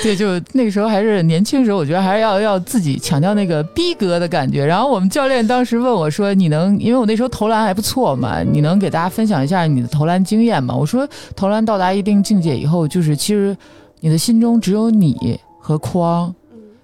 [0.02, 4.66] 对，就那个时候还是年轻时候，我觉得还是要要自己强调那个逼格的感觉。
[4.66, 13.56] 然后我们教练当时问我说：“你能，因为我那时候投篮还不错嘛，你能给大家分享一下你的投篮经验吗？”我说：“投篮到达一定境界以后，就是其实
[14.02, 16.34] 你的心中只有你和框，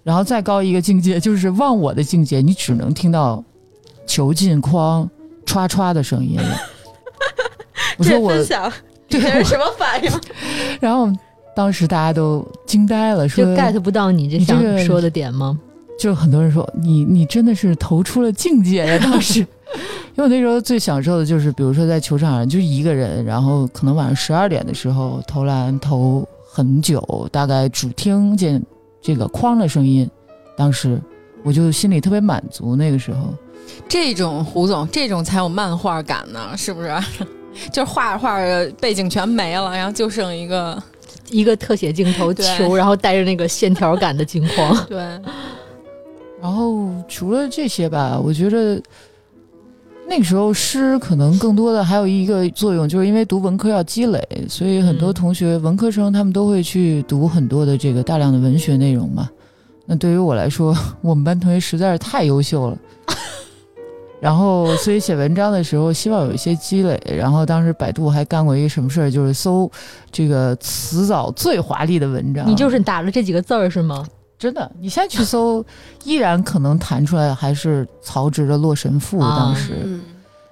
[0.09, 3.43] 然后再高一个境界就是忘我的境界，你只能听到
[4.07, 5.07] 球进框
[5.45, 6.57] 歘歘的声音了。
[7.95, 8.73] ”我说我这分享
[9.07, 10.11] 对这是什么反应？
[10.81, 11.07] 然后
[11.55, 15.55] 当时大家都惊呆了，说就 get 不到你这想说的点吗？
[15.99, 18.99] 就很多人说你你真的是投出了境界呀！
[19.03, 19.41] 当时，
[20.17, 28.59] 因为我那时候最享受的就是，比如说在球场上就是一个人，然后可能晚上十二点的时候投篮投很久，大概只听见
[29.01, 30.09] 这个框的声音，
[30.57, 30.99] 当时
[31.43, 32.75] 我就心里特别满足。
[32.75, 33.33] 那个时候，
[33.87, 36.89] 这种胡总，这种才有漫画感呢，是不是？
[37.73, 40.81] 就是画着画着背景全没了，然后就剩一个
[41.29, 44.85] 一个特写镜头球，然后带着那个线条感的镜框。
[44.85, 44.97] 对，
[46.39, 48.81] 然后除了这些吧，我觉得
[50.09, 54.19] 那个时候诗可能更多的还有一个作用，就是因为读文科要积累，
[54.49, 59.29] 所以很多嗯同学、文科生他们都会去读很多的这个大量的文学内容嘛。
[59.85, 62.77] 那对于我来说，我们班同学实在是太优秀了。
[64.19, 66.99] 然后，所以写文章的时候，希望有一些积累。
[67.15, 69.71] 然后，当时百度还干过一个什么事儿，就是搜
[70.11, 72.49] 这个词藻最华丽的文章。
[72.49, 74.05] 你就是打了这几个字儿是吗？
[74.39, 75.63] 真的，你现在去搜，
[76.05, 79.19] 依然可能弹出来还是曹植的《洛神赋》。
[79.21, 80.01] 啊当时、嗯，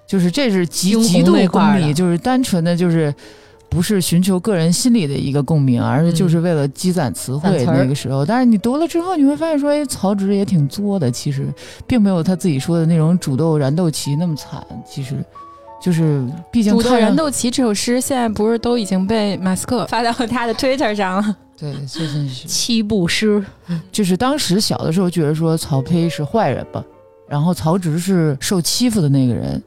[0.05, 3.14] 就是这是极极度功利，就是单纯的就是
[3.69, 7.64] 不是寻求个人心理的一个共鸣，而是就是为了积攒词汇。
[7.65, 11.47] 那个时候，但是你读了之后，你会发现说，哎，曹植也挺作的，其实
[11.88, 14.61] 并没有他自己说的那种煮豆燃豆萁那么惨。
[14.85, 15.15] 其实
[15.81, 21.38] 就是，毕竟《煮豆燃豆萁》这首诗现在不是都已经被马斯克发到他的 Twitter 上了？
[21.59, 23.43] 对，最近是 七步诗，
[23.91, 26.84] 就是当时小的时候觉得说曹丕是坏人吧，
[27.27, 29.61] 然后曹植是受欺负的那个人，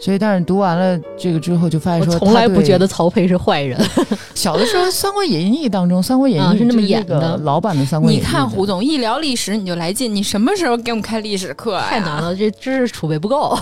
[0.00, 3.80] 所以但是读完了这个之后就发现我说，从来不觉得曹丕是坏人。
[4.34, 8.22] 小的时候《三国演义》当中，《三国演义啊》是那么演的老版的《三国演义》。
[8.26, 11.86] 你看胡总一聊历史你就来劲，你什么时候给我们开历史课啊？
[11.88, 13.56] 太难了，这知识储备不够。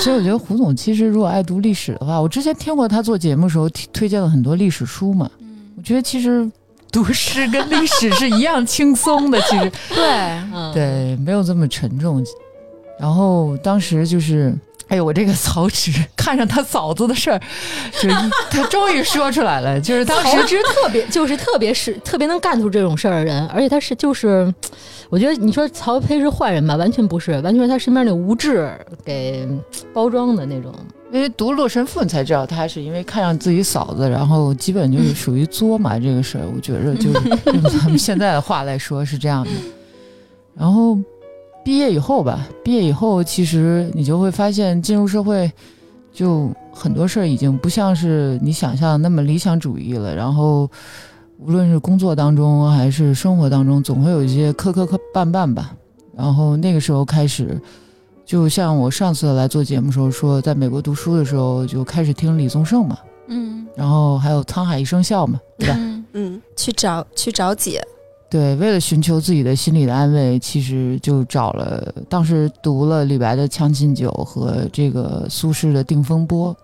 [0.00, 5.30] 所以我觉得胡总其实如果爱读历史的话，我之前听过他做节目的时候提推荐了很多历史书嘛，
[5.76, 6.50] 我觉得其实
[6.92, 9.70] 读诗跟历史是一样轻松的，其实。
[9.94, 10.04] 对，
[10.52, 12.24] 嗯，对，没有这么沉重。
[12.98, 14.54] 然后当时就是，
[14.88, 17.40] 哎呦，我这个曹植看上他嫂子的事儿，
[17.94, 18.14] 就是
[18.50, 24.52] 他终于说出来了，就是当曹时植特别就是特别是特别能干出这种事儿的人，而且他是就是，
[25.08, 28.70] 我觉得你说曹丕是坏人吧，完全不是，完全是他身边那无知
[29.02, 29.48] 给
[29.94, 30.74] 包装的那种。
[31.12, 35.98] 因为读《洛神赋》，你才知道他是因为看上自己嫂子，然后基本就是属于作嘛。
[35.98, 39.50] 这个事儿，我觉着就 是用咱们现在的话来说是这样的。
[40.54, 40.96] 然后
[41.64, 45.50] 毕业以后吧，毕业以后，其实你就会发现，进入社会，
[46.12, 50.14] 就很多事儿已经不像是你想象那么理想主义了。
[50.14, 50.70] 然后，
[51.38, 55.74] 无论是工作当中还是生活当中，总会有一些磕磕磕绊绊吧。
[56.16, 57.60] 然后那个时候开始，
[58.30, 62.96] 就像我上次来做节目的时候说，在美国读书的时候就开始听李宗盛嘛，
[63.26, 63.66] 嗯。
[63.74, 65.74] 然后还有《沧海一声笑》嘛，对吧？
[65.76, 67.82] 嗯嗯，去找去找解，
[68.30, 76.56] 对，为了寻求自己的心理的安慰，其实就找了，当时读了李白的《将进酒》和这个苏轼的《定风波》，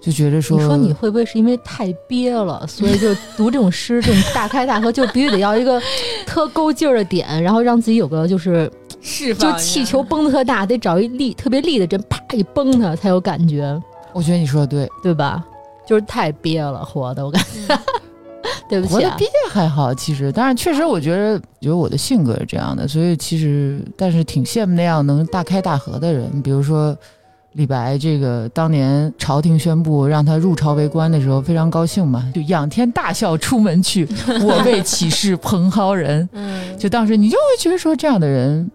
[0.00, 5.78] 就觉得说，你说你会不会是因为太憋了，所以就读这种诗，这种大开大合，就必须得要一个
[6.24, 13.80] 特够劲儿的点，然后让自己有个就是就释放气球崩的特大，得找一立特别立的针，啪一崩它才有感觉，
[14.14, 15.44] 我觉得你说的对，对吧？
[15.86, 17.78] 就是太憋了，活的我感觉。
[18.68, 26.96] 对不起、啊，活的憋还好，其实，但是确实我觉得，觉得我的性格是这样的，所以其实，但是挺羡慕那样能大开大合的人，比如说
[27.52, 34.08] 李白这个当年朝廷宣布让他入朝为官的时候，非常高兴嘛，就仰天大笑出门去，
[34.42, 36.26] 我辈岂是蓬蒿人？
[36.32, 38.70] 嗯，就当时你就会觉得说，这样的人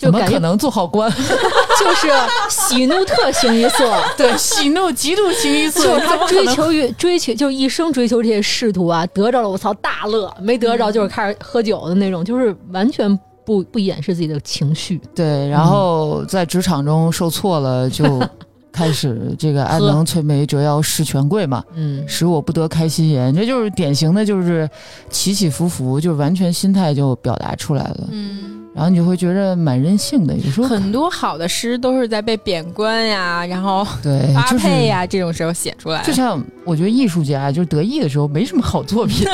[0.00, 1.10] 就感觉可能做好官？
[1.78, 2.08] 就是
[2.48, 15.00] 喜怒特形于色， 对，喜怒极度形于色，就是他追求于追求，就一生追求这些仕途啊，得着了我操大乐，没得着就是开始喝酒的那种，就是完全不不掩饰自己的情绪。
[15.14, 18.04] 对，然后在职场中受挫了，就
[18.72, 24.68] 开始这个安能摧眉折腰事权贵嘛，嗯，使我不得开心颜，这就是典型的，就是
[25.10, 28.08] 起起伏伏，就完全心态就表达出来了。
[28.12, 36.06] 嗯，然后你就会觉得蛮任性的，有时候很多好的诗都是在被贬官呀，然后对发就是配呀、这种时候写出来的。
[36.06, 39.28] 就像我觉得艺术家就是得意的时候没什么好作品，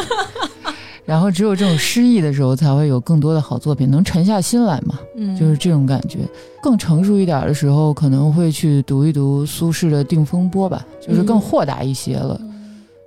[1.06, 6.18] 然后只有这种失意的时候才会有更多的好作品，能沉下心来嘛，嗯，就是这种感觉。
[6.60, 12.40] 更成熟一点的时候，可能会去读一读苏轼的《定风波》吧，就是更豁达一些了。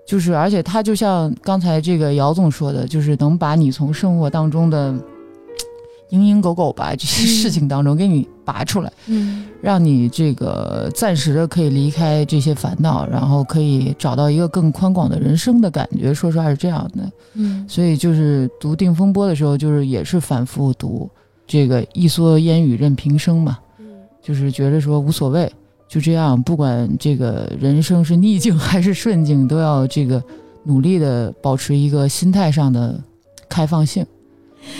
[0.07, 4.95] 就是而且他就像刚才这个姚总说的，就是能把你从生活当中的
[6.11, 8.91] 嘤嘤狗苟吧这些事情当中给你拔出来。
[9.07, 16.14] 嗯让你这个暂时的可以离开这些烦恼，然后可以找到一个更宽广的人生的感觉。
[16.14, 21.10] 说实话是这样的，嗯所以就是读《定风波》的时候，就是也是反复读
[21.45, 23.86] 这个“一蓑烟雨任平生”嘛，嗯
[24.23, 25.52] 就是觉得说无所谓，
[25.90, 30.23] 就这样，不管这个人生是逆境还是顺境，都要这个
[30.64, 32.98] 努力的保持一个心态上的
[33.49, 34.06] 开放性。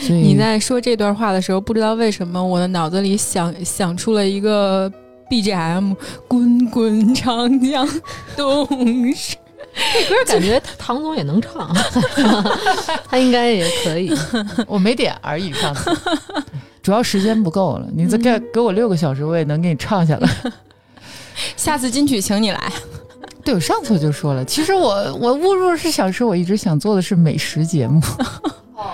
[0.08, 4.92] 你在说这段话的时候，不知道为什么我的脑子里想想出了一个
[5.30, 5.96] BGM，
[6.28, 7.88] 滚滚长江
[8.36, 9.36] 东逝。
[9.94, 11.74] 这歌感觉唐总也能唱，
[13.08, 14.12] 他应该也可以。
[14.68, 15.92] 我没点而已，上次
[16.82, 17.88] 主要时间不够了。
[17.94, 20.30] 你再给给我六个小时，我也能给你唱下来。
[21.56, 22.72] 下次金曲请你来。
[23.44, 28.02] 对，我上次就说了，其实我我误入是想说，我一直想做的是美食节目，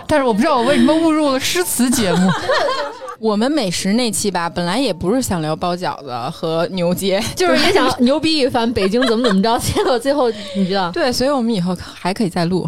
[0.08, 2.30] 但是我不知道我为什么误入了诗词节目。
[3.18, 12.68] 我们美食那期吧，本来也不是想聊包饺子和牛街， 就是也想牛逼一番，北京怎么怎么着，结果最后你知道，对，所以我们以后还可以再录。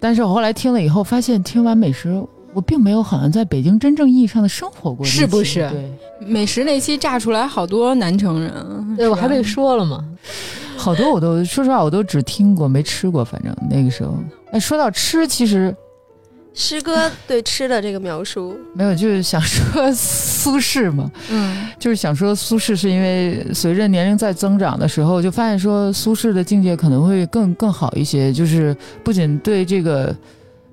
[0.00, 2.24] 但是我后来听了以后，发现听完美食，
[2.54, 5.92] 我并没有好像在北京真正意义上的生活过，是不是对，
[6.26, 10.04] 美食那期炸出来好多南城人，对我还被被说了嘛。
[10.76, 14.14] 好多我都说实话，我都只听过没吃过，反正那个时候。
[14.52, 15.74] 哎，说到吃，其实
[16.60, 30.14] 诗歌对吃的这个描述，没有，就是想说苏轼嘛，嗯就是想说苏轼是因为随着年龄在增长的时候，就发现说苏轼的境界可能会更更好一些，就是不仅对这个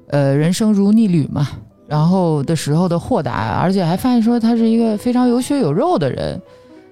[0.07, 1.47] 呃人生如逆旅嘛，
[1.87, 6.41] 然后的时候的豁达，而且还发现说他是一个非常有血有肉的人。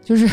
[0.06, 0.30] 就是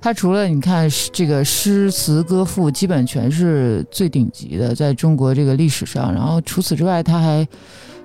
[0.00, 6.12] 他除了你看这个诗词歌赋，基本全是最顶级的，在中国这个历史上。
[6.12, 7.46] 然后除此之外，他还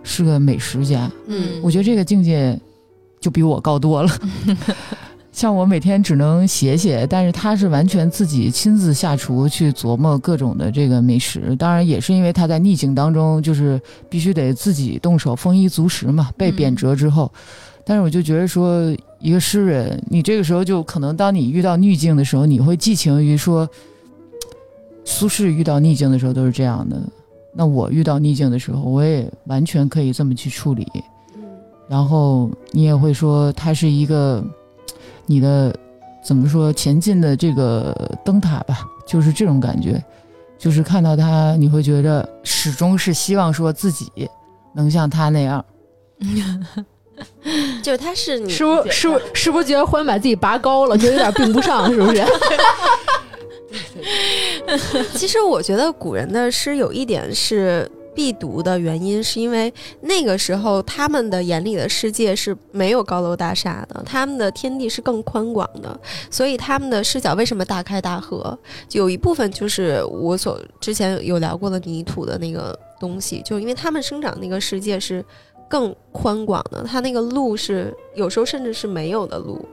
[0.06, 1.12] 是个美食家。
[1.28, 2.58] 嗯我觉得这个境界
[3.20, 4.10] 就比我高多了。
[5.34, 11.54] 像我每天只能写写，但是他是完全自己亲自下厨去琢磨各种的这个美食。
[11.58, 13.78] 当然也是因为他在逆境当中，就是
[14.10, 17.30] 必须得自己动手丰衣足食嘛，被贬谪之后。
[17.84, 23.68] 但是我就觉得说，一个诗人，你这个时候就可能当你遇到逆境的时候，你会寄情于说，
[25.04, 26.98] 苏轼遇到逆境的时候都是这样的。
[27.58, 30.86] 那我遇到逆境的时候，我也完全可以这么去处理。
[31.88, 34.44] 然后你也会说，它是一个
[35.26, 35.74] 你的
[36.24, 37.96] 怎么说前进的这个
[38.26, 40.04] 灯塔吧，就是这种感觉，
[40.58, 44.12] 就是看到它，你会觉得始终是希望说自己
[44.74, 45.64] 能像他那样。
[47.82, 52.22] 就是它是你是不是是不是是不是觉得忽然把自己拔高了，就有点并不上，是不是？
[55.16, 66.00] 其实我觉得古人的诗有一点是必读的原因，是因为那个时候他们的眼里的世界是没有高楼大厦的，他们的天地是更宽广的，
[66.32, 68.58] 所以他们的视角为什么大开大合？
[68.92, 75.24] 有一部分就是我所之前有聊过的泥土的那个东西，就因为他们生长那个世界是
[75.68, 79.68] 更宽广的，它那个路是有时候甚至是没有的路。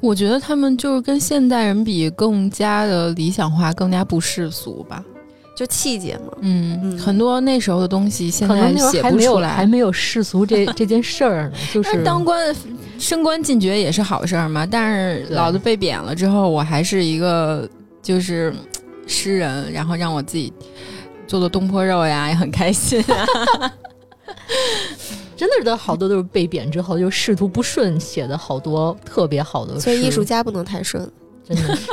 [0.00, 5.04] 我觉得他们就是跟现代人比更加的理想化，更加不世俗吧。
[5.56, 9.64] 就气节嘛，嗯，嗯很多那时候的东西现在写不出来还。
[9.66, 12.54] 没有世俗这 这件事儿呢，就是当官
[12.98, 14.66] 升官进爵也是好事儿嘛。
[14.66, 17.66] 但是老子被贬了之后，我还是一个
[18.02, 18.58] 就是嗯
[19.06, 20.52] 诗人，然后让我自己
[21.26, 23.72] 做做东坡肉呀，也很开心、啊。
[25.36, 29.80] 真的是的好多都是被贬之后就仕途不顺，写的好多特别好的诗。
[29.80, 31.08] 所以艺术家不能太顺。
[31.44, 31.92] 真的是。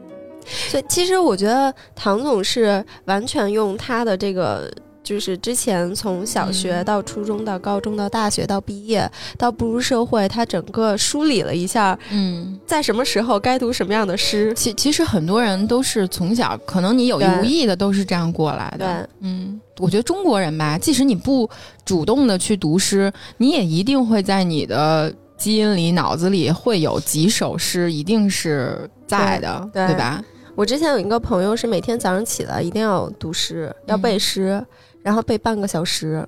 [0.68, 4.70] 所以其实我觉得唐总是完全用他的这个。
[5.10, 14.54] 就是之前从小学到初中到高中到大学到毕业到步入社会，他整个梳理了一下，嗯，在什么时候该读什么样的诗。
[14.54, 18.86] 其其实很多人都是从小，可能你有意无意的都是这样过来的。
[18.86, 21.50] 对，嗯，我觉得中国人吧，即使你不
[21.84, 30.22] 主动的去读诗，你也一定会在你的基因里、脑子里会有几首诗，一定是在的，对对吧？
[30.56, 34.62] 我之前有一个朋友是每天早上起来一定要读诗，要背诗，
[35.02, 36.26] 然后背半个小时，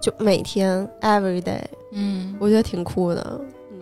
[0.00, 1.60] 就每天 every day，
[1.92, 3.40] 嗯我觉得挺酷的。
[3.72, 3.78] 嗯，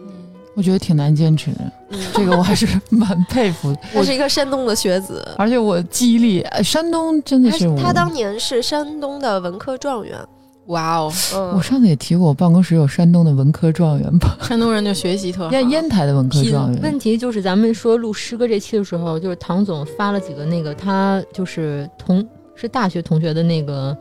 [0.54, 3.78] 我觉得挺难坚持的，嗯这个我还是 蛮佩服的。
[3.92, 7.76] 他是一个山东的学子，而且我记忆力，呃山东真的他是。
[7.76, 10.18] 他当年是山东的文科状元。
[10.66, 15.52] 哇哦，嗯我，上次也提过，我办公室有山东的文科状元吧，山东人就学习特好。
[15.52, 16.82] 烟烟台的文科状元。
[16.82, 22.26] 问题就是咱们说录诗歌这期的时候，就是唐总发了几个那个他就是同
[22.56, 23.96] 是大学同学的那个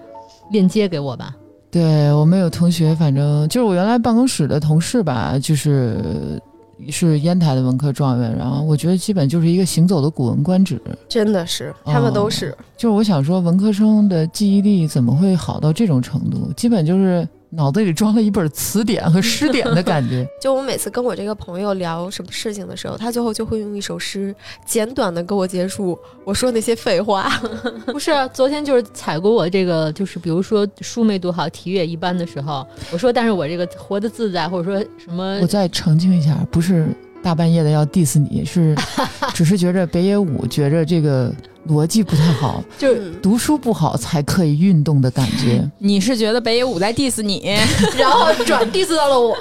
[0.52, 1.36] 链接给我吧。
[1.72, 6.42] 对我们有同学，反正就是我原来办公室的同事吧，就是
[6.90, 10.82] 是烟台的文科状元，然后我觉得基本就是一个行走的古文观止。
[11.10, 12.56] 真的是，他们都是。
[12.78, 16.50] 就是我想说，文科生的记忆力怎么会好到这种程度？
[16.56, 20.28] 基本就是脑子里装了一本词典和诗典的感觉。
[20.42, 24.36] 就我每次跟我这个朋友聊什么事情的时候，他最后就会用一首诗
[24.66, 27.30] 简短的跟我结束我说那些废话。
[27.88, 36.88] 不是，昨天就是踩过我这个，就是比如说书没读好，题也一般的时候，我说，但是我这个活得自在，或者说什么我再澄清一下，不是
[37.26, 38.76] 大半夜的要 diss 你，是
[39.34, 41.34] 只是觉着北野武觉着这个
[41.68, 45.68] 逻辑不太好，就读书不好才可以运动的感觉。
[45.80, 47.58] 你是觉得北野武在 diss 你？
[47.98, 49.36] 然后转 diss 到了我，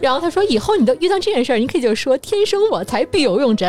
[0.00, 3.64] 然后他说以后你都遇到这件事儿，你可以就说天生我材必有用，这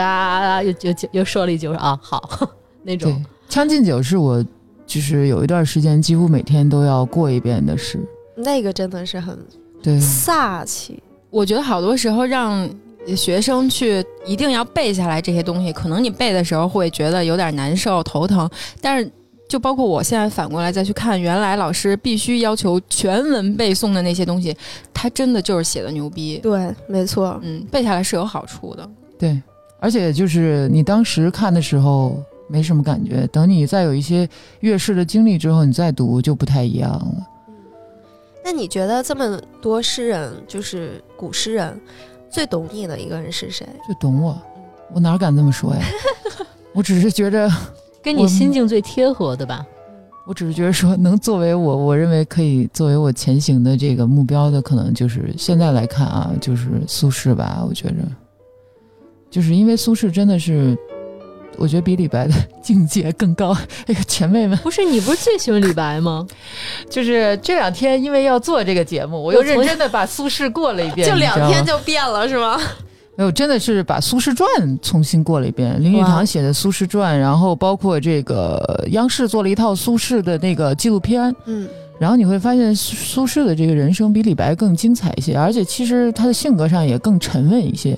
[0.64, 2.50] 又就就又说了一句说啊好
[2.82, 3.12] 那种，，
[3.48, 4.44] 《将进酒》是我
[4.88, 8.00] 就是有一段时间几乎每天都要过一遍的事。
[8.36, 9.38] 那个真的是很
[9.84, 11.00] 对，飒气。
[11.30, 12.68] 我觉得好多时候让
[13.14, 18.50] 学生去一定要背下来这些东西，可能你背的时候会觉得有点难受、头疼，
[18.80, 19.12] 但是
[19.50, 24.56] 就包括我现在反过来再去看，原来老师必须要求全文背诵的那些东西，
[24.94, 26.40] 他真的就是写的牛逼。
[26.40, 27.40] 对，没错。
[27.44, 28.90] 嗯，背下来是有好处的。
[29.20, 29.40] 对，
[29.80, 34.28] 而且就是你当时看的时候没什么感觉，等你再有一些
[34.62, 37.28] 阅世的经历之后，你再读就不太一样了。
[38.44, 41.82] 那你觉得这么多诗人，就是古诗人，
[42.30, 43.68] 最懂你的一个人是谁？
[43.86, 44.38] 最懂我，
[44.94, 45.82] 我哪敢这么说呀？
[46.74, 47.50] 我只是觉着，
[48.04, 49.66] 跟你心境最贴合的吧。
[50.28, 57.64] 我只是觉得说，能作为我，我认为可以作为我前行的这个目标的，可能就是现在来看啊，就是苏轼吧。
[57.68, 57.98] 我觉着，
[59.30, 60.76] 就是因为苏轼真的是，
[61.58, 63.56] 我觉得比李白的境界更高。
[63.88, 66.26] 哎呀，前辈们，不是你不是最喜欢李白吗？
[66.90, 72.60] 就是这两天因为要做这个节目，我又认真的把苏轼过了一遍， 就两天就变了是吗？
[73.18, 74.46] 没有，真的是把《苏轼传》
[74.82, 75.82] 重新过了一遍。
[75.82, 81.66] 林语堂写的《苏轼传》，然后包括这个央视做了一套苏轼的那个纪录片，嗯，
[81.98, 87.98] 然后你会发现苏苏轼的这个人生比李白更精彩一些，而且其实他的性格上也更沉稳一些。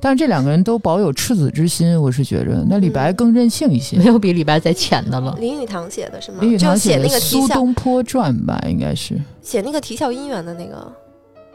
[0.00, 3.96] 但是这两个人都保有赤子之心，我是觉着，那李白更任性一些。
[3.96, 5.36] 没有比李白再浅的了。
[5.40, 6.38] 林语堂写的是吗？
[6.40, 10.92] 林语堂就写的《那个，苏东坡传》吧，应该是写那个啼笑姻缘的那个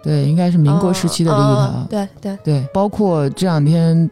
[0.03, 1.87] 对，应该是民国时期的林语堂。
[1.89, 4.09] 对对，对，包括这两天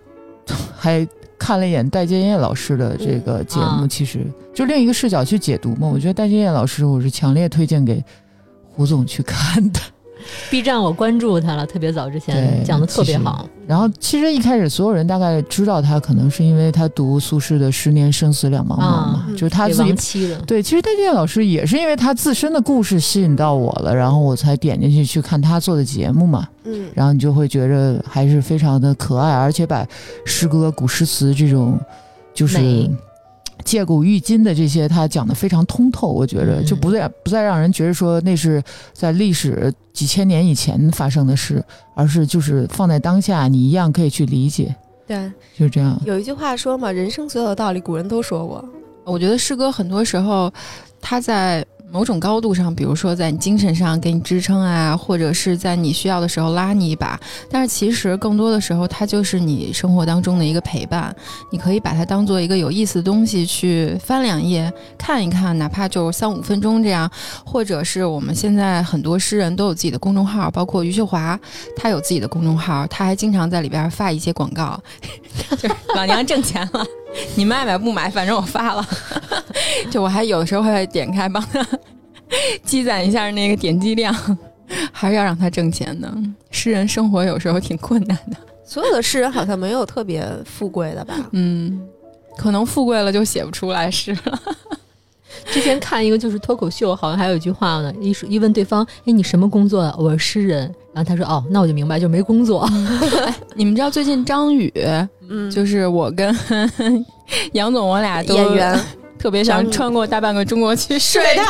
[0.78, 1.06] 还
[1.42, 4.24] 看了一眼戴建业老师的这个节目，其实
[4.54, 5.88] 就另一个视角去解读嘛。
[5.88, 8.04] 我觉得戴建业老师，我是强烈推荐给
[8.70, 9.80] 胡总去看的。
[10.52, 13.50] B 站我关注他了，特别早之前对讲的特别好。
[13.72, 26.46] 然后其实一开始所有人大概知道他，可能是因为他读苏轼的“十年生死两茫茫”嘛，啊就是他给自己对，其实戴建老师也是因为他自身的故事吸引到我了，然后我才点进去去看他做的节目嘛。
[26.66, 29.88] 嗯，然后你就会觉得还是非常的可爱，而且把
[30.26, 31.80] 诗歌、古诗词这种
[32.34, 32.92] 就是美
[33.64, 36.08] 借古喻今的这些，他讲的非常通透。
[36.08, 38.62] 我觉着嗯就不再不再让人觉得说那是
[38.94, 41.64] 在历史几千年以前发生的事，
[41.96, 44.76] 而是就是放在当下，你一样可以去理解，
[45.08, 46.00] 对，就是这样。
[46.06, 48.64] 有一句话说嘛，人生所有的道理，古人都说过。
[49.04, 50.52] 我觉得诗歌很多时候，
[51.02, 57.20] 他在某种高度上，比如说在你精神上给你支撑啊，或者是在你需要的时候拉你一把。
[57.50, 61.14] 但是其实更多的时候，它就是你生活当中的一个陪伴。
[61.52, 67.12] 你可以把它当做一个有意思的东西去翻两页看一看，哪怕就三五分钟这样。
[67.46, 71.38] 或者是我们现在很多诗人都有自己的公众号，包括余秀华，
[71.76, 74.82] 他有自己的公众号，他还经常在里边发一些广告，
[75.50, 76.86] 就是老娘挣钱了，
[77.36, 78.88] 你们爱买不买，反正我发了。
[79.92, 81.66] 就我还有的时候会点开帮他
[82.64, 84.14] 积攒一下那个点击量，
[84.92, 86.12] 还是要让他挣钱的。
[86.50, 91.16] 诗人生活有时候挺困难的， 所有的诗人好像没有特别富贵的吧？
[91.32, 91.82] 嗯，
[92.38, 94.40] 可能富贵了就写不出来诗了。
[95.46, 99.96] 之前看一个就是脱口秀，好像还有一句话呢，一说一问对方，哎，你什么工作的？
[99.98, 100.64] 我是诗人。
[100.94, 102.70] 然后他说，哦，那我就明白，就没工作。
[103.26, 104.72] 哎你们知道最近张宇，
[105.30, 106.36] 嗯，就是我跟
[107.54, 108.80] 杨总，我俩都演员
[109.22, 111.46] 特别想穿过大半个中国去睡他。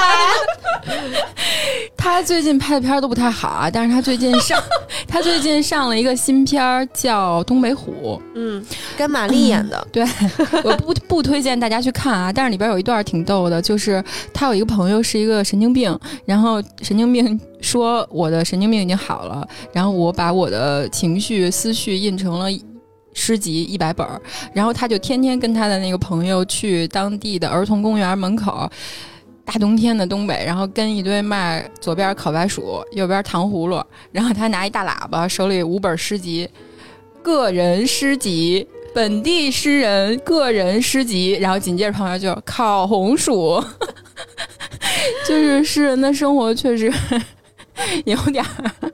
[1.95, 4.61] 他最近拍的片儿都不太好啊，但是他最近上，
[5.07, 8.65] 他最近上了一个新片儿叫《东北虎》，嗯，
[8.98, 10.03] 跟马丽演的，对，
[10.64, 14.03] 我不 不推荐大家去看啊，但是里边有一段挺逗的，就是
[14.34, 22.48] 他有一个朋友是一个神经病，然后神经病说我的神经病已经好了，然后我把我的情绪思绪印成了。
[23.13, 24.21] 诗集一百本儿，
[24.53, 28.69] 然后他就天天跟他的那个朋友去当地的儿童公园门口，
[29.45, 36.49] 大冬天的东北，然后跟一堆卖左边烤白薯，右边糖葫芦，然后他拿一大喇叭，手里五本诗集，
[37.21, 38.67] 个人诗集。
[38.93, 43.63] 本地诗人个人诗集，然后紧接着旁边就烤红薯，
[45.25, 46.91] 就是诗人的生活确实
[48.05, 48.91] 有点儿，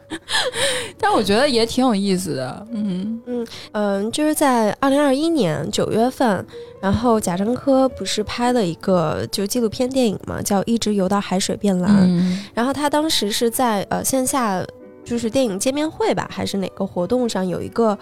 [1.00, 2.68] 但我觉得也挺有意思的。
[2.72, 6.46] 嗯嗯嗯，就是在二零二一年九月份，
[6.82, 14.66] 然后贾樟柯不是拍了一个就纪录片电影嘛，叫《一直游到海水变蓝》，嗯然后他当时是在呃线下
[15.06, 17.98] 就是电影见面会吧，还是哪个活动上有一个。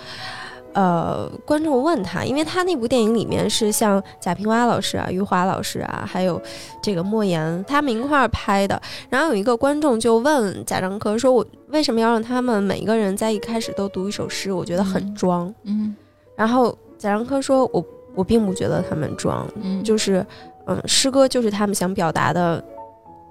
[0.76, 6.40] 呃，观众问他，因为他那部电影里面是像贾平凹老师啊、余华老师啊，还有
[6.84, 8.80] 这个莫言他们一块儿拍的。
[9.10, 14.52] 然后有一个观众就问贾樟柯说：“我为什么要让他们每一个人在一开始都读一首诗？
[14.52, 15.54] 我觉得很装。
[15.64, 15.96] 嗯
[16.36, 17.82] 然后贾樟柯说：“我
[18.14, 20.26] 我并不觉得他们装，嗯，就是
[20.68, 22.62] 嗯，诗歌就是他们想表达的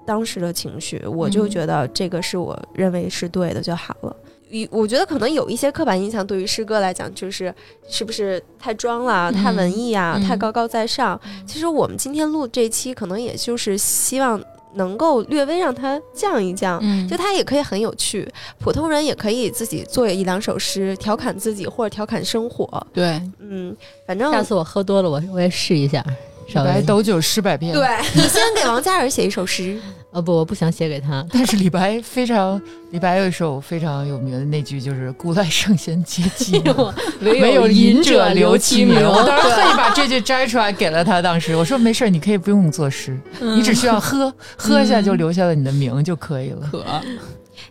[0.03, 4.15] 当时的情绪，我就嗯觉得这个是我认为是对的就好了。
[4.15, 4.24] 一
[4.69, 7.53] 我觉得可能有一些刻板印象，对于诗歌来讲，就是
[7.89, 11.19] 是不是太装了、太文艺啊、嗯太高高在上。
[11.45, 14.41] 其实我们今天录这期，可能也就是希望
[14.75, 16.79] 能够略微让它降一降。
[16.83, 22.87] 嗯就它也可以很有趣，普通人也可以自己做一两首诗，调侃自己或者调侃生活。
[22.93, 23.75] 对，嗯，
[24.07, 26.05] 反正下次我喝多了，我我也试一下，
[26.47, 26.69] 稍微。
[26.69, 27.73] 白斗酒诗百篇。
[27.73, 29.79] 对 你先给王嘉尔写一首诗，
[30.11, 31.25] 呃不，我不想写给他。
[31.31, 32.61] 但是李白非常，
[32.91, 38.95] 李白有一首非常有名的那句，就是“古来圣贤皆寂寞，唯有饮者留其名”。
[39.07, 41.21] 我当时特意把这句摘出来给了他。
[41.21, 46.69] 当时我说没事，你可以不用作诗，你只需要喝，喝一下就留下了你的名就可以了。
[46.71, 46.85] 可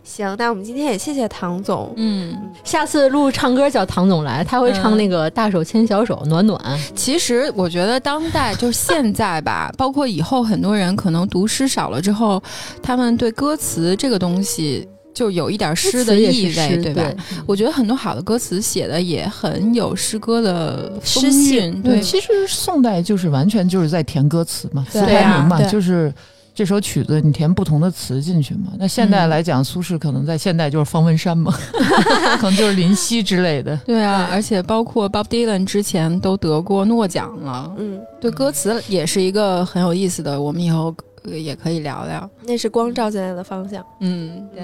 [0.05, 1.91] 行，那我们今天也谢谢唐总。
[1.97, 2.33] 嗯。
[2.63, 6.79] 下次录唱歌叫唐总来，他会唱那个大手牵小手，暖暖。
[6.95, 12.41] 其实我觉得当代就是现在吧， 包括以后很多人可能读诗少了之后，
[12.81, 17.03] 他们对歌词这个东西就有一点诗的意味，对吧？
[17.47, 26.13] 我觉得很多好的歌词写的也很有诗歌的诗风韵，对，其实宋代就是完全就是在填歌词嘛，对词牌名嘛，对就是
[26.55, 28.71] 这首曲子你填不同的词进去嘛。
[28.79, 31.53] 那现代来讲，苏轼可能在现代就是方文山嘛，
[32.39, 33.75] 可能就是林夕之类的。
[33.85, 42.29] 对啊，而且包括 Bob Dylan 之前都得过诺奖了，嗯，对歌词也是一个很有意思的，我们以后呃也可以聊聊。
[42.43, 43.85] 那是光照进来的方向。
[43.99, 44.63] 嗯，对，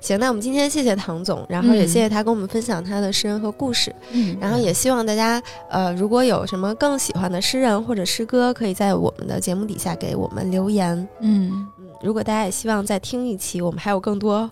[0.00, 10.96] 行，那我们今天谢谢唐总，然后也嗯谢谢他跟我们分享他的诗人和故事，嗯然后也希望大家呃，如果有什么更喜欢的诗人或者诗歌，可以在我们的节目底下给我们留言。
[11.20, 14.50] 嗯，嗯，如果大家也希望再听一期，我们还有更多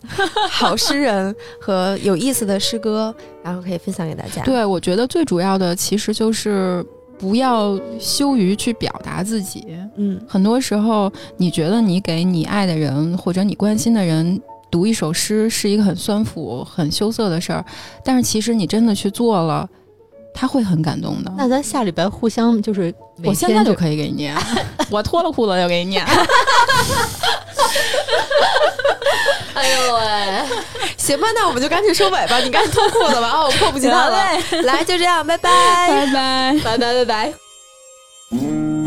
[0.51, 6.85] 好诗人和有意思的诗歌，然后可以分享给大家。，对，我觉得最主要的其实就是
[7.19, 9.67] 不要羞于去表达自己。
[9.97, 14.41] 嗯，很多时候，你觉得你给你爱的人或者你关心的人
[14.71, 17.65] 读一首诗是一个很酸腐、很羞涩的事儿，
[18.05, 19.69] 但是其实你真的去做了，
[20.37, 21.33] 他会很感动的。
[21.37, 24.37] 那咱下礼拜互相就是每我现在就可以给你念，
[24.91, 26.05] 我脱了裤子就给你念。
[29.55, 30.03] 哎呦喂。
[30.99, 34.11] 行吧，那我们就赶紧收尾吧，你赶紧脱裤子吧，啊，我迫不及待了。
[34.65, 35.51] 来，就这样，拜拜，
[35.89, 36.61] 拜拜。
[36.65, 38.86] 拜拜，拜拜。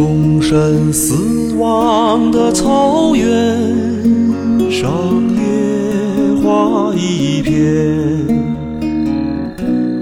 [0.00, 3.28] 终身死亡的草原
[4.70, 4.90] 上，
[5.36, 7.52] 野花一片。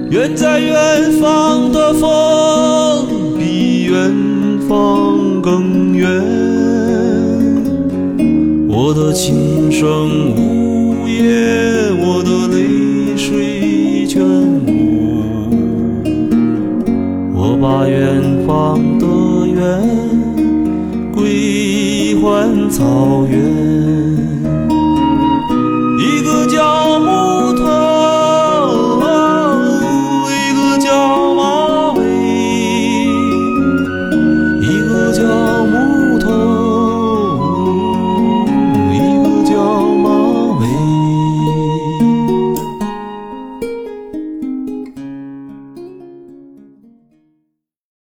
[0.09, 3.09] 远在远方的风，
[3.41, 4.15] 比远
[4.69, 6.09] 方更远。
[8.69, 14.69] 我的琴声呜咽，我的泪水全无。
[17.35, 19.05] 我把远方的
[19.59, 24.08] 远归还草原。